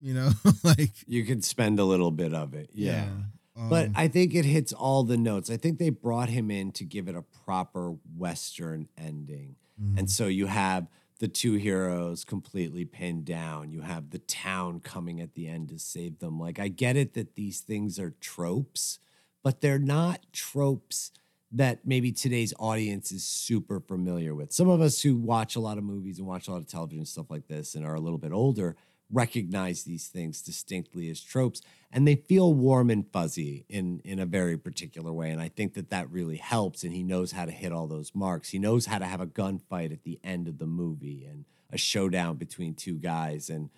you 0.00 0.14
know, 0.14 0.30
like 0.64 0.92
you 1.06 1.24
could 1.24 1.44
spend 1.44 1.78
a 1.78 1.84
little 1.84 2.10
bit 2.10 2.32
of 2.32 2.54
it. 2.54 2.70
Yeah. 2.72 3.06
But 3.54 3.88
Um, 3.88 3.92
I 3.94 4.08
think 4.08 4.34
it 4.34 4.46
hits 4.46 4.72
all 4.72 5.04
the 5.04 5.18
notes. 5.18 5.50
I 5.50 5.58
think 5.58 5.78
they 5.78 5.90
brought 5.90 6.30
him 6.30 6.50
in 6.50 6.72
to 6.72 6.84
give 6.84 7.06
it 7.06 7.14
a 7.14 7.20
proper 7.22 7.90
Western 8.16 8.88
ending. 8.96 9.56
mhm. 9.80 9.98
And 9.98 10.10
so 10.10 10.26
you 10.26 10.46
have 10.46 10.88
the 11.18 11.28
two 11.28 11.54
heroes 11.54 12.24
completely 12.24 12.86
pinned 12.86 13.26
down. 13.26 13.70
You 13.70 13.82
have 13.82 14.08
the 14.10 14.18
town 14.20 14.80
coming 14.80 15.20
at 15.20 15.34
the 15.34 15.48
end 15.48 15.68
to 15.68 15.78
save 15.78 16.18
them. 16.18 16.40
Like, 16.40 16.58
I 16.58 16.68
get 16.68 16.96
it 16.96 17.12
that 17.12 17.34
these 17.34 17.60
things 17.60 17.98
are 17.98 18.14
tropes, 18.20 18.98
but 19.42 19.60
they're 19.60 19.78
not 19.78 20.24
tropes 20.32 21.12
that 21.52 21.86
maybe 21.86 22.12
today's 22.12 22.54
audience 22.58 23.12
is 23.12 23.24
super 23.24 23.80
familiar 23.80 24.34
with. 24.34 24.52
Some 24.52 24.68
of 24.68 24.80
us 24.80 25.02
who 25.02 25.16
watch 25.16 25.54
a 25.54 25.60
lot 25.60 25.78
of 25.78 25.84
movies 25.84 26.18
and 26.18 26.26
watch 26.26 26.48
a 26.48 26.50
lot 26.50 26.60
of 26.60 26.66
television 26.66 27.04
stuff 27.04 27.30
like 27.30 27.46
this 27.46 27.74
and 27.74 27.84
are 27.84 27.94
a 27.94 28.00
little 28.00 28.18
bit 28.18 28.32
older 28.32 28.76
recognize 29.12 29.84
these 29.84 30.08
things 30.08 30.40
distinctly 30.40 31.10
as 31.10 31.20
tropes 31.20 31.60
and 31.92 32.08
they 32.08 32.14
feel 32.14 32.54
warm 32.54 32.88
and 32.88 33.06
fuzzy 33.12 33.66
in 33.68 34.00
in 34.04 34.18
a 34.18 34.24
very 34.24 34.56
particular 34.56 35.12
way 35.12 35.30
and 35.30 35.40
i 35.40 35.48
think 35.48 35.74
that 35.74 35.90
that 35.90 36.10
really 36.10 36.38
helps 36.38 36.82
and 36.82 36.94
he 36.94 37.02
knows 37.02 37.32
how 37.32 37.44
to 37.44 37.52
hit 37.52 37.72
all 37.72 37.86
those 37.86 38.12
marks 38.14 38.48
he 38.48 38.58
knows 38.58 38.86
how 38.86 38.98
to 38.98 39.04
have 39.04 39.20
a 39.20 39.26
gunfight 39.26 39.92
at 39.92 40.02
the 40.04 40.18
end 40.24 40.48
of 40.48 40.58
the 40.58 40.66
movie 40.66 41.26
and 41.28 41.44
a 41.70 41.76
showdown 41.76 42.36
between 42.36 42.74
two 42.74 42.94
guys 42.94 43.50
and 43.50 43.68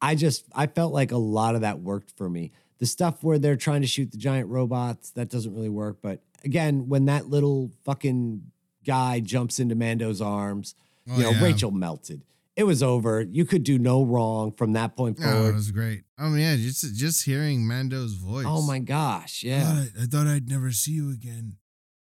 i 0.00 0.14
just 0.14 0.44
i 0.54 0.66
felt 0.66 0.92
like 0.92 1.10
a 1.10 1.16
lot 1.16 1.56
of 1.56 1.60
that 1.60 1.80
worked 1.80 2.16
for 2.16 2.30
me 2.30 2.52
the 2.78 2.86
stuff 2.86 3.24
where 3.24 3.40
they're 3.40 3.56
trying 3.56 3.80
to 3.80 3.88
shoot 3.88 4.12
the 4.12 4.16
giant 4.18 4.48
robots 4.48 5.10
that 5.10 5.28
doesn't 5.28 5.54
really 5.54 5.68
work 5.68 5.98
but 6.00 6.22
again 6.44 6.88
when 6.88 7.06
that 7.06 7.28
little 7.28 7.70
fucking 7.84 8.42
guy 8.84 9.20
jumps 9.20 9.58
into 9.58 9.74
mando's 9.74 10.20
arms 10.20 10.74
Oh, 11.10 11.16
you 11.16 11.22
know 11.22 11.30
yeah. 11.30 11.42
rachel 11.44 11.70
melted 11.70 12.22
it 12.56 12.64
was 12.64 12.82
over 12.82 13.22
you 13.22 13.44
could 13.44 13.62
do 13.62 13.78
no 13.78 14.04
wrong 14.04 14.52
from 14.52 14.72
that 14.74 14.96
point 14.96 15.18
Oh, 15.22 15.46
it 15.48 15.54
was 15.54 15.70
great. 15.70 16.02
Oh 16.18 16.34
yeah, 16.34 16.56
just 16.56 16.96
just 16.96 17.24
hearing 17.24 17.64
Mando's 17.64 18.14
voice. 18.14 18.44
Oh 18.48 18.66
my 18.66 18.80
gosh, 18.80 19.44
yeah. 19.44 19.84
I 20.00 20.06
thought 20.06 20.26
I'd 20.26 20.48
never 20.48 20.72
see 20.72 20.90
you 20.90 21.12
again. 21.12 21.56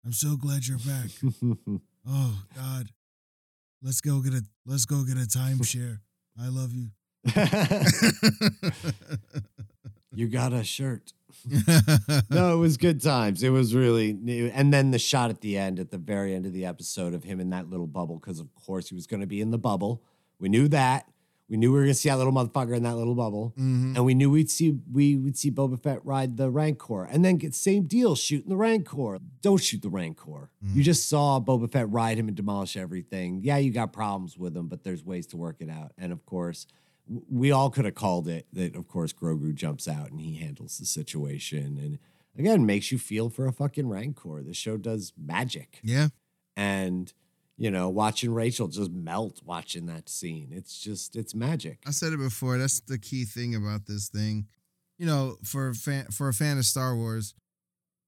I'm 0.06 0.14
so 0.14 0.38
glad 0.38 0.66
you're 0.66 0.78
back. 0.78 1.10
oh 2.08 2.42
God, 2.56 2.92
let's 3.84 4.00
go 4.00 4.22
get 4.22 4.34
a 4.34 4.44
let's 4.66 4.86
go 4.86 5.04
get 5.04 5.18
a 5.18 5.28
timeshare. 5.28 6.00
I 6.42 6.48
love 6.48 6.72
you. 6.72 6.92
you 10.14 10.28
got 10.30 10.54
a 10.54 10.64
shirt. 10.64 11.12
No, 12.30 12.54
it 12.56 12.60
was 12.60 12.78
good 12.78 13.02
times. 13.02 13.44
It 13.44 13.50
was 13.50 13.74
really 13.76 14.14
new. 14.14 14.48
And 14.54 14.74
then 14.74 14.92
the 14.92 15.00
shot 15.00 15.30
at 15.30 15.42
the 15.42 15.58
end, 15.58 15.80
at 15.80 15.92
the 15.92 15.98
very 15.98 16.34
end 16.34 16.46
of 16.46 16.54
the 16.54 16.66
episode 16.66 17.14
of 17.14 17.24
him 17.24 17.40
in 17.40 17.50
that 17.52 17.70
little 17.70 17.88
bubble, 17.88 18.16
because 18.20 18.40
of 18.40 18.54
course 18.56 18.90
he 18.90 18.96
was 18.96 19.08
going 19.08 19.22
to 19.22 19.28
be 19.28 19.42
in 19.42 19.52
the 19.52 19.58
bubble. 19.58 20.02
We 20.40 20.50
knew 20.50 20.68
that. 20.70 21.06
We 21.48 21.58
knew 21.58 21.72
we 21.72 21.78
were 21.78 21.84
going 21.84 21.94
to 21.94 22.00
see 22.00 22.10
that 22.10 22.18
little 22.18 22.34
motherfucker 22.34 22.76
in 22.76 22.82
that 22.84 22.96
little 22.96 23.14
bubble. 23.14 23.54
Mhm. 23.56 23.96
And 23.96 24.04
we 24.04 24.16
knew 24.16 24.32
we'd 24.32 24.50
see 24.50 24.80
we 24.92 25.16
would 25.16 25.38
see 25.38 25.52
Boba 25.52 25.80
Fett 25.80 26.04
ride 26.04 26.38
the 26.38 26.50
Rancor, 26.50 27.04
and 27.04 27.24
then 27.24 27.38
get 27.38 27.54
same 27.54 27.84
deal 27.84 28.16
shooting 28.16 28.50
the 28.50 28.58
Rancor. 28.58 29.20
Don't 29.44 29.62
shoot 29.62 29.84
the 29.84 29.90
Rancor. 29.90 30.50
Mm. 30.66 30.76
You 30.76 30.82
just 30.84 31.08
saw 31.08 31.40
Boba 31.40 31.72
Fett 31.72 31.88
ride 31.92 32.18
him 32.18 32.28
and 32.28 32.36
demolish 32.36 32.76
everything. 32.76 33.42
Yeah, 33.44 33.58
you 33.58 33.70
got 33.72 33.94
problems 33.94 34.40
with 34.40 34.58
him, 34.58 34.68
but 34.68 34.84
there's 34.84 35.06
ways 35.06 35.28
to 35.28 35.38
work 35.38 35.58
it 35.60 35.70
out. 35.70 35.92
And 36.00 36.12
of 36.12 36.26
course, 36.26 36.66
we 37.08 37.52
all 37.52 37.70
could 37.70 37.86
have 37.86 37.96
called 37.96 38.28
it 38.28 38.48
that. 38.54 38.76
Of 38.76 38.88
course, 38.88 39.14
Grogu 39.14 39.54
jumps 39.54 39.88
out 39.88 40.12
and 40.12 40.20
he 40.20 40.36
handles 40.38 40.78
the 40.78 40.86
situation, 40.86 41.78
and 41.78 42.00
again 42.38 42.66
makes 42.66 42.92
you 42.92 42.98
feel 42.98 43.30
for 43.30 43.48
a 43.48 43.52
fucking 43.54 43.88
Rancor. 43.88 44.42
The 44.44 44.54
show 44.54 44.78
does 44.78 45.14
magic 45.18 45.80
Yeah. 45.84 46.10
and 46.56 47.14
You 47.58 47.72
know, 47.72 47.88
watching 47.90 48.34
Rachel 48.34 48.68
just 48.68 48.92
melt 48.92 49.42
watching 49.46 49.86
that 49.86 50.10
scene. 50.10 50.50
It's 50.52 50.78
just 50.78 51.16
it's 51.16 51.34
magic. 51.34 51.80
I 51.88 51.92
said 51.92 52.12
it 52.12 52.18
before. 52.20 52.58
That's 52.58 52.82
the 52.82 52.98
key 52.98 53.24
thing 53.24 53.56
about 53.56 53.86
this 53.86 54.10
thing. 54.10 54.48
You 54.98 55.06
know, 55.06 55.38
for 55.44 55.70
a 55.70 55.74
fan, 55.74 56.06
for 56.08 56.28
a 56.28 56.34
fan 56.34 56.58
of 56.58 56.66
Star 56.66 56.96
Wars, 56.98 57.34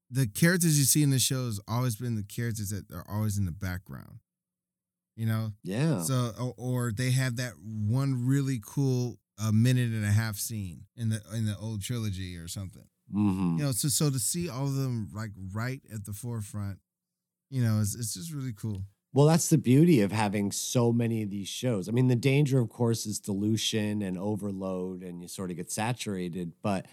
the 0.10 0.28
characters 0.28 0.78
you 0.78 0.84
see 0.86 1.02
in 1.04 1.12
the 1.12 1.20
show 1.20 1.46
has 1.46 1.60
always 1.68 1.96
been 1.96 2.16
the 2.16 2.24
characters 2.24 2.70
that 2.72 2.92
are 2.94 3.06
always 3.10 3.38
in 3.38 3.46
the 3.46 3.52
background. 3.54 4.20
You 5.18 5.26
know, 5.26 5.52
Yeah. 5.64 6.04
so 6.04 6.32
or, 6.40 6.54
or 6.58 6.92
they 6.94 7.12
have 7.12 7.36
that 7.38 7.54
one 7.60 8.26
really 8.28 8.62
cool 8.66 9.20
a 9.40 9.52
minute 9.52 9.92
and 9.92 10.06
a 10.06 10.12
half 10.12 10.38
scene 10.38 10.86
in 10.96 11.10
the 11.10 11.22
in 11.34 11.46
the 11.46 11.58
old 11.58 11.82
trilogy 11.82 12.38
or 12.38 12.48
something. 12.48 12.88
Mhm. 13.14 13.58
You 13.58 13.64
know, 13.66 13.72
so 13.74 13.88
so 13.90 14.10
to 14.12 14.20
see 14.20 14.48
all 14.48 14.68
of 14.68 14.76
them 14.76 15.10
like 15.14 15.32
right 15.54 15.82
at 15.94 16.06
the 16.06 16.14
forefront, 16.14 16.80
you 17.50 17.64
know, 17.64 17.82
it's 17.82 17.96
it's 17.96 18.14
just 18.14 18.32
really 18.32 18.54
cool. 18.54 18.84
Well, 19.14 19.26
that's 19.26 19.50
the 19.50 19.58
beauty 19.58 20.02
of 20.02 20.12
having 20.12 20.52
so 20.52 20.92
many 20.94 21.24
of 21.24 21.32
these 21.32 21.48
shows. 21.48 21.90
I 21.90 21.92
mean, 21.92 22.08
the 22.10 22.16
danger, 22.16 22.60
of 22.60 22.70
course, 22.70 23.08
is 23.08 23.20
dilution 23.20 24.04
and 24.04 24.18
overload, 24.20 25.02
and 25.02 25.22
you 25.24 25.28
sort 25.28 25.50
of 25.50 25.58
get 25.58 25.72
saturated. 25.72 26.54
But 26.62 26.86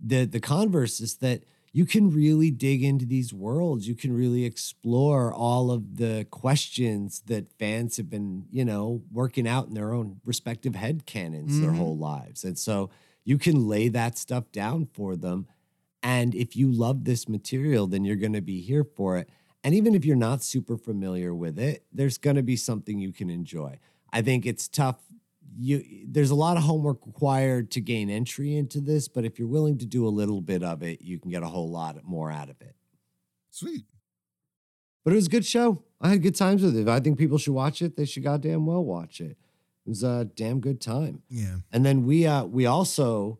the 0.00 0.26
the 0.26 0.40
converse 0.40 1.00
is 1.00 1.16
that 1.16 1.44
you 1.76 1.84
can 1.84 2.08
really 2.08 2.52
dig 2.52 2.84
into 2.84 3.04
these 3.04 3.34
worlds. 3.34 3.88
You 3.88 3.96
can 3.96 4.12
really 4.16 4.44
explore 4.44 5.34
all 5.34 5.72
of 5.72 5.96
the 5.96 6.24
questions 6.30 7.20
that 7.26 7.50
fans 7.58 7.96
have 7.96 8.08
been, 8.08 8.46
you 8.52 8.64
know, 8.64 9.02
working 9.10 9.48
out 9.48 9.66
in 9.66 9.74
their 9.74 9.92
own 9.92 10.20
respective 10.24 10.76
head 10.76 11.04
canons 11.04 11.60
their 11.60 11.72
Mhm. 11.72 11.76
whole 11.76 11.98
lives. 11.98 12.44
And 12.44 12.56
so 12.56 12.90
you 13.24 13.38
can 13.38 13.66
lay 13.66 13.88
that 13.88 14.16
stuff 14.16 14.52
down 14.52 14.86
for 14.92 15.16
them. 15.16 15.48
And 16.00 16.32
if 16.34 16.54
you 16.54 16.70
love 16.70 17.04
this 17.04 17.28
material, 17.28 17.88
then 17.88 18.04
you're 18.04 18.14
going 18.14 18.34
to 18.34 18.40
be 18.40 18.60
here 18.60 18.84
for 18.84 19.18
it. 19.18 19.28
And 19.64 19.74
even 19.74 19.96
if 19.96 20.04
you're 20.04 20.14
not 20.14 20.44
super 20.44 20.76
familiar 20.76 21.34
with 21.34 21.58
it, 21.58 21.84
there's 21.92 22.18
going 22.18 22.36
to 22.36 22.42
be 22.42 22.56
something 22.56 23.00
you 23.00 23.12
can 23.12 23.30
enjoy. 23.30 23.78
I 24.12 24.22
think 24.22 24.46
it's 24.46 24.68
tough. 24.68 25.00
You 25.56 26.06
there's 26.08 26.30
a 26.30 26.34
lot 26.34 26.56
of 26.56 26.64
homework 26.64 27.06
required 27.06 27.70
to 27.72 27.80
gain 27.80 28.10
entry 28.10 28.56
into 28.56 28.80
this, 28.80 29.08
but 29.08 29.24
if 29.24 29.38
you're 29.38 29.48
willing 29.48 29.78
to 29.78 29.86
do 29.86 30.06
a 30.06 30.10
little 30.10 30.40
bit 30.40 30.62
of 30.62 30.82
it, 30.82 31.02
you 31.02 31.18
can 31.18 31.30
get 31.30 31.42
a 31.42 31.46
whole 31.46 31.70
lot 31.70 32.02
more 32.04 32.30
out 32.30 32.50
of 32.50 32.60
it. 32.60 32.74
Sweet. 33.50 33.84
But 35.04 35.12
it 35.12 35.16
was 35.16 35.26
a 35.26 35.30
good 35.30 35.44
show. 35.44 35.82
I 36.00 36.08
had 36.08 36.22
good 36.22 36.34
times 36.34 36.62
with 36.62 36.76
it. 36.76 36.88
I 36.88 37.00
think 37.00 37.18
people 37.18 37.38
should 37.38 37.52
watch 37.52 37.82
it. 37.82 37.96
They 37.96 38.06
should 38.06 38.24
goddamn 38.24 38.66
well 38.66 38.84
watch 38.84 39.20
it. 39.20 39.36
It 39.86 39.88
was 39.88 40.02
a 40.02 40.24
damn 40.24 40.60
good 40.60 40.80
time. 40.80 41.22
Yeah. 41.28 41.56
And 41.70 41.84
then 41.84 42.04
we 42.04 42.26
uh 42.26 42.44
we 42.44 42.66
also 42.66 43.38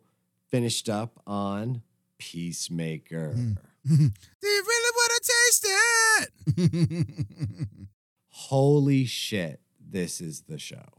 finished 0.49 0.89
up 0.89 1.19
on 1.25 1.81
Peacemaker. 2.17 3.33
Mm. 3.35 3.57
Do 3.87 4.47
you 4.47 4.63
really 4.67 4.91
want 4.95 5.11
to 5.15 5.31
taste 5.33 5.65
it? 5.67 7.67
Holy 8.29 9.05
shit, 9.05 9.61
this 9.79 10.21
is 10.21 10.41
the 10.41 10.57
show. 10.57 10.94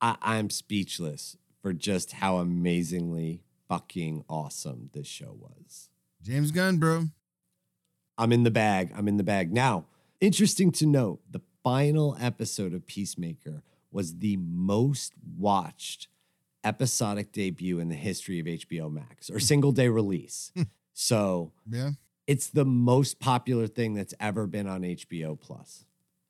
I, 0.00 0.16
I'm 0.22 0.50
speechless 0.50 1.36
for 1.62 1.72
just 1.72 2.12
how 2.12 2.38
amazingly 2.38 3.42
fucking 3.68 4.24
awesome 4.28 4.90
this 4.92 5.06
show 5.06 5.36
was. 5.38 5.88
James 6.22 6.50
Gunn, 6.50 6.78
bro. 6.78 7.06
I'm 8.16 8.32
in 8.32 8.42
the 8.42 8.50
bag. 8.50 8.92
I'm 8.96 9.08
in 9.08 9.16
the 9.16 9.24
bag. 9.24 9.52
Now, 9.52 9.86
interesting 10.20 10.72
to 10.72 10.86
note, 10.86 11.20
the 11.30 11.40
final 11.62 12.16
episode 12.20 12.74
of 12.74 12.86
Peacemaker 12.86 13.62
was 13.90 14.18
the 14.18 14.36
most 14.36 15.12
watched 15.36 16.08
episodic 16.64 17.32
debut 17.32 17.78
in 17.78 17.88
the 17.88 17.94
history 17.94 18.40
of 18.40 18.46
HBO 18.46 18.92
Max 18.92 19.30
or 19.30 19.38
single 19.40 19.72
day 19.72 19.88
release. 19.88 20.52
so 20.92 21.52
Yeah. 21.70 21.90
it's 22.26 22.48
the 22.48 22.64
most 22.64 23.20
popular 23.20 23.66
thing 23.66 23.94
that's 23.94 24.14
ever 24.20 24.46
been 24.46 24.66
on 24.66 24.82
HBO 24.82 25.38
Plus 25.40 25.84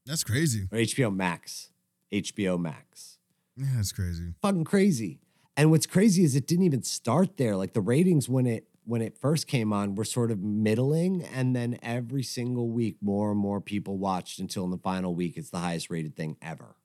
That's 0.04 0.24
crazy. 0.24 0.68
or 0.70 0.78
HBO 0.78 1.14
Max. 1.14 1.70
HBO 2.12 2.58
Max. 2.60 3.17
Yeah, 3.58 3.66
that's 3.76 3.92
crazy. 3.92 4.34
Fucking 4.40 4.64
crazy. 4.64 5.18
And 5.56 5.72
what's 5.72 5.86
crazy 5.86 6.22
is 6.22 6.36
it 6.36 6.46
didn't 6.46 6.64
even 6.64 6.84
start 6.84 7.36
there. 7.36 7.56
Like 7.56 7.72
the 7.72 7.80
ratings 7.80 8.28
when 8.28 8.46
it 8.46 8.68
when 8.84 9.02
it 9.02 9.18
first 9.18 9.46
came 9.46 9.72
on 9.72 9.96
were 9.96 10.04
sort 10.04 10.30
of 10.30 10.40
middling 10.40 11.22
and 11.22 11.54
then 11.54 11.78
every 11.82 12.22
single 12.22 12.70
week 12.70 12.96
more 13.02 13.30
and 13.30 13.38
more 13.38 13.60
people 13.60 13.98
watched 13.98 14.38
until 14.38 14.64
in 14.64 14.70
the 14.70 14.78
final 14.78 15.14
week 15.14 15.36
it's 15.36 15.50
the 15.50 15.58
highest 15.58 15.90
rated 15.90 16.16
thing 16.16 16.36
ever. 16.40 16.76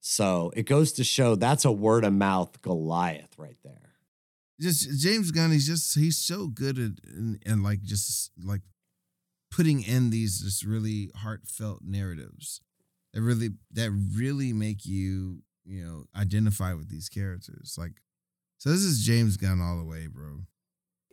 So, 0.00 0.52
it 0.54 0.64
goes 0.64 0.92
to 0.92 1.04
show 1.04 1.34
that's 1.34 1.64
a 1.64 1.72
word 1.72 2.04
of 2.04 2.12
mouth 2.12 2.60
Goliath 2.62 3.38
right 3.38 3.56
there. 3.64 3.94
Just 4.60 5.00
James 5.00 5.30
Gunn, 5.30 5.52
he's 5.52 5.66
just 5.66 5.94
he's 5.94 6.18
so 6.18 6.48
good 6.48 6.78
at 6.78 6.90
and, 7.14 7.40
and 7.46 7.62
like 7.62 7.82
just 7.82 8.32
like 8.42 8.62
putting 9.50 9.82
in 9.82 10.10
these 10.10 10.40
just 10.40 10.64
really 10.64 11.10
heartfelt 11.14 11.82
narratives 11.84 12.60
that 13.14 13.22
really 13.22 13.50
that 13.72 13.90
really 13.90 14.52
make 14.52 14.84
you 14.84 15.42
you 15.68 15.84
know 15.84 16.04
identify 16.16 16.72
with 16.74 16.88
these 16.88 17.08
characters. 17.08 17.76
Like, 17.78 18.00
so 18.58 18.70
this 18.70 18.80
is 18.80 19.04
James 19.04 19.36
Gunn 19.36 19.60
all 19.60 19.78
the 19.78 19.84
way, 19.84 20.06
bro. 20.06 20.40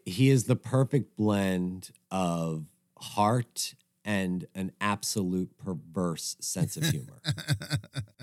he 0.05 0.29
is 0.29 0.45
the 0.45 0.55
perfect 0.55 1.17
blend 1.17 1.91
of 2.11 2.65
heart 2.97 3.75
and 4.03 4.45
an 4.53 4.71
absolute 4.79 5.57
perverse 5.57 6.37
sense 6.39 6.77
of 6.77 6.83
humor. 6.85 7.21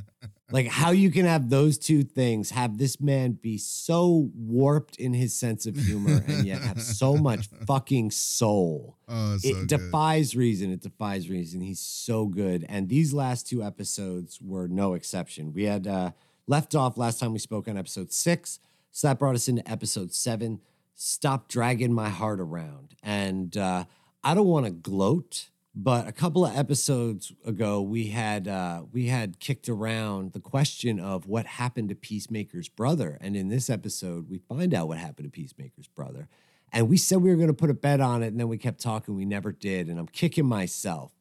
like 0.53 0.68
how 0.68 0.90
you 0.90 1.11
can 1.11 1.24
have 1.24 1.48
those 1.48 1.78
two 1.78 2.03
things, 2.03 2.50
have 2.50 2.78
this 2.78 3.00
man 3.00 3.32
be 3.32 3.59
so 3.59 4.30
warped 4.34 4.96
in 4.96 5.14
his 5.14 5.34
sense 5.34 5.66
of 5.66 5.76
humor 5.76 6.22
and 6.26 6.46
yet 6.46 6.61
have 6.61 6.80
so 6.80 7.16
much 7.16 7.48
fucking 7.66 8.11
soul. 8.11 8.98
Oh, 9.09 9.38
it 9.42 9.55
so 9.55 9.64
defies 9.64 10.36
reason. 10.36 10.70
It 10.70 10.82
defies 10.82 11.28
reason. 11.30 11.61
He's 11.61 11.80
so 11.80 12.26
good. 12.26 12.66
And 12.68 12.88
these 12.88 13.12
last 13.12 13.48
two 13.48 13.62
episodes 13.62 14.40
were 14.40 14.68
no 14.68 14.94
exception. 14.94 15.53
We 15.53 15.64
had 15.64 15.86
uh, 15.86 16.12
left 16.46 16.74
off 16.74 16.98
last 16.98 17.18
time 17.18 17.32
we 17.32 17.38
spoke 17.38 17.66
on 17.68 17.76
episode 17.76 18.12
six. 18.12 18.61
So 18.90 19.09
that 19.09 19.18
brought 19.18 19.34
us 19.34 19.48
into 19.48 19.68
episode 19.70 20.12
seven. 20.12 20.61
Stop 20.94 21.48
dragging 21.48 21.92
my 21.92 22.11
heart 22.11 22.40
around. 22.40 22.94
And 23.03 23.57
uh, 23.57 23.84
I 24.22 24.34
don't 24.34 24.46
want 24.46 24.66
to 24.66 24.72
gloat, 24.72 25.48
but 25.75 26.07
a 26.07 26.12
couple 26.12 26.45
of 26.45 26.57
episodes 26.57 27.33
ago 27.47 27.81
we 27.81 28.09
had 28.09 28.47
uh, 28.47 28.83
we 28.93 29.07
had 29.07 29.41
kicked 29.41 29.68
around 29.68 30.33
the 30.33 30.41
question 30.41 31.01
of 31.01 31.27
what 31.27 31.47
happened 31.47 31.89
to 31.89 31.95
Peacemaker's 31.95 32.68
brother. 32.68 33.16
And 33.20 33.37
in 33.37 33.49
this 33.49 33.70
episode, 33.70 34.29
we 34.29 34.39
find 34.39 34.75
out 34.75 34.89
what 34.89 34.99
happened 34.99 35.27
to 35.27 35.31
Peacemaker's 35.31 35.89
brother. 35.89 36.29
And 36.73 36.89
we 36.89 36.97
said 36.97 37.18
we 37.18 37.31
were 37.31 37.37
going 37.37 37.49
to 37.49 37.55
put 37.55 37.70
a 37.70 37.75
bet 37.75 38.01
on 38.01 38.23
it, 38.23 38.29
and 38.29 38.41
then 38.41 38.49
we 38.49 38.59
kept 38.59 38.81
talking. 38.81 39.14
We 39.14 39.25
never 39.27 39.53
did, 39.53 39.89
and 39.89 39.99
I'm 39.99 40.09
kicking 40.09 40.47
myself 40.47 41.12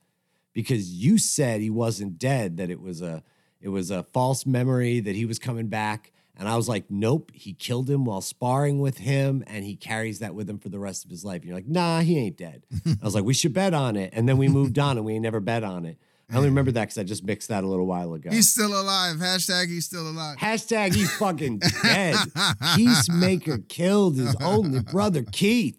because 0.54 0.92
you 0.92 1.18
said 1.18 1.62
he 1.62 1.70
wasn't 1.70 2.18
dead; 2.18 2.58
that 2.58 2.70
it 2.70 2.82
was 2.82 3.02
a 3.02 3.24
it 3.62 3.70
was 3.70 3.92
a 3.92 4.04
false 4.04 4.46
memory 4.46 5.00
that 5.02 5.16
he 5.16 5.26
was 5.26 5.40
coming 5.40 5.68
back. 5.68 6.12
And 6.42 6.50
I 6.50 6.56
was 6.56 6.68
like, 6.68 6.86
nope, 6.90 7.30
he 7.36 7.54
killed 7.54 7.88
him 7.88 8.04
while 8.04 8.20
sparring 8.20 8.80
with 8.80 8.98
him, 8.98 9.44
and 9.46 9.64
he 9.64 9.76
carries 9.76 10.18
that 10.20 10.34
with 10.34 10.50
him 10.50 10.58
for 10.58 10.70
the 10.70 10.80
rest 10.80 11.06
of 11.06 11.12
his 11.12 11.24
life. 11.24 11.42
And 11.42 11.46
you're 11.46 11.56
like, 11.56 11.68
nah, 11.68 12.00
he 12.00 12.18
ain't 12.18 12.36
dead. 12.36 12.64
I 12.84 13.06
was 13.06 13.14
like, 13.14 13.24
we 13.24 13.36
should 13.36 13.54
bet 13.54 13.76
on 13.76 13.96
it, 13.96 14.12
and 14.14 14.28
then 14.28 14.40
we 14.40 14.48
moved 14.48 14.80
on, 14.80 14.98
and 14.98 15.06
we 15.06 15.14
ain't 15.14 15.22
never 15.22 15.40
bet 15.40 15.64
on 15.64 15.86
it. 15.86 16.00
I 16.32 16.38
only 16.38 16.50
remember 16.50 16.72
that 16.72 16.82
because 16.82 16.98
I 16.98 17.04
just 17.04 17.24
mixed 17.24 17.50
that 17.50 17.64
a 17.64 17.68
little 17.68 17.86
while 17.86 18.16
ago. 18.16 18.32
He's 18.32 18.50
still 18.50 18.74
alive. 18.74 19.18
Hashtag 19.18 19.68
he's 19.68 19.86
still 19.86 20.10
alive. 20.10 20.40
Hashtag 20.40 20.96
he's 20.96 21.16
fucking 21.18 21.60
dead. 21.84 22.16
Peacemaker 22.76 23.60
killed 23.60 24.18
his 24.18 24.36
only 24.42 24.80
brother, 24.92 25.22
Keith. 25.22 25.78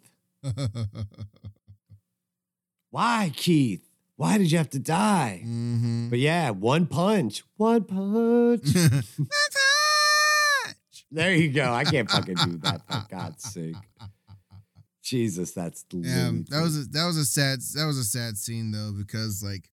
Why, 2.91 3.33
Keith? 3.35 3.83
Why 4.15 4.39
did 4.39 4.53
you 4.53 4.59
have 4.59 4.71
to 4.71 4.79
die? 4.79 5.41
mm-hmm. 5.45 6.09
But 6.09 6.21
yeah, 6.21 6.51
one 6.51 6.87
punch. 6.87 7.43
One 7.57 7.83
punch. 7.83 8.63
There 11.13 11.35
you 11.35 11.53
go. 11.53 11.73
I 11.73 11.85
can't 11.85 12.11
fucking 12.11 12.37
do 12.37 12.57
that 12.63 12.81
for 12.89 13.05
God's 13.11 13.45
sake. 13.45 13.77
Jesus, 15.03 15.53
that's 15.53 15.85
Yeah, 15.91 16.31
that 16.49 16.63
was 16.63 16.79
a, 16.79 16.85
that 16.91 17.05
was 17.07 17.17
a 17.17 17.25
sad 17.25 17.59
that 17.75 17.87
was 17.87 17.99
a 17.99 18.05
sad 18.05 18.39
scene 18.39 18.71
though 18.71 18.93
because 18.97 19.43
like 19.43 19.71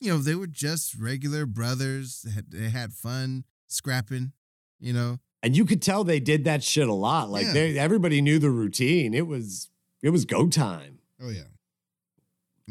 you 0.00 0.10
know 0.10 0.18
they 0.18 0.34
were 0.34 0.46
just 0.48 0.94
regular 0.96 1.46
brothers. 1.46 2.22
They 2.22 2.32
had, 2.32 2.50
they 2.50 2.68
had 2.68 2.92
fun 2.92 3.44
scrapping, 3.68 4.32
you 4.80 4.92
know. 4.92 5.18
and 5.42 5.56
you 5.56 5.64
could 5.64 5.80
tell 5.82 6.02
they 6.04 6.20
did 6.20 6.44
that 6.44 6.62
shit 6.64 6.88
a 6.88 6.92
lot. 6.92 7.30
Like 7.30 7.46
Yeah. 7.46 7.52
they, 7.52 7.78
everybody 7.78 8.20
knew 8.20 8.38
the 8.38 8.50
routine. 8.50 9.14
It 9.14 9.26
was 9.26 9.70
it 10.02 10.10
was 10.10 10.24
go 10.24 10.48
time. 10.48 10.98
Oh 11.22 11.30
yeah, 11.30 11.42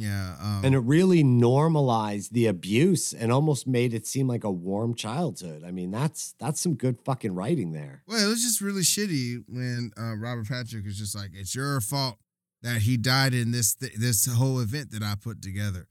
yeah. 0.01 0.35
Um, 0.41 0.61
and 0.65 0.75
it 0.75 0.79
really 0.79 1.23
normalized 1.23 2.33
the 2.33 2.47
abuse 2.47 3.13
and 3.13 3.31
almost 3.31 3.67
made 3.67 3.93
it 3.93 4.05
seem 4.07 4.27
like 4.27 4.43
a 4.43 4.51
warm 4.51 4.95
childhood. 4.95 5.63
I 5.65 5.71
mean, 5.71 5.91
that's 5.91 6.33
that's 6.39 6.59
some 6.59 6.75
good 6.75 6.99
fucking 7.05 7.35
writing 7.35 7.71
there. 7.71 8.03
well, 8.07 8.25
it 8.25 8.29
was 8.29 8.41
just 8.41 8.61
really 8.61 8.81
shitty 8.81 9.43
when 9.47 9.91
uh, 9.97 10.15
Robert 10.15 10.47
Patrick 10.47 10.85
was 10.85 10.97
just 10.97 11.15
like, 11.15 11.31
"It's 11.33 11.53
your 11.55 11.79
fault 11.81 12.17
that 12.61 12.81
he 12.81 12.97
died 12.97 13.33
in 13.33 13.51
this 13.51 13.75
th- 13.75 13.93
this 13.95 14.25
whole 14.25 14.59
event 14.59 14.91
that 14.91 15.03
I 15.03 15.15
put 15.21 15.41
together." 15.41 15.87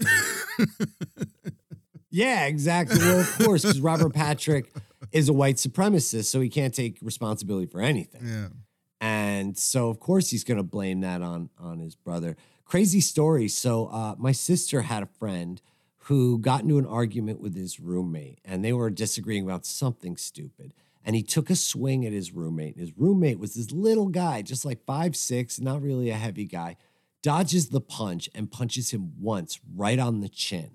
Yeah, 2.10 2.46
exactly. 2.46 2.98
Well, 2.98 3.20
of 3.20 3.38
course, 3.38 3.62
because 3.62 3.80
Robert 3.80 4.14
Patrick 4.14 4.72
is 5.12 5.28
a 5.28 5.32
white 5.32 5.56
supremacist, 5.56 6.24
so 6.24 6.40
he 6.40 6.48
can't 6.48 6.74
take 6.74 6.98
responsibility 7.02 7.66
for 7.66 7.80
anything. 7.80 8.22
yeah. 8.24 8.48
And 9.00 9.56
so, 9.56 9.90
of 9.90 10.00
course, 10.00 10.30
he's 10.30 10.42
going 10.42 10.56
to 10.56 10.64
blame 10.64 11.02
that 11.02 11.22
on 11.22 11.50
on 11.58 11.78
his 11.78 11.94
brother. 11.94 12.36
Crazy 12.68 13.00
story. 13.00 13.48
So, 13.48 13.86
uh, 13.86 14.14
my 14.18 14.32
sister 14.32 14.82
had 14.82 15.02
a 15.02 15.08
friend 15.18 15.62
who 16.02 16.38
got 16.38 16.60
into 16.62 16.76
an 16.76 16.84
argument 16.84 17.40
with 17.40 17.56
his 17.56 17.80
roommate 17.80 18.40
and 18.44 18.62
they 18.62 18.74
were 18.74 18.90
disagreeing 18.90 19.44
about 19.44 19.64
something 19.64 20.18
stupid. 20.18 20.74
And 21.02 21.16
he 21.16 21.22
took 21.22 21.48
a 21.48 21.56
swing 21.56 22.04
at 22.04 22.12
his 22.12 22.32
roommate. 22.32 22.76
His 22.76 22.92
roommate 22.94 23.38
was 23.38 23.54
this 23.54 23.72
little 23.72 24.08
guy, 24.08 24.42
just 24.42 24.66
like 24.66 24.84
five 24.84 25.16
six, 25.16 25.58
not 25.58 25.80
really 25.80 26.10
a 26.10 26.14
heavy 26.14 26.44
guy, 26.44 26.76
dodges 27.22 27.70
the 27.70 27.80
punch 27.80 28.28
and 28.34 28.50
punches 28.50 28.90
him 28.90 29.14
once 29.18 29.60
right 29.74 29.98
on 29.98 30.20
the 30.20 30.28
chin. 30.28 30.72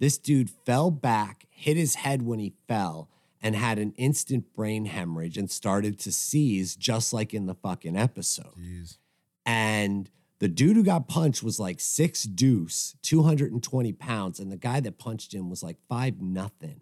This 0.00 0.18
dude 0.18 0.50
fell 0.50 0.90
back, 0.90 1.46
hit 1.50 1.76
his 1.76 1.94
head 1.94 2.22
when 2.22 2.40
he 2.40 2.54
fell, 2.66 3.08
and 3.40 3.54
had 3.54 3.78
an 3.78 3.92
instant 3.96 4.52
brain 4.56 4.86
hemorrhage 4.86 5.38
and 5.38 5.48
started 5.48 6.00
to 6.00 6.10
seize 6.10 6.74
just 6.74 7.12
like 7.12 7.32
in 7.32 7.46
the 7.46 7.54
fucking 7.54 7.96
episode. 7.96 8.56
Jeez. 8.58 8.98
And 9.46 10.10
the 10.42 10.48
dude 10.48 10.74
who 10.74 10.82
got 10.82 11.06
punched 11.06 11.44
was 11.44 11.60
like 11.60 11.78
six 11.78 12.24
deuce, 12.24 12.96
220 13.02 13.92
pounds. 13.92 14.40
And 14.40 14.50
the 14.50 14.56
guy 14.56 14.80
that 14.80 14.98
punched 14.98 15.32
him 15.32 15.48
was 15.48 15.62
like 15.62 15.76
five 15.88 16.20
nothing. 16.20 16.80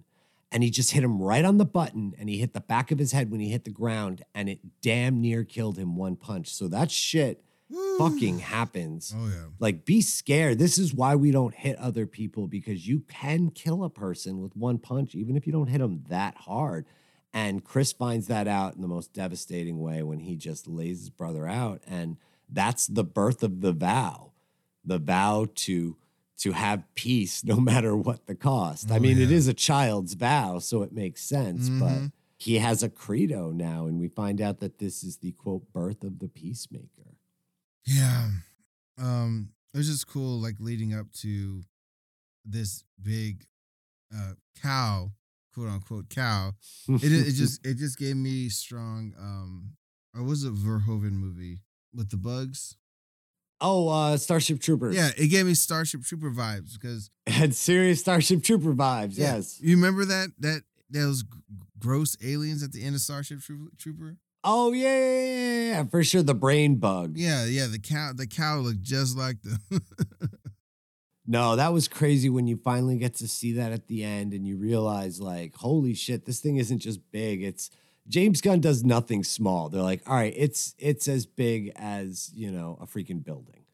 And 0.50 0.62
he 0.62 0.70
just 0.70 0.92
hit 0.92 1.04
him 1.04 1.20
right 1.20 1.44
on 1.44 1.58
the 1.58 1.66
button 1.66 2.14
and 2.18 2.30
he 2.30 2.38
hit 2.38 2.54
the 2.54 2.62
back 2.62 2.90
of 2.90 2.98
his 2.98 3.12
head 3.12 3.30
when 3.30 3.38
he 3.38 3.50
hit 3.50 3.64
the 3.64 3.70
ground 3.70 4.24
and 4.34 4.48
it 4.48 4.60
damn 4.80 5.20
near 5.20 5.44
killed 5.44 5.76
him 5.76 5.94
one 5.94 6.16
punch. 6.16 6.48
So 6.48 6.68
that 6.68 6.90
shit 6.90 7.44
fucking 7.98 8.38
happens. 8.38 9.14
Oh 9.14 9.26
yeah. 9.26 9.48
Like, 9.58 9.84
be 9.84 10.00
scared. 10.00 10.58
This 10.58 10.78
is 10.78 10.94
why 10.94 11.14
we 11.14 11.30
don't 11.30 11.54
hit 11.54 11.76
other 11.76 12.06
people 12.06 12.46
because 12.46 12.88
you 12.88 13.00
can 13.08 13.50
kill 13.50 13.84
a 13.84 13.90
person 13.90 14.40
with 14.40 14.56
one 14.56 14.78
punch, 14.78 15.14
even 15.14 15.36
if 15.36 15.46
you 15.46 15.52
don't 15.52 15.68
hit 15.68 15.80
them 15.80 16.04
that 16.08 16.34
hard. 16.34 16.86
And 17.34 17.62
Chris 17.62 17.92
finds 17.92 18.26
that 18.28 18.48
out 18.48 18.74
in 18.74 18.80
the 18.80 18.88
most 18.88 19.12
devastating 19.12 19.78
way 19.80 20.02
when 20.02 20.20
he 20.20 20.34
just 20.34 20.66
lays 20.66 21.00
his 21.00 21.10
brother 21.10 21.46
out. 21.46 21.82
And 21.86 22.16
that's 22.52 22.86
the 22.86 23.04
birth 23.04 23.42
of 23.42 23.60
the 23.60 23.72
vow 23.72 24.32
the 24.84 24.98
vow 24.98 25.46
to 25.54 25.96
to 26.38 26.52
have 26.52 26.82
peace 26.94 27.44
no 27.44 27.56
matter 27.60 27.94
what 27.96 28.26
the 28.26 28.34
cost. 28.34 28.90
I 28.90 28.96
Oh, 28.96 29.00
mean, 29.00 29.18
it 29.20 29.28
yeah. 29.28 29.36
is 29.36 29.46
a 29.48 29.52
child's 29.54 30.14
vow, 30.14 30.58
so 30.58 30.82
it 30.82 30.90
makes 30.92 31.22
sense, 31.22 31.68
but 31.68 31.98
Mhm. 31.98 32.12
he 32.38 32.58
has 32.58 32.82
a 32.82 32.88
credo 32.88 33.50
now, 33.50 33.86
and 33.86 34.00
we 34.00 34.08
find 34.08 34.40
out 34.40 34.60
that 34.60 34.78
this 34.78 35.04
is 35.04 35.18
the 35.18 35.32
quote 35.32 35.70
birth 35.72 36.02
of 36.02 36.18
the 36.18 36.28
peacemaker. 36.28 37.18
Yeah. 37.84 38.30
Um, 38.96 39.50
it 39.74 39.78
was 39.78 39.86
just 39.88 40.06
cool, 40.06 40.40
like 40.40 40.56
leading 40.60 40.94
up 40.94 41.12
to 41.20 41.62
this 42.44 42.84
big 43.02 43.46
uh 44.14 44.32
cow, 44.62 45.12
quote 45.52 45.68
unquote 45.68 46.08
cow. 46.08 46.52
It 46.88 47.02
it 47.12 47.32
just 47.34 47.64
it 47.66 47.74
just 47.76 47.98
gave 47.98 48.16
me 48.16 48.48
strong 48.48 49.12
um 49.18 49.76
or 50.14 50.22
was 50.22 50.42
it 50.44 50.54
Verhoeven 50.54 51.12
movie 51.12 51.60
with 51.94 52.10
the 52.10 52.16
bugs? 52.16 52.76
oh, 53.62 53.88
uh, 53.88 54.16
Starship 54.16 54.58
Troopers. 54.60 54.96
Yeah, 54.96 55.10
it 55.18 55.28
gave 55.28 55.44
me 55.44 55.52
Starship 55.52 56.02
Trooper 56.02 56.30
vibes 56.30 56.80
because 56.80 57.10
had 57.26 57.54
serious 57.68 58.00
Starship 58.00 58.42
Trooper 58.42 58.72
vibes. 58.72 59.18
yeah, 59.18 59.34
Yes. 59.34 59.60
You 59.60 59.76
remember 59.76 60.06
that 60.06 60.30
that 60.38 60.62
those 60.88 61.24
gross 61.78 62.16
aliens 62.24 62.62
at 62.62 62.72
the 62.72 62.82
end 62.82 62.94
of 62.94 63.02
Starship 63.02 63.40
Trooper? 63.40 64.16
Oh 64.42 64.72
yeah, 64.72 64.96
yeah, 64.98 65.62
yeah, 65.72 65.84
for 65.84 66.02
sure. 66.02 66.22
The 66.22 66.34
brain 66.34 66.76
bug. 66.76 67.18
Yeah, 67.18 67.44
yeah, 67.44 67.66
the 67.66 67.78
cow 67.78 68.12
the 68.14 68.26
cow 68.26 68.56
looked 68.60 68.80
just 68.82 69.18
like 69.18 69.36
the 69.42 69.58
No, 71.26 71.54
that 71.56 71.72
was 71.72 71.86
crazy 71.86 72.28
when 72.28 72.46
you 72.46 72.56
finally 72.56 72.96
get 72.96 73.14
to 73.16 73.28
see 73.28 73.52
that 73.52 73.72
at 73.72 73.86
the 73.86 74.02
end 74.02 74.32
and 74.32 74.44
you 74.46 74.56
realize, 74.56 75.20
like, 75.20 75.54
holy 75.54 75.94
shit, 75.94 76.24
this 76.24 76.40
thing 76.40 76.56
isn't 76.56 76.80
just 76.80 76.98
big. 77.12 77.42
It's 77.44 77.70
James 78.10 78.40
Gunn 78.40 78.60
does 78.60 78.84
nothing 78.84 79.22
small. 79.24 79.68
They're 79.68 79.82
like, 79.82 80.02
all 80.06 80.16
right, 80.16 80.34
it's 80.36 80.74
it's 80.78 81.08
as 81.08 81.24
big 81.24 81.72
as 81.76 82.30
you 82.34 82.50
know 82.50 82.76
a 82.80 82.86
freaking 82.86 83.24
building. 83.24 83.64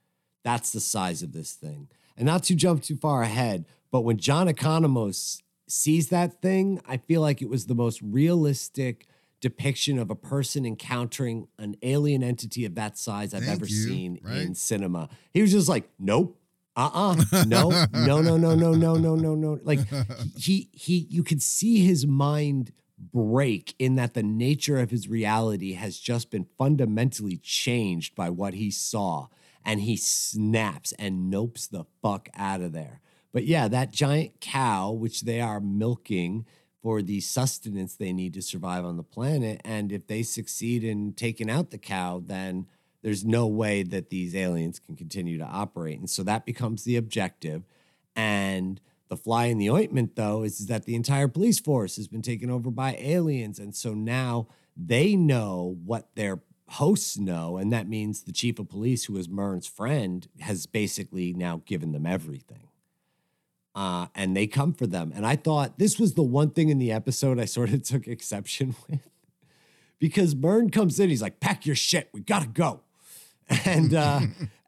That's 0.45 0.71
the 0.73 0.81
size 0.81 1.23
of 1.23 1.33
this 1.33 1.53
thing. 1.55 1.89
And 2.17 2.27
not 2.27 2.45
to 2.45 2.55
jump 2.55 2.83
too 2.83 2.97
far 2.97 3.23
ahead, 3.23 3.65
but 3.91 4.03
when 4.03 4.19
John 4.19 4.47
Economos 4.47 5.43
sees 5.69 6.09
that 6.11 6.41
thing, 6.41 6.81
I 6.87 6.99
feel 6.99 7.21
like 7.21 7.43
it 7.43 7.49
was 7.49 7.67
the 7.67 7.75
most 7.75 8.01
realistic 8.03 9.07
depiction 9.41 9.99
of 9.99 10.11
a 10.11 10.15
person 10.15 10.65
encountering 10.65 11.49
an 11.59 11.77
alien 11.83 12.23
entity 12.23 12.65
of 12.65 12.75
that 12.75 12.97
size 12.97 13.35
I've 13.35 13.43
Thank 13.45 13.57
ever 13.57 13.67
you, 13.67 13.75
seen 13.75 14.19
right? 14.23 14.39
in 14.39 14.55
cinema. 14.55 15.09
He 15.33 15.43
was 15.43 15.53
just 15.53 15.69
like, 15.69 15.89
nope. 15.99 16.39
Uh-uh. 16.77 17.17
No, 17.47 17.71
no, 17.93 18.21
no, 18.21 18.37
no, 18.37 18.55
no, 18.55 18.73
no, 18.75 18.95
no, 18.97 19.15
no, 19.15 19.35
no. 19.35 19.59
Like 19.63 19.81
he 20.37 20.69
he 20.73 21.07
you 21.09 21.23
could 21.23 21.43
see 21.43 21.81
his 21.87 22.07
mind 22.07 22.73
break 22.99 23.75
in 23.79 23.97
that 23.97 24.15
the 24.15 24.23
nature 24.23 24.79
of 24.79 24.91
his 24.91 25.09
reality 25.09 25.75
has 25.75 25.99
just 25.99 26.31
been 26.31 26.47
fundamentally 26.59 27.37
changed 27.37 28.15
by 28.15 28.31
what 28.31 28.55
he 28.55 28.71
saw 28.71 29.29
and 29.65 29.81
he 29.81 29.97
snaps 29.97 30.93
and 30.99 31.33
nopes 31.33 31.69
the 31.69 31.85
fuck 32.03 32.29
out 32.37 32.63
of 32.63 32.73
there. 32.73 33.01
But 33.33 33.45
yeah, 33.45 33.69
that 33.69 33.93
giant 33.93 34.41
cow 34.41 34.93
which 34.93 35.23
they 35.23 35.41
are 35.41 35.61
milking 35.61 36.47
for 36.83 37.03
the 37.03 37.21
sustenance 37.21 37.97
they 37.97 38.13
need 38.13 38.33
to 38.35 38.43
survive 38.43 38.85
on 38.85 38.97
the 38.97 39.03
planet 39.03 39.61
and 39.65 39.93
if 39.93 40.07
they 40.07 40.23
succeed 40.23 40.85
in 40.85 41.13
taking 41.13 41.51
out 41.51 41.71
the 41.71 41.79
cow 41.79 42.23
then 42.25 42.67
there's 43.03 43.25
no 43.25 43.47
way 43.47 43.83
that 43.83 44.11
these 44.11 44.35
aliens 44.35 44.79
can 44.79 44.97
continue 44.97 45.39
to 45.39 45.45
operate. 45.45 45.99
And 45.99 46.11
so 46.11 46.25
that 46.25 46.45
becomes 46.45 46.83
the 46.83 46.97
objective. 46.97 47.63
And 48.17 48.81
the 49.09 49.17
fly 49.17 49.47
in 49.47 49.59
the 49.59 49.71
ointment, 49.71 50.17
though, 50.17 50.43
is 50.43 50.67
that 50.67 50.85
the 50.85 50.95
entire 50.95 51.29
police 51.29 51.61
force 51.61 51.97
has 51.97 52.09
been 52.09 52.23
taken 52.23 52.51
over 52.51 52.71
by 52.71 52.97
aliens. 52.99 53.59
And 53.59 53.75
so 53.75 53.95
now 53.95 54.49
they 54.77 55.17
know 55.17 55.79
what 55.85 56.15
their 56.15 56.41
hosts 56.69 57.17
know. 57.17 57.57
And 57.57 57.73
that 57.73 57.89
means 57.89 58.23
the 58.23 58.33
chief 58.33 58.59
of 58.59 58.69
police, 58.69 59.05
who 59.05 59.17
is 59.17 59.29
Murn's 59.29 59.67
friend, 59.67 60.27
has 60.41 60.67
basically 60.67 61.33
now 61.33 61.63
given 61.65 61.93
them 61.93 62.07
everything. 62.07 62.69
Uh, 63.75 64.07
and 64.15 64.37
they 64.37 64.47
come 64.47 64.73
for 64.73 64.87
them. 64.87 65.13
And 65.15 65.27
I 65.27 65.37
thought 65.37 65.79
this 65.79 65.99
was 65.99 66.15
the 66.15 66.23
one 66.23 66.51
thing 66.51 66.71
in 66.71 66.79
the 66.79 66.91
episode 66.91 67.39
I 67.39 67.45
sort 67.45 67.71
of 67.71 67.83
took 67.85 68.09
exception 68.09 68.75
with 68.89 69.09
because 69.99 70.35
Mern 70.35 70.71
comes 70.71 71.01
in, 71.01 71.09
he's 71.09 71.23
like, 71.23 71.41
pack 71.41 71.65
your 71.65 71.77
shit, 71.77 72.09
we 72.13 72.21
gotta 72.21 72.49
go. 72.49 72.81
And 73.65 73.95
uh 73.95 74.23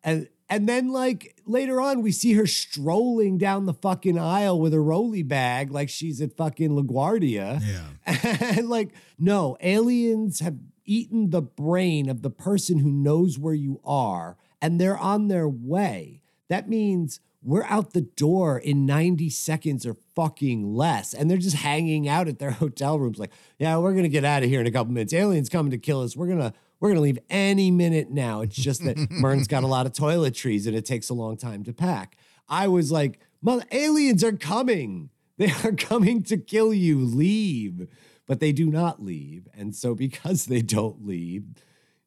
and 0.04 0.28
and 0.50 0.68
then 0.68 0.92
like 0.92 1.36
later 1.46 1.80
on, 1.80 2.02
we 2.02 2.12
see 2.12 2.32
her 2.34 2.46
strolling 2.46 3.38
down 3.38 3.66
the 3.66 3.74
fucking 3.74 4.18
aisle 4.18 4.58
with 4.60 4.72
a 4.72 4.80
rolly 4.80 5.22
bag 5.22 5.70
like 5.70 5.88
she's 5.88 6.20
at 6.20 6.36
fucking 6.36 6.70
LaGuardia. 6.70 7.60
yeah. 7.64 7.84
And 8.58 8.68
like, 8.68 8.90
no, 9.18 9.56
aliens 9.60 10.40
have 10.40 10.56
eaten 10.84 11.30
the 11.30 11.42
brain 11.42 12.08
of 12.08 12.22
the 12.22 12.30
person 12.30 12.78
who 12.78 12.90
knows 12.90 13.38
where 13.38 13.54
you 13.54 13.80
are, 13.84 14.36
and 14.62 14.80
they're 14.80 14.96
on 14.96 15.28
their 15.28 15.48
way. 15.48 16.22
That 16.48 16.68
means 16.68 17.20
we're 17.42 17.64
out 17.64 17.92
the 17.92 18.00
door 18.00 18.58
in 18.58 18.86
90 18.86 19.30
seconds 19.30 19.86
or 19.86 19.96
fucking 20.16 20.74
less. 20.74 21.14
And 21.14 21.30
they're 21.30 21.38
just 21.38 21.56
hanging 21.56 22.08
out 22.08 22.26
at 22.26 22.38
their 22.38 22.50
hotel 22.62 22.98
rooms, 22.98 23.18
like, 23.18 23.30
yeah, 23.58 23.76
we're 23.76 23.94
gonna 23.94 24.08
get 24.08 24.24
out 24.24 24.42
of 24.42 24.48
here 24.48 24.60
in 24.60 24.66
a 24.66 24.70
couple 24.70 24.92
minutes. 24.92 25.12
Aliens 25.12 25.48
coming 25.48 25.70
to 25.70 25.78
kill 25.78 26.02
us. 26.02 26.16
We're 26.16 26.26
gonna 26.28 26.54
we're 26.80 26.90
gonna 26.90 27.00
leave 27.00 27.18
any 27.28 27.70
minute 27.70 28.10
now. 28.10 28.42
It's 28.42 28.56
just 28.56 28.84
that 28.84 28.96
Murn's 29.10 29.48
got 29.48 29.64
a 29.64 29.66
lot 29.68 29.86
of 29.86 29.92
toiletries 29.92 30.66
and 30.66 30.76
it 30.76 30.84
takes 30.84 31.08
a 31.08 31.14
long 31.14 31.36
time 31.36 31.64
to 31.64 31.72
pack. 31.72 32.16
I 32.48 32.68
was 32.68 32.90
like, 32.90 33.20
mother 33.42 33.64
aliens 33.70 34.24
are 34.24 34.32
coming. 34.32 35.10
They 35.38 35.52
are 35.62 35.70
coming 35.70 36.24
to 36.24 36.36
kill 36.36 36.74
you. 36.74 36.98
Leave. 36.98 37.86
But 38.26 38.40
they 38.40 38.50
do 38.50 38.66
not 38.66 39.00
leave. 39.00 39.46
And 39.56 39.72
so 39.74 39.94
because 39.94 40.46
they 40.46 40.62
don't 40.62 41.06
leave, 41.06 41.44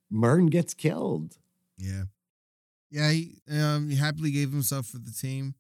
Mern 0.10 0.48
gets 0.48 0.74
killed. 0.74 1.38
Yeah. 1.78 2.04
Yeah, 2.92 3.10
he 3.10 3.38
um 3.50 3.90
he 3.90 3.96
happily 3.96 4.32
gave 4.32 4.52
himself 4.52 4.88
for 4.88 4.98
the 4.98 5.12
team. 5.12 5.56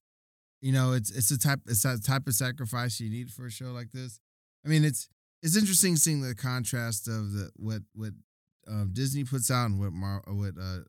You 0.59 0.74
know, 0.74 0.91
it's 0.91 1.09
it's 1.09 1.32
a 1.32 1.39
type 1.39 1.62
it's 1.66 1.84
that 1.84 2.03
type 2.03 2.28
of 2.28 2.34
sacrifice 2.34 2.99
you 2.99 3.09
need 3.09 3.32
for 3.32 3.45
a 3.45 3.51
show 3.51 3.72
like 3.72 3.91
this. 3.91 4.20
I 4.66 4.68
mean, 4.68 4.84
it's 4.84 5.07
it's 5.41 5.55
interesting 5.55 5.95
seeing 5.95 6.22
the 6.22 6.36
contrast 6.36 7.07
of 7.07 7.32
the 7.32 7.51
what 7.55 7.84
what 7.93 8.12
um, 8.68 8.91
Disney 8.93 9.24
puts 9.24 9.49
out 9.49 9.66
and 9.66 9.80
what 9.80 9.91
Mar 9.91 10.24
what 10.28 10.53
uh, 10.59 10.80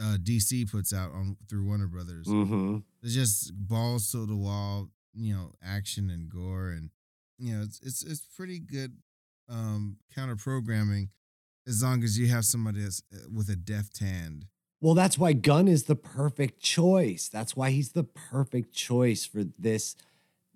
uh, 0.00 0.16
DC 0.16 0.70
puts 0.70 0.92
out 0.92 1.12
on 1.12 1.36
through 1.48 1.66
Warner 1.66 1.86
Brothers. 1.86 2.26
Mm-hmm. 2.26 2.78
It's 3.02 3.14
just 3.14 3.52
balls 3.54 4.10
to 4.12 4.26
the 4.26 4.36
wall, 4.36 4.88
you 5.14 5.34
know, 5.34 5.52
action 5.64 6.10
and 6.10 6.28
gore, 6.28 6.68
and 6.68 6.90
you 7.38 7.54
know, 7.54 7.62
it's 7.62 7.80
it's 7.82 8.02
it's 8.02 8.26
pretty 8.36 8.58
good 8.58 8.96
um 9.48 9.98
counter 10.14 10.36
programming 10.36 11.10
as 11.66 11.82
long 11.82 12.02
as 12.02 12.18
you 12.18 12.26
have 12.28 12.44
somebody 12.44 12.80
that's 12.82 13.02
uh, 13.12 13.18
with 13.32 13.48
a 13.48 13.56
deft 13.56 14.00
hand. 14.00 14.46
Well, 14.80 14.94
that's 14.94 15.16
why 15.16 15.32
Gunn 15.32 15.68
is 15.68 15.84
the 15.84 15.96
perfect 15.96 16.60
choice. 16.60 17.28
That's 17.28 17.56
why 17.56 17.70
he's 17.70 17.92
the 17.92 18.04
perfect 18.04 18.74
choice 18.74 19.24
for 19.24 19.44
this 19.58 19.96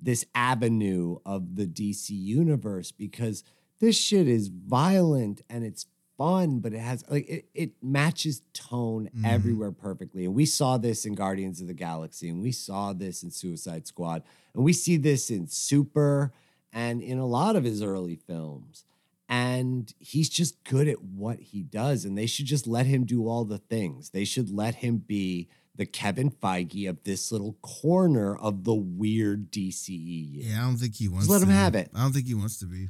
this 0.01 0.25
avenue 0.35 1.19
of 1.27 1.57
the 1.57 1.67
DC 1.67 2.11
universe 2.11 2.93
because 2.93 3.43
this 3.81 3.99
shit 3.99 4.29
is 4.29 4.49
violent 4.49 5.43
and 5.51 5.65
it's 5.65 5.87
fun, 6.19 6.59
but 6.59 6.75
it 6.75 6.81
has 6.81 7.03
like 7.09 7.27
it, 7.29 7.49
it 7.55 7.73
matches 7.83 8.43
tone 8.53 9.09
Mhm. 9.17 9.25
everywhere 9.25 9.73
perfectly. 9.73 10.25
And 10.27 10.35
we 10.35 10.45
saw 10.45 10.77
this 10.77 11.07
in 11.07 11.15
Guardians 11.15 11.61
of 11.63 11.69
the 11.69 11.75
Galaxy, 11.75 12.29
and 12.29 12.43
we 12.43 12.53
saw 12.53 12.93
this 12.93 13.23
in 13.23 13.31
Suicide 13.31 13.87
Squad, 13.87 14.23
and 14.55 14.65
we 14.65 14.73
see 14.75 14.97
this 14.99 15.31
in 15.31 15.47
Super 15.47 16.33
and 16.73 17.01
in 17.01 17.17
a 17.19 17.27
lot 17.27 17.57
of 17.57 17.65
his 17.65 17.81
early 17.83 18.17
films. 18.17 18.85
And 19.31 19.93
he's 19.99 20.29
just 20.31 20.63
good 20.65 20.89
at 20.89 21.03
what 21.03 21.39
he 21.39 21.63
does, 21.63 22.05
and 22.05 22.17
they 22.17 22.27
should 22.27 22.47
just 22.47 22.67
let 22.67 22.87
him 22.87 23.05
do 23.05 23.29
all 23.29 23.45
the 23.45 23.59
things. 23.59 24.11
They 24.11 24.25
should 24.25 24.51
let 24.51 24.77
him 24.77 24.99
be 24.99 25.49
the 25.77 25.85
Kevin 25.87 26.31
Feige 26.31 26.89
of 26.89 27.05
this 27.05 27.31
little 27.31 27.53
corner 27.61 28.35
of 28.35 28.65
the 28.65 28.75
weird 28.75 29.51
DCE. 29.53 30.45
Yeah, 30.45 30.63
I 30.63 30.67
don't 30.67 30.77
think 30.79 30.97
he 30.97 31.09
wants. 31.09 31.27
Just 31.27 31.31
let 31.31 31.39
to 31.41 31.45
him 31.45 31.51
have 31.53 31.75
it. 31.75 31.91
I 31.95 32.03
don't 32.03 32.13
think 32.13 32.27
he 32.27 32.35
wants 32.35 32.59
to 32.61 32.67
be. 32.67 32.89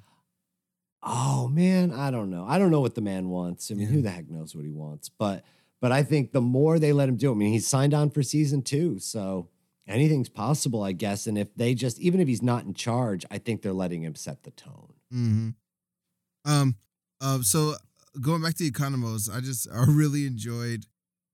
Oh 1.03 1.49
man, 1.49 1.93
I 1.93 2.11
don't 2.11 2.31
know. 2.31 2.45
I 2.47 2.59
don't 2.59 2.71
know 2.71 2.81
what 2.81 2.95
the 2.95 3.01
man 3.01 3.29
wants. 3.29 3.71
I 3.71 3.75
mean, 3.75 3.87
Yeah. 3.89 3.95
who 3.95 4.03
the 4.03 4.11
heck 4.11 4.29
knows 4.29 4.55
what 4.55 4.65
he 4.65 4.71
wants? 4.73 5.09
But 5.09 5.45
but 5.81 5.93
I 5.93 6.03
think 6.03 6.33
the 6.33 6.41
more 6.41 6.79
they 6.79 6.93
let 6.93 7.09
him 7.09 7.17
do 7.17 7.31
it, 7.31 7.35
I 7.35 7.37
mean, 7.37 7.53
he's 7.53 7.69
signed 7.69 7.95
on 7.95 8.11
for 8.11 8.23
season 8.23 8.63
two, 8.63 8.99
so 8.99 9.49
anything's 9.87 10.29
possible, 10.29 10.83
I 10.83 10.91
guess. 10.93 11.27
And 11.29 11.39
if 11.39 11.55
they 11.55 11.75
just 11.75 12.01
even 12.01 12.21
if 12.21 12.27
he's 12.29 12.43
not 12.43 12.65
in 12.65 12.75
charge, 12.75 13.25
I 13.31 13.39
think 13.39 13.63
they're 13.63 13.73
letting 13.73 14.03
him 14.03 14.15
set 14.17 14.43
the 14.43 14.51
tone. 14.51 14.93
Mm-hmm. 15.15 16.51
Um. 16.51 16.77
Uh. 17.21 17.43
So 17.43 17.75
going 18.21 18.43
back 18.43 18.55
to 18.57 18.65
Economos, 18.71 19.33
I 19.35 19.41
just 19.41 19.69
I 19.73 19.85
really 19.87 20.27
enjoyed 20.27 20.87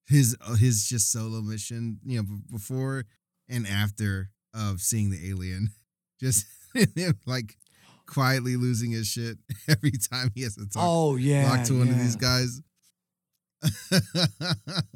his 0.07 0.37
uh, 0.47 0.57
his 0.57 0.87
just 0.87 1.11
solo 1.11 1.41
mission. 1.41 2.01
You 2.05 2.19
know, 2.19 2.23
b- 2.25 2.43
before 2.53 3.05
and 3.49 3.67
after 3.67 4.31
of 4.53 4.81
seeing 4.83 5.11
the 5.11 5.29
alien, 5.31 5.71
just 6.21 6.45
like 7.27 7.57
quietly 8.07 8.57
losing 8.57 8.91
his 8.93 9.07
shit 9.07 9.39
every 9.69 9.93
time 9.93 10.31
he 10.35 10.43
has 10.43 10.57
to 10.57 10.67
talk 10.69 10.83
Oh 10.85 11.17
yeah, 11.17 11.49
talk 11.49 11.67
to 11.67 11.79
one 11.79 11.89
of 11.89 11.99
these 11.99 12.17
guys. 12.17 12.61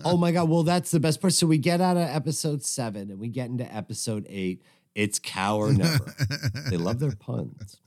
Oh 0.05 0.17
my 0.17 0.33
god! 0.33 0.49
Well, 0.49 0.63
that's 0.63 0.91
the 0.91 1.01
best 1.01 1.21
part. 1.21 1.33
So 1.33 1.47
we 1.47 1.59
get 1.59 1.81
out 1.81 1.97
of 1.97 2.03
episode 2.03 2.63
seven 2.63 3.11
and 3.11 3.19
we 3.19 3.29
get 3.29 3.49
into 3.49 3.65
episode 3.75 4.27
eight. 4.29 4.63
It's 4.95 5.19
cow 5.19 5.59
or 5.59 5.73
never. 5.73 6.15
they 6.71 6.77
love 6.77 6.99
their 6.99 7.15
puns. 7.15 7.81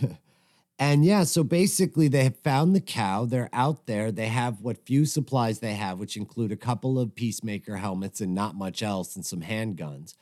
and 0.78 1.04
yeah, 1.04 1.24
so 1.24 1.44
basically 1.44 2.08
they 2.08 2.24
have 2.24 2.38
found 2.38 2.74
the 2.74 2.80
cow. 2.80 3.26
They're 3.26 3.50
out 3.52 3.86
there. 3.86 4.10
They 4.10 4.28
have 4.28 4.60
what 4.60 4.86
few 4.86 5.04
supplies 5.04 5.58
they 5.60 5.74
have, 5.74 5.98
which 5.98 6.16
include 6.16 6.52
a 6.52 6.56
couple 6.56 6.98
of 6.98 7.14
peacemaker 7.14 7.76
helmets 7.76 8.20
and 8.20 8.34
not 8.34 8.54
much 8.54 8.82
else, 8.82 9.14
and 9.14 9.26
some 9.26 9.42
handguns. 9.42 10.14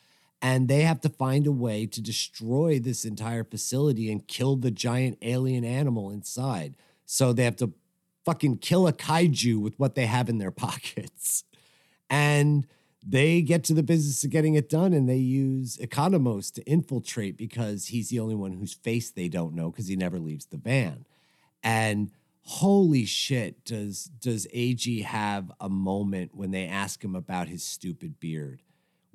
And 0.43 0.69
they 0.69 0.83
have 0.83 1.01
to 1.01 1.09
find 1.09 1.47
a 1.47 1.53
way 1.53 1.87
to 1.87 2.01
destroy 2.01 2.79
this 2.79 3.05
entire 3.05 3.45
facility 3.45 4.13
and 4.13 4.27
kill 4.27 4.57
the 4.57 4.71
giant 4.71 5.19
alien 5.23 5.65
animal 5.65 6.11
inside. 6.11 6.77
So 7.07 7.33
they 7.33 7.45
have 7.45 7.57
to 7.57 7.73
fucking 8.25 8.59
kill 8.59 8.87
a 8.87 8.93
kaiju 8.93 9.61
with 9.61 9.79
what 9.79 9.95
they 9.95 10.07
have 10.07 10.29
in 10.29 10.39
their 10.39 10.51
pockets. 10.53 11.45
And 12.11 12.67
they 13.09 13.41
get 13.41 13.63
to 13.65 13.75
the 13.75 13.85
business 13.85 14.25
of 14.25 14.31
getting 14.31 14.55
it 14.55 14.69
done 14.69 14.93
and 14.93 15.09
they 15.09 15.17
use 15.17 15.77
Economos 15.77 16.53
to 16.55 16.63
infiltrate 16.65 17.37
because 17.37 17.87
he's 17.87 18.09
the 18.09 18.19
only 18.19 18.35
one 18.35 18.53
whose 18.53 18.75
face 18.75 19.11
they 19.11 19.29
don't 19.29 19.55
know 19.55 19.71
because 19.71 19.87
he 19.87 19.95
never 19.95 20.19
leaves 20.19 20.47
the 20.47 20.57
van. 20.57 21.07
And 21.63 22.11
holy 22.43 23.05
shit, 23.05 23.65
does 23.65 24.05
does 24.05 24.47
AG 24.53 25.03
have 25.03 25.53
a 25.61 25.69
moment 25.69 26.35
when 26.35 26.51
they 26.51 26.67
ask 26.67 27.03
him 27.05 27.15
about 27.15 27.49
his 27.49 27.63
stupid 27.63 28.19
beard, 28.19 28.63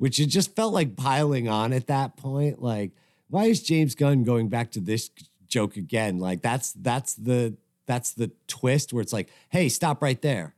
which 0.02 0.20
it 0.20 0.28
just 0.28 0.56
felt 0.56 0.74
like 0.74 0.95
piling 0.95 1.47
on 1.47 1.74
at 1.74 1.88
that 1.88 2.18
point. 2.18 2.62
Like, 2.62 2.91
why 3.30 3.45
is 3.45 3.62
James 3.62 3.93
Gunn 3.93 4.24
going 4.24 4.49
back 4.49 4.72
to 4.72 4.80
this 4.80 5.12
joke 5.47 5.78
again? 5.78 6.18
Like, 6.18 6.41
that's 6.41 6.74
that's 6.74 7.14
the 7.14 7.56
that's 7.86 8.14
the 8.14 8.32
twist 8.47 8.93
where 8.93 9.02
it's 9.02 9.14
like, 9.14 9.30
hey, 9.49 9.70
stop 9.70 10.02
right 10.02 10.22
there 10.22 10.56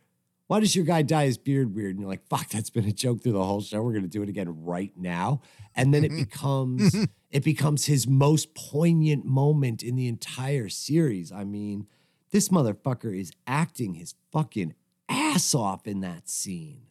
why 0.47 0.59
does 0.59 0.75
your 0.75 0.85
guy 0.85 1.01
dye 1.01 1.25
his 1.25 1.37
beard 1.37 1.73
weird? 1.73 1.91
And 1.91 1.99
you're 1.99 2.09
like, 2.09 2.27
fuck, 2.27 2.49
that's 2.49 2.69
been 2.69 2.85
a 2.85 2.91
joke 2.91 3.23
through 3.23 3.31
the 3.31 3.43
whole 3.43 3.61
show. 3.61 3.81
We're 3.81 3.93
gonna 3.93 4.07
do 4.07 4.21
it 4.21 4.29
again 4.29 4.63
right 4.63 4.91
now. 4.95 5.41
And 5.75 5.93
then 5.93 6.03
it 6.03 6.11
mm-hmm. 6.11 6.23
becomes 6.23 6.95
it 7.31 7.43
becomes 7.43 7.85
his 7.85 8.07
most 8.07 8.53
poignant 8.53 9.25
moment 9.25 9.81
in 9.81 9.95
the 9.95 10.07
entire 10.07 10.69
series. 10.69 11.31
I 11.31 11.43
mean, 11.43 11.87
this 12.31 12.49
motherfucker 12.49 13.17
is 13.19 13.31
acting 13.47 13.95
his 13.95 14.15
fucking 14.31 14.75
ass 15.09 15.55
off 15.55 15.87
in 15.87 16.01
that 16.01 16.29
scene. 16.29 16.81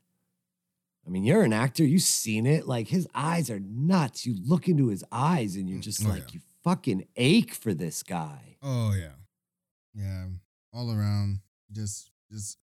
I 1.07 1.11
mean, 1.11 1.25
you're 1.25 1.43
an 1.43 1.53
actor, 1.53 1.85
you've 1.85 2.03
seen 2.03 2.47
it. 2.47 2.67
Like 2.69 2.89
his 2.89 3.09
eyes 3.15 3.51
are 3.51 3.61
nuts. 3.61 4.25
You 4.25 4.37
look 4.47 4.69
into 4.69 4.89
his 4.89 5.05
eyes 5.11 5.57
and 5.57 5.69
you're 5.69 5.81
just 5.81 6.05
Oh, 6.05 6.09
like, 6.09 6.29
yeah. 6.29 6.35
you 6.35 6.41
fucking 6.63 7.07
ache 7.17 7.55
for 7.55 7.75
this 7.75 8.03
guy. 8.03 8.57
Oh 8.63 8.95
yeah, 8.95 9.15
yeah. 9.95 10.27
All 10.73 10.91
around, 10.93 11.41
just 11.73 12.11
just 12.31 12.59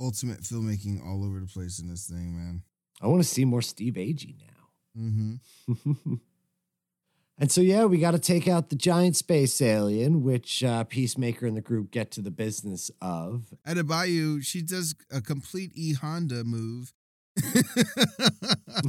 ultimate 0.00 0.40
filmmaking 0.42 1.06
all 1.06 1.24
over 1.24 1.38
the 1.38 1.46
place 1.46 1.78
in 1.78 1.88
this 1.88 2.06
thing, 2.08 2.34
man. 2.36 2.62
I 3.00 3.06
want 3.06 3.22
to 3.22 3.28
see 3.28 3.44
more 3.44 3.62
Steve 3.62 3.94
Agee 3.94 4.34
now. 4.38 5.00
Mm-hmm. 5.00 6.14
and 7.38 7.50
so, 7.50 7.60
yeah, 7.60 7.84
we 7.84 7.98
got 7.98 8.10
to 8.12 8.18
take 8.18 8.46
out 8.46 8.68
the 8.70 8.76
giant 8.76 9.16
space 9.16 9.60
alien, 9.62 10.22
which 10.22 10.62
uh, 10.62 10.84
Peacemaker 10.84 11.46
and 11.46 11.56
the 11.56 11.60
group 11.62 11.90
get 11.90 12.10
to 12.12 12.20
the 12.20 12.30
business 12.30 12.90
of. 13.00 13.54
Adebayo, 13.66 14.42
she 14.44 14.62
does 14.62 14.94
a 15.10 15.20
complete 15.20 15.72
E 15.74 15.94
Honda 15.94 16.44
move. 16.44 16.92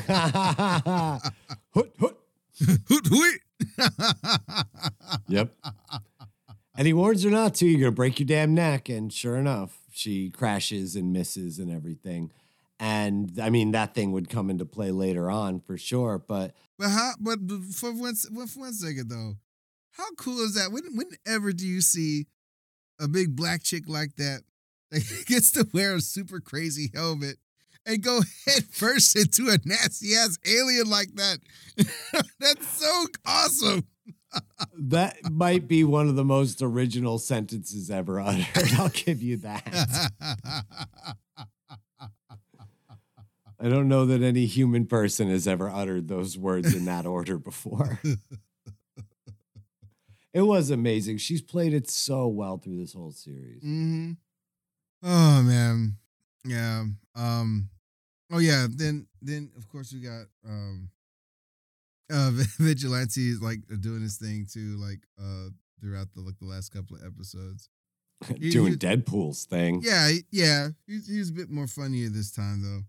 Hut, 0.07 1.21
hut. 1.99 2.17
Hoot, 2.87 3.07
hoot. 3.07 3.41
Yep. 5.27 5.53
And 6.75 6.87
he 6.87 6.93
warns 6.93 7.23
her 7.23 7.29
not 7.29 7.55
to. 7.55 7.67
You're 7.67 7.79
going 7.79 7.91
to 7.91 7.95
break 7.95 8.19
your 8.19 8.27
damn 8.27 8.53
neck. 8.53 8.89
And 8.89 9.11
sure 9.11 9.37
enough, 9.37 9.79
she 9.91 10.29
crashes 10.29 10.95
and 10.95 11.13
misses 11.13 11.59
and 11.59 11.71
everything. 11.71 12.31
And 12.79 13.39
I 13.41 13.49
mean, 13.49 13.71
that 13.71 13.93
thing 13.93 14.11
would 14.11 14.29
come 14.29 14.49
into 14.49 14.65
play 14.65 14.91
later 14.91 15.29
on 15.29 15.59
for 15.59 15.77
sure. 15.77 16.17
But 16.19 16.53
But 16.77 16.89
how? 16.89 17.11
But 17.19 17.39
for 17.73 17.91
one, 17.91 18.15
for 18.15 18.59
one 18.59 18.73
second 18.73 19.09
though, 19.09 19.35
how 19.91 20.07
cool 20.17 20.39
is 20.41 20.55
that? 20.55 20.71
When, 20.71 20.83
whenever 20.95 21.53
do 21.53 21.67
you 21.67 21.81
see 21.81 22.27
a 22.99 23.07
big 23.07 23.35
black 23.35 23.63
chick 23.63 23.83
like 23.87 24.15
that 24.17 24.41
that 24.91 25.03
gets 25.27 25.51
to 25.51 25.67
wear 25.73 25.95
a 25.95 26.01
super 26.01 26.39
crazy 26.39 26.91
helmet 26.93 27.37
and 27.85 28.01
go 28.01 28.21
head 28.47 28.63
first 28.71 29.15
into 29.15 29.49
a 29.51 29.57
nasty 29.65 30.15
ass 30.15 30.37
alien 30.45 30.89
like 30.89 31.13
that? 31.15 31.37
That's 32.39 32.67
so 32.67 33.05
awesome. 33.25 33.85
that 34.77 35.17
might 35.31 35.67
be 35.67 35.83
one 35.83 36.09
of 36.09 36.15
the 36.15 36.23
most 36.23 36.61
original 36.61 37.19
sentences 37.19 37.91
ever 37.91 38.19
uttered. 38.19 38.47
I'll 38.77 38.89
give 38.89 39.21
you 39.21 39.37
that. 39.37 40.09
I 43.59 43.69
don't 43.69 43.87
know 43.87 44.05
that 44.07 44.21
any 44.21 44.45
human 44.45 44.85
person 44.87 45.29
has 45.29 45.47
ever 45.47 45.69
uttered 45.69 46.09
those 46.09 46.37
words 46.37 46.75
in 46.75 46.83
that 46.85 47.05
order 47.05 47.37
before. 47.37 47.99
it 50.33 50.41
was 50.41 50.69
amazing. 50.69 51.17
She's 51.17 51.41
played 51.41 51.73
it 51.73 51.89
so 51.89 52.27
well 52.27 52.57
through 52.57 52.77
this 52.77 52.93
whole 52.93 53.11
series. 53.11 53.61
hmm 53.61 54.13
Oh 55.01 55.41
man, 55.43 55.97
yeah. 56.45 56.85
Um. 57.15 57.69
Oh 58.33 58.39
yeah. 58.39 58.67
Then 58.69 59.07
then 59.21 59.51
of 59.57 59.67
course 59.69 59.93
we 59.93 59.99
got 60.01 60.25
um. 60.47 60.89
Uh, 62.11 62.31
vigilantes 62.59 63.41
like 63.41 63.59
doing 63.79 64.01
his 64.01 64.17
thing 64.17 64.45
too, 64.51 64.75
like 64.77 64.99
uh 65.19 65.49
throughout 65.79 66.07
the 66.13 66.21
like 66.21 66.37
the 66.39 66.45
last 66.45 66.69
couple 66.73 66.95
of 66.97 67.03
episodes. 67.05 67.69
You- 68.37 68.51
Doing 68.51 68.73
you- 68.73 68.77
Deadpool's 68.77 69.45
thing. 69.45 69.81
Yeah, 69.83 70.11
yeah. 70.31 70.69
He's 70.85 71.07
he's 71.07 71.29
a 71.29 71.33
bit 71.33 71.49
more 71.49 71.67
funnier 71.67 72.09
this 72.09 72.31
time 72.31 72.61
though. 72.61 72.83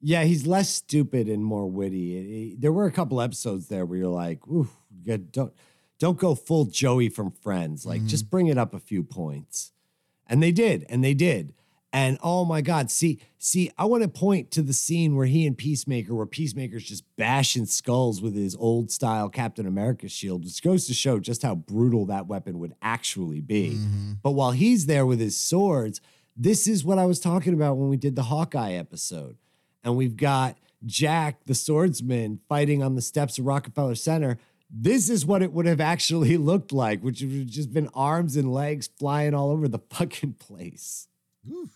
Yeah, 0.00 0.24
he's 0.24 0.46
less 0.46 0.68
stupid 0.70 1.28
and 1.28 1.44
more 1.44 1.66
witty. 1.70 2.16
It- 2.16 2.52
it- 2.54 2.60
there 2.60 2.72
were 2.72 2.86
a 2.86 2.92
couple 2.92 3.20
episodes 3.20 3.68
there 3.68 3.84
where 3.86 3.98
you're 3.98 4.08
like, 4.08 4.46
"Ooh, 4.48 4.68
got- 5.06 5.32
don't 5.32 5.52
don't 5.98 6.18
go 6.18 6.34
full 6.34 6.64
Joey 6.66 7.08
from 7.08 7.30
Friends. 7.30 7.84
Like, 7.86 8.02
Mhm. 8.02 8.08
just 8.08 8.28
bring 8.30 8.46
it 8.48 8.58
up 8.58 8.74
a 8.74 8.80
few 8.80 9.02
points." 9.04 9.72
And 10.26 10.42
they 10.42 10.52
did, 10.52 10.84
and 10.88 11.02
they 11.04 11.14
did. 11.14 11.54
And 11.94 12.18
oh 12.24 12.44
my 12.44 12.60
God, 12.60 12.90
see, 12.90 13.20
see, 13.38 13.70
I 13.78 13.84
want 13.84 14.02
to 14.02 14.08
point 14.08 14.50
to 14.50 14.62
the 14.62 14.72
scene 14.72 15.14
where 15.14 15.26
he 15.26 15.46
and 15.46 15.56
Peacemaker, 15.56 16.12
where 16.12 16.26
Peacemaker's 16.26 16.82
just 16.82 17.04
bashing 17.16 17.66
skulls 17.66 18.20
with 18.20 18.34
his 18.34 18.56
old 18.56 18.90
style 18.90 19.28
Captain 19.28 19.64
America 19.64 20.08
shield, 20.08 20.42
which 20.44 20.60
goes 20.60 20.88
to 20.88 20.92
show 20.92 21.20
just 21.20 21.42
how 21.42 21.54
brutal 21.54 22.04
that 22.06 22.26
weapon 22.26 22.58
would 22.58 22.74
actually 22.82 23.40
be. 23.40 23.76
Mhm. 23.76 24.16
But 24.24 24.32
while 24.32 24.50
he's 24.50 24.86
there 24.86 25.06
with 25.06 25.20
his 25.20 25.36
swords, 25.38 26.00
this 26.36 26.66
is 26.66 26.84
what 26.84 26.98
I 26.98 27.06
was 27.06 27.20
talking 27.20 27.54
about 27.54 27.76
when 27.76 27.88
we 27.88 27.96
did 27.96 28.16
the 28.16 28.24
Hawkeye 28.24 28.72
episode. 28.72 29.36
And 29.84 29.96
we've 29.96 30.16
got 30.16 30.58
Jack, 30.84 31.44
the 31.44 31.54
swordsman, 31.54 32.40
fighting 32.48 32.82
on 32.82 32.96
the 32.96 33.02
steps 33.02 33.38
of 33.38 33.46
Rockefeller 33.46 33.94
Center. 33.94 34.38
This 34.68 35.08
is 35.08 35.24
what 35.24 35.42
it 35.42 35.52
would 35.52 35.66
have 35.66 35.80
actually 35.80 36.36
looked 36.38 36.72
like, 36.72 37.02
which 37.02 37.22
would 37.22 37.30
have 37.30 37.46
just 37.46 37.72
been 37.72 37.88
arms 37.94 38.34
and 38.34 38.52
legs 38.52 38.88
flying 38.98 39.32
all 39.32 39.50
over 39.50 39.68
the 39.68 39.78
fucking 39.90 40.32
place. 40.40 41.06
Oof. 41.48 41.70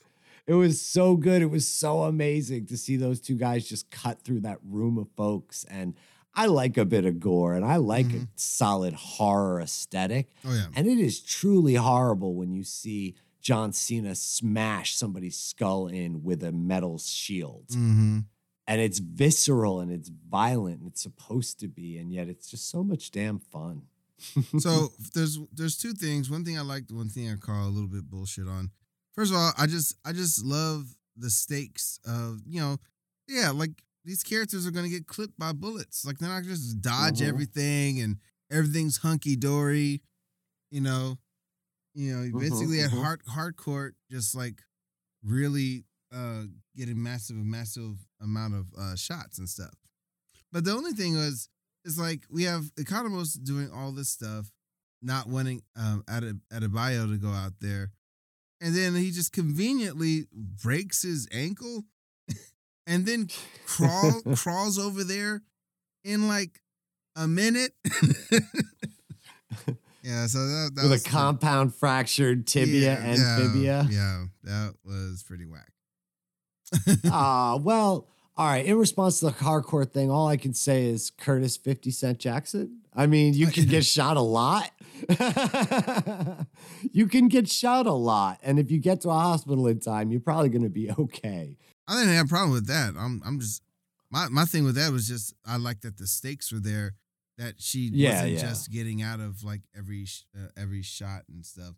It 0.49 0.55
was 0.55 0.81
so 0.81 1.15
good. 1.15 1.43
It 1.43 1.51
was 1.51 1.69
so 1.69 2.05
amazing 2.05 2.67
to 2.67 2.79
see 2.79 2.97
those 2.97 3.21
two 3.21 3.37
guys 3.37 3.69
just 3.69 3.91
cut 3.91 4.23
through 4.23 4.41
that 4.41 4.59
room 4.67 4.97
of 4.97 5.07
folks. 5.15 5.65
And 5.69 5.95
I 6.35 6.47
like 6.47 6.79
a 6.79 6.87
bit 6.87 7.05
of 7.05 7.21
gore 7.21 7.55
and 7.55 7.67
I 7.67 7.77
like 7.77 8.07
a 8.07 8.27
solid 8.35 8.95
horror 8.95 9.61
aesthetic. 9.61 10.31
Oh 10.47 10.55
yeah. 10.55 10.67
And 10.75 10.87
it 10.87 10.99
is 10.99 11.21
truly 11.21 11.75
horrible 11.75 12.35
when 12.35 12.55
you 12.55 12.65
see 12.65 13.15
John 13.43 13.75
Cena 13.75 14.15
smash 14.15 14.95
somebody's 14.95 15.37
skull 15.37 15.87
in 15.87 16.23
with 16.23 16.43
a 16.43 16.51
metal 16.51 16.97
shield. 16.99 17.67
Mm-hmm. 17.69 18.21
And 18.67 18.81
it's 18.81 19.01
visceral 19.01 19.81
and 19.81 19.93
it's 19.93 20.11
violent 20.31 20.79
and 20.79 20.89
it's 20.89 21.03
supposed 21.03 21.61
to 21.61 21.69
be. 21.69 21.99
And 21.99 22.11
yet 22.11 22.29
it's 22.29 22.51
just 22.51 22.71
so 22.71 22.83
much 22.83 23.11
damn 23.11 23.39
fun. 23.39 23.83
so 24.59 24.89
there's 25.13 25.39
there's 25.53 25.77
two 25.77 25.93
things. 25.93 26.31
One 26.31 26.45
thing 26.45 26.59
I 26.59 26.63
liked, 26.63 26.91
one 26.91 27.09
thing 27.11 27.31
I 27.31 27.37
call 27.37 27.67
a 27.67 27.69
little 27.69 27.89
bit 27.89 28.09
bullshit 28.09 28.49
on. 28.49 28.71
First 29.19 29.33
of 29.33 29.39
all, 29.39 29.53
I 29.59 29.67
just 29.67 29.97
I 30.05 30.13
just 30.13 30.45
love 30.45 30.95
the 31.17 31.29
stakes 31.29 31.99
of 32.07 32.41
you 32.47 32.61
know 32.61 32.79
yeah, 33.27 33.51
like 33.51 33.73
these 34.05 34.23
characters 34.23 34.65
are 34.65 34.71
gonna 34.71 34.89
get 34.89 35.09
clipped 35.09 35.37
by 35.37 35.53
bullets. 35.53 36.05
Like 36.07 36.19
they're 36.19 36.29
not 36.29 36.45
just 36.45 36.81
dodge 36.81 37.21
Mhm. 37.21 37.29
everything 37.29 38.01
and 38.01 38.19
everything's 38.49 38.99
hunky 38.99 39.35
dory. 39.35 40.03
You 40.71 40.83
know, 40.83 41.19
you 41.95 42.15
know, 42.17 42.31
Mhm, 42.31 42.41
basically 42.41 42.81
at 42.83 42.93
mhm. 42.93 43.03
hard 43.03 43.23
Harcourt, 43.27 43.97
just 44.09 44.37
like 44.37 44.63
really 45.25 45.85
uh 46.13 46.45
getting 46.77 47.03
massive, 47.03 47.37
a 47.39 47.41
massive 47.45 48.07
amount 48.21 48.55
of 48.55 48.73
uh 48.79 48.95
shots 48.95 49.39
and 49.39 49.49
stuff. 49.49 49.75
But 50.53 50.65
the 50.65 50.73
only 50.73 50.93
thing 50.93 51.17
was, 51.17 51.49
it's 51.85 51.99
like 51.99 52.23
we 52.31 52.45
have 52.45 52.73
Economos 52.77 53.43
doing 53.43 53.69
all 53.73 53.91
this 53.91 54.11
stuff, 54.11 54.53
not 55.03 55.27
wanting 55.29 55.63
um 55.75 56.05
at 56.09 56.23
a 56.23 56.37
Adebayo 56.53 57.11
to 57.11 57.19
go 57.19 57.31
out 57.31 57.55
there, 57.61 57.91
and 58.61 58.75
then 58.75 58.95
he 58.95 59.11
just 59.11 59.33
conveniently 59.33 60.27
breaks 60.33 61.03
his 61.03 61.29
ankle, 61.33 61.85
and 62.87 63.07
then 63.07 63.29
crawl 63.67 64.23
crawls 64.37 64.79
over 64.79 65.05
there 65.05 65.43
in 66.05 66.29
like 66.29 66.61
a 67.17 67.27
minute. 67.27 67.73
yeah, 70.03 70.27
so 70.27 70.39
that, 70.47 70.73
that 70.75 70.83
With 70.83 70.91
was 70.91 71.07
a 71.07 71.09
compound 71.09 71.75
fractured 71.75 72.47
tibia 72.47 72.95
yeah, 72.95 73.05
and 73.05 73.19
yeah, 73.19 73.37
fibia. 73.37 73.87
Yeah, 73.91 74.25
that 74.45 74.75
was 74.85 75.23
pretty 75.23 75.47
whack. 75.47 75.73
Ah, 77.07 77.57
well, 77.57 78.07
all 78.39 78.47
right. 78.47 78.65
In 78.65 78.79
response 78.79 79.19
to 79.21 79.27
the 79.27 79.33
Harcourt 79.33 79.93
thing, 79.93 80.11
all 80.11 80.29
I 80.29 80.37
can 80.37 80.55
say 80.55 80.87
is 80.87 81.11
Curtis 81.11 81.57
50 81.57 81.91
Cent 81.91 82.19
Jackson. 82.19 82.81
I 82.95 83.07
mean, 83.07 83.35
you 83.35 83.49
can 83.49 83.67
get 83.67 83.85
shot 83.85 84.17
a 84.17 84.21
lot. 84.23 84.71
you 86.93 87.07
can 87.07 87.29
get 87.29 87.49
shot 87.49 87.87
a 87.87 87.93
lot. 87.93 88.39
And 88.43 88.59
if 88.59 88.71
you 88.71 88.79
get 88.79 89.01
to 89.03 89.11
a 89.11 89.15
hospital 89.15 89.67
in 89.67 89.81
time, 89.81 90.11
you're 90.11 90.21
probably 90.21 90.49
going 90.49 90.63
to 90.63 90.69
be 90.71 90.91
okay. 90.99 91.57
I 91.87 91.99
didn't 91.99 92.15
have 92.15 92.27
a 92.27 92.29
problem 92.29 92.53
with 92.53 92.67
that. 92.67 92.95
I'm 92.99 93.23
I'm 93.25 93.41
just 93.41 93.63
my 94.11 94.29
my 94.29 94.45
thing 94.45 94.65
with 94.65 94.75
that 94.77 94.93
was 94.93 95.09
just 95.09 95.35
I 95.47 95.57
like 95.57 95.81
that 95.83 95.97
the 95.99 96.07
stakes 96.07 96.53
were 96.53 96.61
there. 96.61 96.95
That 97.39 97.55
she 97.59 97.91
Yeah, 97.93 98.15
wasn't 98.15 98.33
yeah. 98.33 98.41
just 98.41 98.73
getting 98.73 99.01
out 99.01 99.21
of 99.21 99.45
like 99.45 99.63
every 99.77 100.07
uh, 100.37 100.49
every 100.57 100.83
shot 100.83 101.23
and 101.33 101.47
stuff. 101.47 101.75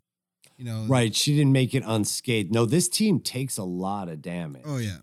You 0.57 0.65
know, 0.65 0.87
Right. 0.89 1.15
She 1.15 1.37
didn't 1.37 1.53
make 1.53 1.75
it 1.75 1.83
unscathed. 1.87 2.53
No, 2.53 2.65
this 2.67 2.89
team 2.89 3.21
takes 3.21 3.57
a 3.59 3.63
lot 3.65 4.09
of 4.09 4.21
damage. 4.23 4.63
Oh 4.65 4.79
yeah, 4.79 4.99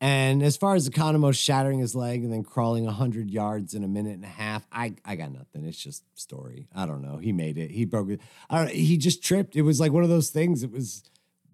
And 0.00 0.42
as 0.42 0.56
far 0.56 0.74
as 0.74 0.88
Economos 0.88 1.38
shattering 1.38 1.78
his 1.78 1.94
leg 1.94 2.24
and 2.24 2.32
then 2.32 2.42
crawling 2.42 2.84
100 2.86 3.30
yards 3.30 3.74
in 3.74 3.84
a 3.84 3.88
minute 3.88 4.14
and 4.14 4.24
a 4.24 4.28
half, 4.28 4.66
I, 4.72 4.94
I 5.04 5.14
got 5.14 5.30
nothing. 5.30 5.66
It's 5.66 5.78
just 5.78 6.04
story. 6.18 6.68
I 6.74 6.86
don't 6.86 7.02
know. 7.02 7.18
He 7.18 7.32
made 7.32 7.58
it. 7.58 7.70
He 7.70 7.84
broke 7.84 8.08
it. 8.08 8.20
I 8.48 8.58
don't, 8.58 8.70
he 8.70 8.96
just 8.96 9.22
tripped. 9.22 9.56
It 9.56 9.62
was 9.62 9.78
like 9.78 9.92
one 9.92 10.02
of 10.02 10.08
those 10.08 10.30
things. 10.30 10.62
It 10.62 10.72
was 10.72 11.02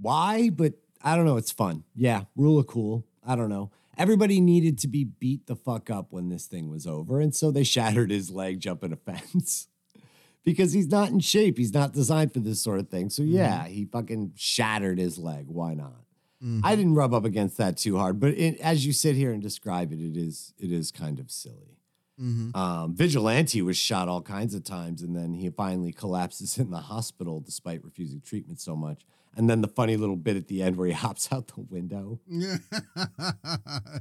why, 0.01 0.51
but 0.51 0.75
I 1.03 1.17
don't 1.17 1.25
know. 1.25 1.37
It's 1.37 1.51
fun. 1.51 1.83
Yeah. 1.97 2.25
Rule 2.37 2.59
of 2.59 2.69
cool. 2.69 3.05
I 3.27 3.35
don't 3.35 3.51
know. 3.51 3.73
Everybody 3.99 4.41
needed 4.41 4.79
to 4.81 4.89
be 4.89 5.03
beat 5.03 5.47
the 5.47 5.57
fuck 5.57 5.91
up 5.91 6.13
when 6.13 6.29
this 6.29 6.47
thing 6.47 6.71
was 6.71 6.87
over. 6.87 7.21
And 7.21 7.35
so 7.35 7.51
they 7.51 7.65
shattered 7.65 8.13
his 8.13 8.31
leg 8.31 8.61
jumping 8.61 8.93
a 8.93 8.97
fence 8.97 9.67
because 10.45 10.73
he's 10.73 10.89
not 10.89 11.11
in 11.11 11.19
shape. 11.19 11.59
He's 11.59 11.75
not 11.75 11.95
designed 11.95 12.33
for 12.33 12.41
this 12.41 12.63
sort 12.63 12.79
of 12.79 12.91
thing. 12.91 13.11
So 13.11 13.23
mm-hmm. 13.23 13.33
yeah, 13.33 13.67
he 13.67 13.87
fucking 13.87 14.35
shattered 14.37 15.01
his 15.01 15.19
leg. 15.19 15.47
Why 15.49 15.75
not? 15.75 16.06
Mhm. 16.43 16.61
I 16.65 16.77
didn't 16.77 16.95
rub 16.95 17.15
up 17.15 17.25
against 17.25 17.57
that 17.57 17.77
too 17.77 17.97
hard, 17.97 18.21
but 18.21 18.31
it, 18.35 18.59
as 18.61 18.85
you 18.87 18.93
sit 18.93 19.17
here 19.17 19.33
and 19.33 19.43
describe 19.43 19.93
it, 19.93 20.01
it 20.01 20.17
is 20.17 20.53
it 20.59 20.71
is 20.71 20.91
kind 20.93 21.19
of 21.19 21.31
silly. 21.31 21.79
Mhm. 22.21 22.55
Um, 22.57 22.95
Vigilante 22.95 23.61
was 23.63 23.77
shot 23.77 24.09
all 24.09 24.23
kinds 24.23 24.55
of 24.55 24.65
times, 24.65 25.03
and 25.03 25.15
then 25.15 25.35
he 25.35 25.51
finally 25.51 25.93
collapses 25.93 26.59
in 26.59 26.71
the 26.71 26.81
hospital 26.81 27.41
despite 27.41 27.85
refusing 27.85 28.21
treatment 28.21 28.61
so 28.61 28.75
much. 28.77 29.05
And 29.37 29.51
then 29.51 29.61
the 29.61 29.69
funny 29.69 29.97
little 29.99 30.17
bit 30.17 30.37
at 30.37 30.49
the 30.49 30.63
end 30.63 30.77
where 30.77 30.87
he 30.87 30.93
hops 31.07 31.31
out 31.31 31.49
the 31.49 31.61
window. 31.61 32.21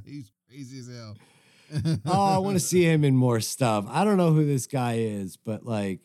He's 0.04 0.30
crazy 0.48 0.78
as 0.78 0.88
hell. 0.88 1.16
Oh, 2.06 2.34
I 2.36 2.38
want 2.38 2.56
to 2.56 2.60
see 2.64 2.84
him 2.84 3.04
in 3.04 3.16
more 3.16 3.40
stuff. 3.40 3.84
I 3.88 4.04
don't 4.04 4.16
know 4.16 4.32
who 4.32 4.44
this 4.46 4.66
guy 4.66 4.94
is, 4.98 5.36
but 5.36 5.64
like 5.64 6.00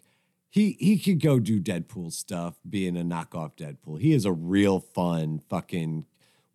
he 0.49 0.73
he 0.79 0.97
could 0.99 1.21
go 1.21 1.39
do 1.39 1.61
Deadpool 1.61 2.11
stuff, 2.11 2.55
being 2.69 2.97
a 2.97 3.03
knockoff 3.03 3.55
Deadpool. 3.55 3.99
He 4.01 4.11
is 4.13 4.25
a 4.25 4.31
real 4.33 4.79
fun 4.79 5.39
fucking 5.49 6.05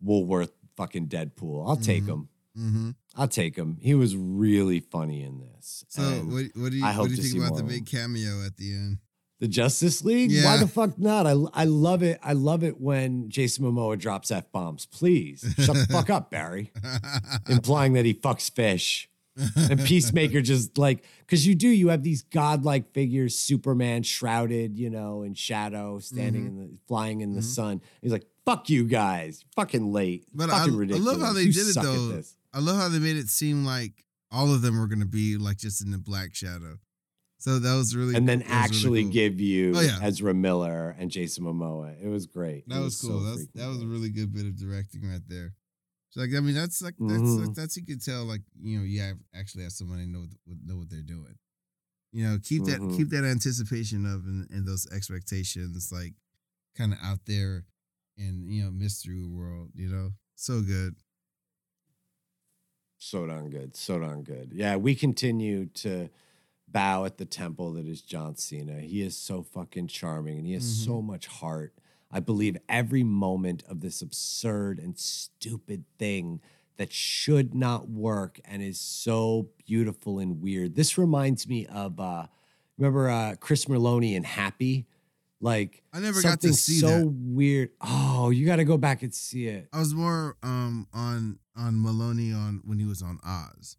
Woolworth 0.01 0.51
fucking 0.75 1.07
Deadpool. 1.07 1.67
I'll 1.67 1.77
take 1.77 2.03
Mhm. 2.03 2.07
him. 2.07 2.29
hmm 2.55 2.89
I'll 3.15 3.27
take 3.27 3.55
him. 3.55 3.77
He 3.81 3.93
was 3.95 4.15
really 4.15 4.79
funny 4.79 5.23
in 5.23 5.39
this. 5.39 5.83
So 5.87 6.03
And 6.03 6.31
what 6.31 6.45
what 6.55 6.71
do 6.71 6.77
you 6.77 6.83
what 6.83 7.07
do 7.09 7.15
you 7.15 7.21
think 7.23 7.43
about 7.43 7.57
the 7.57 7.63
big 7.63 7.85
cameo 7.85 8.45
at 8.45 8.57
the 8.57 8.73
end? 8.73 8.97
the 9.39 9.47
Justice 9.47 10.03
League? 10.03 10.31
Why 10.43 10.57
the 10.57 10.67
fuck 10.67 10.97
not? 10.97 11.27
I 11.27 11.31
I 11.53 11.65
love 11.65 12.01
it. 12.03 12.19
I 12.23 12.33
love 12.33 12.63
it 12.63 12.79
when 12.81 13.29
Jason 13.29 13.65
Momoa 13.65 13.97
drops 13.97 14.31
f 14.31 14.51
bombs. 14.51 14.85
Please 14.87 15.41
shut 15.59 15.75
the 15.75 15.85
fuck 15.91 16.09
up, 16.09 16.31
Barry. 16.31 16.71
Implying 17.47 17.93
that 17.93 18.05
he 18.05 18.13
fucks 18.13 18.49
fish. 18.51 19.09
and 19.55 19.79
Peacemaker 19.85 20.41
just 20.41 20.79
like 20.79 21.03
because 21.19 21.45
you 21.45 21.53
do 21.53 21.67
you 21.69 21.89
have 21.89 22.01
these 22.01 22.23
godlike 22.23 22.91
figures, 22.91 23.37
Superman 23.37 24.01
shrouded, 24.01 24.75
you 24.79 24.89
know, 24.89 25.21
in 25.21 25.35
shadow, 25.35 25.99
standing 25.99 26.43
Mhm. 26.45 26.47
in 26.47 26.57
the 26.57 26.69
flying 26.87 27.21
in 27.21 27.33
the 27.33 27.41
Mhm. 27.41 27.43
sun. 27.55 27.81
He's 28.01 28.11
like, 28.11 28.25
"Fuck 28.47 28.69
you 28.69 28.85
guys, 28.85 29.43
fucking 29.55 29.91
late, 29.91 30.25
But 30.33 30.49
I- 30.49 30.59
fucking 30.65 30.93
I 30.93 30.97
love 30.97 31.19
how 31.21 31.33
they 31.33 31.43
You 31.43 31.53
did 31.53 31.67
it, 31.67 31.75
though. 31.75 32.07
this." 32.07 32.35
I 32.53 32.59
love 32.59 32.77
how 32.77 32.89
they 32.89 32.99
made 32.99 33.17
it 33.17 33.29
seem 33.29 33.65
like 33.65 34.05
all 34.31 34.53
of 34.53 34.61
them 34.61 34.77
were 34.79 34.87
gonna 34.87 35.05
be 35.05 35.37
like 35.37 35.57
just 35.57 35.81
in 35.81 35.91
the 35.91 35.97
black 35.97 36.33
shadow. 36.33 36.79
So 37.39 37.59
that 37.59 37.75
was 37.75 37.95
really 37.95 38.15
And 38.15 38.27
then 38.27 38.39
that 38.39 38.45
was 38.47 38.53
really 38.83 39.01
actually 39.01 39.03
cool. 39.03 39.11
give 39.11 39.39
you 39.39 39.73
Oh, 39.75 39.81
yeah. 39.81 39.99
Ezra 40.01 40.33
Miller 40.33 40.95
and 40.97 41.11
Jason 41.11 41.43
Momoa. 41.43 41.95
It 42.01 42.07
was 42.07 42.25
great. 42.25 42.67
that 42.67 42.77
It 42.79 42.83
was, 42.83 42.97
so 42.97 43.09
cool. 43.09 43.19
That's, 43.21 43.41
freaking 43.43 43.53
that 43.53 43.67
was 43.67 43.81
a 43.83 43.85
really 43.87 44.09
good 44.09 44.33
bit 44.33 44.47
of 44.47 44.55
directing 44.57 45.07
right 45.07 45.21
there. 45.27 45.53
So 46.09 46.21
like 46.21 46.33
I 46.35 46.39
mean 46.39 46.55
that's 46.55 46.81
like 46.81 46.95
that's 46.99 47.21
Mhm. 47.21 47.45
like, 47.47 47.55
that's 47.55 47.77
you 47.77 47.85
could 47.85 48.01
tell 48.03 48.25
like 48.25 48.41
you 48.59 48.79
know 48.79 48.83
you 48.85 49.01
have 49.01 49.17
actually 49.35 49.63
have 49.63 49.73
somebody 49.73 50.07
know 50.07 50.21
what, 50.45 50.57
know 50.65 50.77
what 50.77 50.89
they're 50.89 51.01
doing. 51.03 51.37
You 52.11 52.23
know 52.23 52.39
keep 52.39 52.63
that 52.65 52.79
Mhm. 52.79 52.95
keep 52.97 53.09
that 53.09 53.23
anticipation 53.25 54.05
of 54.05 54.25
and, 54.25 54.49
and 54.49 54.65
those 54.67 54.87
expectations 54.87 55.91
like 55.91 56.15
kind 56.75 56.93
of 56.93 56.99
out 57.03 57.25
there 57.25 57.65
in 58.17 58.45
you 58.49 58.63
know 58.63 58.71
mystery 58.71 59.23
world. 59.25 59.69
You 59.75 59.89
know 59.89 60.11
so 60.35 60.61
good. 60.61 60.95
so 62.99 63.27
darn 63.27 63.49
good, 63.49 63.75
so 63.75 63.99
darn 63.99 64.23
good. 64.23 64.51
Yeah, 64.53 64.75
we 64.75 64.95
continue 64.95 65.67
to 65.75 66.09
bow 66.67 67.05
at 67.05 67.17
the 67.17 67.25
temple 67.25 67.73
that 67.73 67.85
is 67.87 68.01
John 68.01 68.35
Cena. 68.35 68.81
He 68.81 69.01
is 69.01 69.15
so 69.15 69.43
fucking 69.43 69.87
charming 69.87 70.37
and 70.39 70.47
he 70.47 70.53
has 70.53 70.63
Mhm. 70.65 70.85
so 70.85 71.01
much 71.01 71.27
heart. 71.27 71.73
I 72.11 72.19
believe 72.19 72.57
every 72.67 73.03
moment 73.03 73.63
of 73.63 73.81
this 73.81 74.01
absurd 74.01 74.79
and 74.79 74.97
stupid 74.97 75.85
thing 75.99 76.41
that 76.77 76.91
should 76.91 77.53
not 77.53 77.87
work 77.89 78.39
and 78.45 78.61
is 78.61 78.79
so 78.79 79.49
beautiful 79.65 80.19
and 80.19 80.41
weird. 80.41 80.75
This 80.75 80.97
reminds 80.97 81.47
me 81.47 81.65
of 81.67 81.99
uh 81.99 82.27
remember 82.77 83.09
uh 83.09 83.35
Chris 83.35 83.65
Meloni 83.65 84.15
and 84.15 84.25
Happy? 84.25 84.87
Like 85.39 85.83
I 85.93 85.99
never 85.99 86.21
got 86.21 86.41
to 86.41 86.47
something 86.47 86.53
see 86.53 86.79
so 86.79 86.87
that. 86.87 87.07
weird. 87.07 87.69
Oh, 87.81 88.31
you 88.31 88.45
got 88.45 88.55
to 88.55 88.65
go 88.65 88.77
back 88.77 89.03
and 89.03 89.13
see 89.13 89.47
it. 89.47 89.67
I 89.71 89.79
was 89.79 89.93
more 89.93 90.35
um 90.41 90.87
on 90.93 91.39
on 91.55 91.75
Meloni 91.75 92.35
on 92.35 92.61
when 92.65 92.79
he 92.79 92.85
was 92.85 93.01
on 93.01 93.19
Oz. 93.23 93.77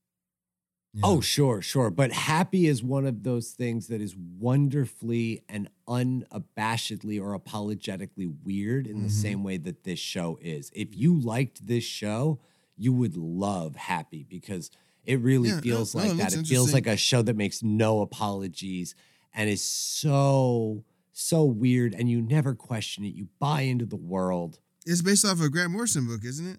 You 0.94 1.02
Oh, 1.04 1.20
sure, 1.20 1.60
sure. 1.60 1.90
But 1.90 2.12
happy 2.12 2.66
is 2.66 2.82
one 2.82 3.06
of 3.06 3.22
those 3.22 3.50
things 3.50 3.88
that 3.88 4.00
is 4.00 4.16
wonderfully 4.16 5.42
and 5.48 5.68
unabashedly 5.86 7.20
or 7.20 7.34
apologetically 7.34 8.26
weird 8.26 8.86
in 8.86 9.02
the 9.02 9.08
Mhm. 9.08 9.12
same 9.22 9.42
way 9.44 9.58
that 9.58 9.84
this 9.84 9.98
show 9.98 10.38
is. 10.40 10.70
If 10.74 10.96
you 10.96 11.18
liked 11.18 11.66
this 11.66 11.84
show, 11.84 12.40
you 12.76 12.92
would 12.92 13.16
love 13.16 13.76
Happy 13.76 14.24
because 14.24 14.70
it 15.04 15.20
really 15.20 15.50
Yeah, 15.50 15.60
feels 15.60 15.94
no, 15.94 16.02
like 16.02 16.12
it 16.12 16.16
that. 16.18 16.32
It 16.32 16.46
feels 16.46 16.72
like 16.72 16.86
a 16.86 16.96
show 16.96 17.22
that 17.22 17.36
makes 17.36 17.62
no 17.62 18.00
apologies 18.00 18.94
and 19.34 19.48
is 19.50 19.62
so, 19.62 20.84
so 21.18 21.44
weird. 21.44 21.94
And 21.94 22.08
you 22.08 22.20
never 22.22 22.54
question 22.54 23.04
it. 23.04 23.14
You 23.14 23.28
buy 23.40 23.62
into 23.62 23.84
the 23.86 23.96
world. 23.96 24.60
it's 24.86 25.02
based 25.02 25.24
off 25.24 25.40
a 25.40 25.48
Grant 25.48 25.70
Morrison 25.72 26.06
book, 26.06 26.24
isn't 26.24 26.46
it? 26.46 26.58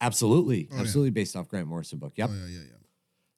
Absolutely. 0.00 0.68
Oh, 0.70 0.74
yeah. 0.76 0.80
absolutely 0.80 1.10
based 1.10 1.36
off 1.36 1.48
Grant 1.48 1.68
Morrison 1.68 1.98
book. 1.98 2.12
Yep. 2.16 2.30
Oh 2.30 2.34
yeah, 2.34 2.46
yeah, 2.46 2.60
yeah. 2.70 2.76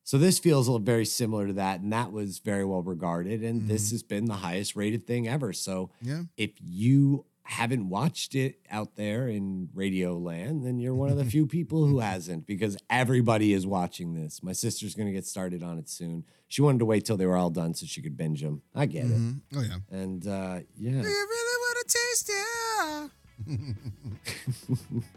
So 0.07 0.19
this 0.19 0.39
feels 0.39 0.69
a 0.69 0.73
little 0.73 0.85
very 0.85 1.07
similar 1.07 1.47
to 1.47 1.53
that, 1.55 1.81
and 1.81 1.93
that 1.93 2.12
was 2.12 2.39
very 2.39 2.65
well 2.65 2.83
regarded. 2.83 3.43
And 3.43 3.69
this 3.69 3.87
Mm-hmm. 3.87 3.95
has 3.95 4.03
been 4.03 4.25
the 4.27 4.35
highest 4.35 4.77
rated 4.77 5.07
thing 5.07 5.27
ever. 5.29 5.53
So 5.53 5.91
Yeah. 6.03 6.23
if 6.37 6.51
you 6.61 7.25
haven't 7.47 7.89
watched 7.91 8.35
it 8.35 8.59
out 8.71 8.97
there 8.97 9.29
in 9.29 9.69
radio 9.75 10.17
land, 10.17 10.65
then 10.67 10.79
you're 10.79 10.95
one 10.95 11.11
of 11.11 11.17
the 11.19 11.25
few 11.27 11.47
people 11.47 11.87
who 11.87 12.01
hasn't 12.01 12.47
because 12.47 12.77
everybody 12.91 13.53
is 13.53 13.67
watching 13.67 14.15
this. 14.15 14.43
My 14.43 14.53
sister's 14.53 14.95
going 14.95 15.07
to 15.07 15.13
get 15.13 15.27
started 15.27 15.63
on 15.63 15.79
it 15.79 15.89
soon. 15.89 16.25
She 16.49 16.63
wanted 16.63 16.79
to 16.79 16.85
wait 16.87 17.05
till 17.05 17.17
they 17.17 17.27
were 17.27 17.37
all 17.37 17.51
done 17.51 17.75
so 17.75 17.87
she 17.87 18.01
could 18.03 18.17
binge 18.17 18.41
them. 18.43 18.63
I 18.75 18.87
get 18.87 19.05
it. 19.05 19.11
Mhm. 19.13 19.41
Oh 19.57 19.61
yeah. 19.63 19.77
And 19.91 20.27
uh, 20.27 20.59
Do 20.61 20.65
yeah. 20.79 20.91
you 20.91 21.03
really 21.03 21.59
want 21.61 21.87
to 21.87 21.99
taste 21.99 22.31
it? 22.33 23.11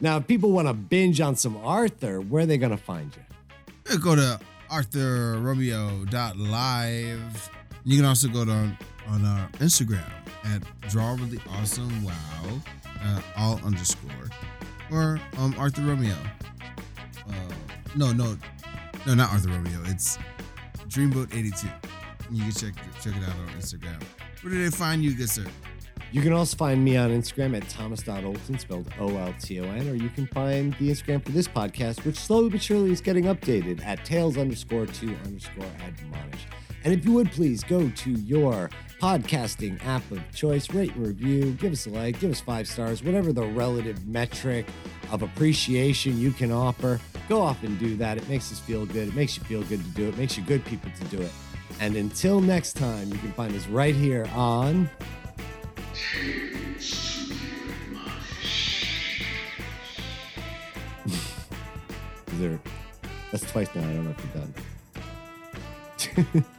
Now, 0.00 0.16
if 0.18 0.26
people 0.26 0.50
want 0.50 0.66
to 0.68 0.74
binge 0.74 1.20
on 1.20 1.36
some 1.36 1.56
Arthur, 1.58 2.20
where 2.20 2.42
are 2.42 2.46
they 2.46 2.58
going 2.58 2.72
to 2.72 2.76
find 2.76 3.14
you? 3.16 3.22
Uh, 3.94 3.96
Go 3.96 4.16
to 4.16 4.40
arthurromeo.live. 4.68 7.50
You 7.84 7.96
can 7.96 8.04
also 8.04 8.26
go 8.28 8.44
to 8.44 8.50
on, 8.50 8.76
on 9.08 9.24
our 9.24 9.48
Instagram 9.60 10.02
at 10.44 10.62
draw 10.88 11.12
really 11.12 11.40
awesome 11.50 12.04
wow 12.04 12.12
uh, 13.02 13.20
all 13.36 13.60
underscore 13.64 14.10
or 14.90 15.20
um 15.38 15.54
Arthur 15.58 15.82
Romeo. 15.82 16.14
Uh, 17.28 17.32
no, 17.96 18.12
no, 18.12 18.36
no, 19.06 19.14
not 19.14 19.32
Arthur 19.32 19.50
Romeo. 19.50 19.80
It's 19.86 20.18
Dreamboat 20.88 21.34
82. 21.34 21.68
You 22.30 22.42
can 22.42 22.52
check 22.52 22.74
check 23.02 23.16
it 23.16 23.22
out 23.22 23.36
on 23.36 23.48
Instagram. 23.58 24.02
Where 24.42 24.52
do 24.52 24.62
they 24.62 24.70
find 24.76 25.02
you, 25.02 25.14
good 25.14 25.30
sir? 25.30 25.46
You 26.12 26.22
can 26.22 26.32
also 26.32 26.56
find 26.56 26.84
me 26.84 26.96
on 26.96 27.10
Instagram 27.10 27.56
at 27.56 27.68
thomas.olton, 27.68 28.60
spelled 28.60 28.88
O 29.00 29.16
L 29.16 29.34
T 29.40 29.58
O 29.60 29.64
N, 29.64 29.88
or 29.88 29.94
you 29.94 30.08
can 30.10 30.26
find 30.28 30.72
the 30.74 30.90
Instagram 30.90 31.24
for 31.24 31.32
this 31.32 31.48
podcast, 31.48 32.04
which 32.04 32.16
slowly 32.16 32.50
but 32.50 32.62
surely 32.62 32.92
is 32.92 33.00
getting 33.00 33.24
updated 33.24 33.84
at 33.84 34.04
tails 34.04 34.38
underscore 34.38 34.86
two 34.86 35.16
underscore 35.24 35.66
admonish. 35.84 36.46
And 36.84 36.92
if 36.92 37.04
you 37.06 37.12
would 37.12 37.32
please 37.32 37.64
go 37.64 37.88
to 37.88 38.10
your 38.10 38.68
podcasting 39.00 39.84
app 39.86 40.08
of 40.10 40.20
choice, 40.34 40.70
rate 40.72 40.94
and 40.94 41.06
review, 41.06 41.52
give 41.52 41.72
us 41.72 41.86
a 41.86 41.90
like, 41.90 42.20
give 42.20 42.30
us 42.30 42.40
five 42.40 42.68
stars, 42.68 43.02
whatever 43.02 43.32
the 43.32 43.42
relative 43.42 44.06
metric 44.06 44.66
of 45.10 45.22
appreciation 45.22 46.18
you 46.18 46.30
can 46.30 46.52
offer. 46.52 47.00
Go 47.28 47.40
off 47.40 47.62
and 47.62 47.78
do 47.78 47.96
that. 47.96 48.18
It 48.18 48.28
makes 48.28 48.52
us 48.52 48.60
feel 48.60 48.84
good. 48.84 49.08
It 49.08 49.14
makes 49.14 49.38
you 49.38 49.44
feel 49.44 49.62
good 49.62 49.82
to 49.82 49.90
do 49.90 50.04
it. 50.04 50.08
it 50.10 50.18
makes 50.18 50.36
you 50.36 50.42
good 50.44 50.62
people 50.66 50.90
to 50.98 51.04
do 51.16 51.22
it. 51.22 51.32
And 51.80 51.96
until 51.96 52.40
next 52.40 52.74
time, 52.74 53.10
you 53.10 53.18
can 53.18 53.32
find 53.32 53.54
us 53.54 53.66
right 53.66 53.94
here 53.94 54.28
on. 54.34 54.90
Is 62.26 62.40
there? 62.40 62.60
That's 63.30 63.50
twice 63.50 63.68
now. 63.74 63.82
I 63.82 63.84
don't 63.84 64.04
know 64.04 64.14
if 64.16 64.24
you're 66.16 66.24
done. 66.34 66.44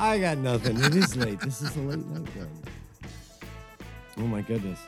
I 0.00 0.18
got 0.18 0.38
nothing. 0.38 0.82
It 0.82 0.94
is 0.96 1.14
late. 1.14 1.40
This 1.40 1.60
is 1.60 1.76
a 1.76 1.80
late 1.80 1.98
night 2.06 2.26
one. 2.34 2.48
Oh 4.16 4.22
my 4.22 4.40
goodness. 4.40 4.78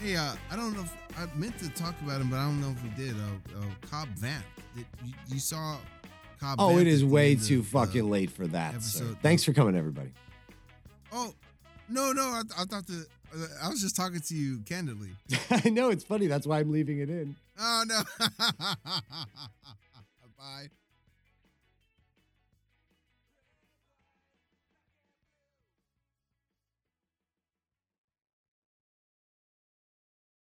Hey, 0.00 0.14
uh, 0.14 0.34
I 0.48 0.54
don't 0.54 0.76
know 0.76 0.82
if 0.82 0.94
I 1.18 1.26
meant 1.36 1.58
to 1.58 1.68
talk 1.70 2.00
about 2.00 2.20
him, 2.20 2.30
but 2.30 2.36
I 2.36 2.44
don't 2.44 2.60
know 2.60 2.70
if 2.70 2.80
we 2.84 2.90
did. 2.90 3.16
Uh, 3.16 3.58
uh 3.58 3.64
Cobb 3.90 4.08
Vanth. 4.14 4.44
Did, 4.76 4.86
you, 5.04 5.12
you 5.26 5.38
saw 5.40 5.76
Cobb? 6.38 6.60
Oh, 6.60 6.68
Vanth 6.68 6.82
it 6.82 6.86
is 6.86 7.04
way 7.04 7.32
of 7.32 7.44
too 7.44 7.62
the 7.62 7.66
fucking 7.66 8.08
late 8.08 8.30
for 8.30 8.46
that. 8.46 8.74
Thanks 9.22 9.42
for 9.42 9.52
coming, 9.52 9.76
everybody. 9.76 10.12
Oh, 11.10 11.34
no, 11.88 12.12
no. 12.12 12.22
I, 12.22 12.42
I 12.58 12.64
thought 12.66 12.86
the. 12.86 13.06
I 13.60 13.68
was 13.68 13.80
just 13.80 13.96
talking 13.96 14.20
to 14.20 14.34
you 14.36 14.60
candidly. 14.60 15.10
I 15.50 15.68
know 15.68 15.90
it's 15.90 16.04
funny. 16.04 16.28
That's 16.28 16.46
why 16.46 16.60
I'm 16.60 16.70
leaving 16.70 17.00
it 17.00 17.10
in. 17.10 17.34
Oh 17.58 17.84
no. 17.88 18.02
Bye. 20.38 20.68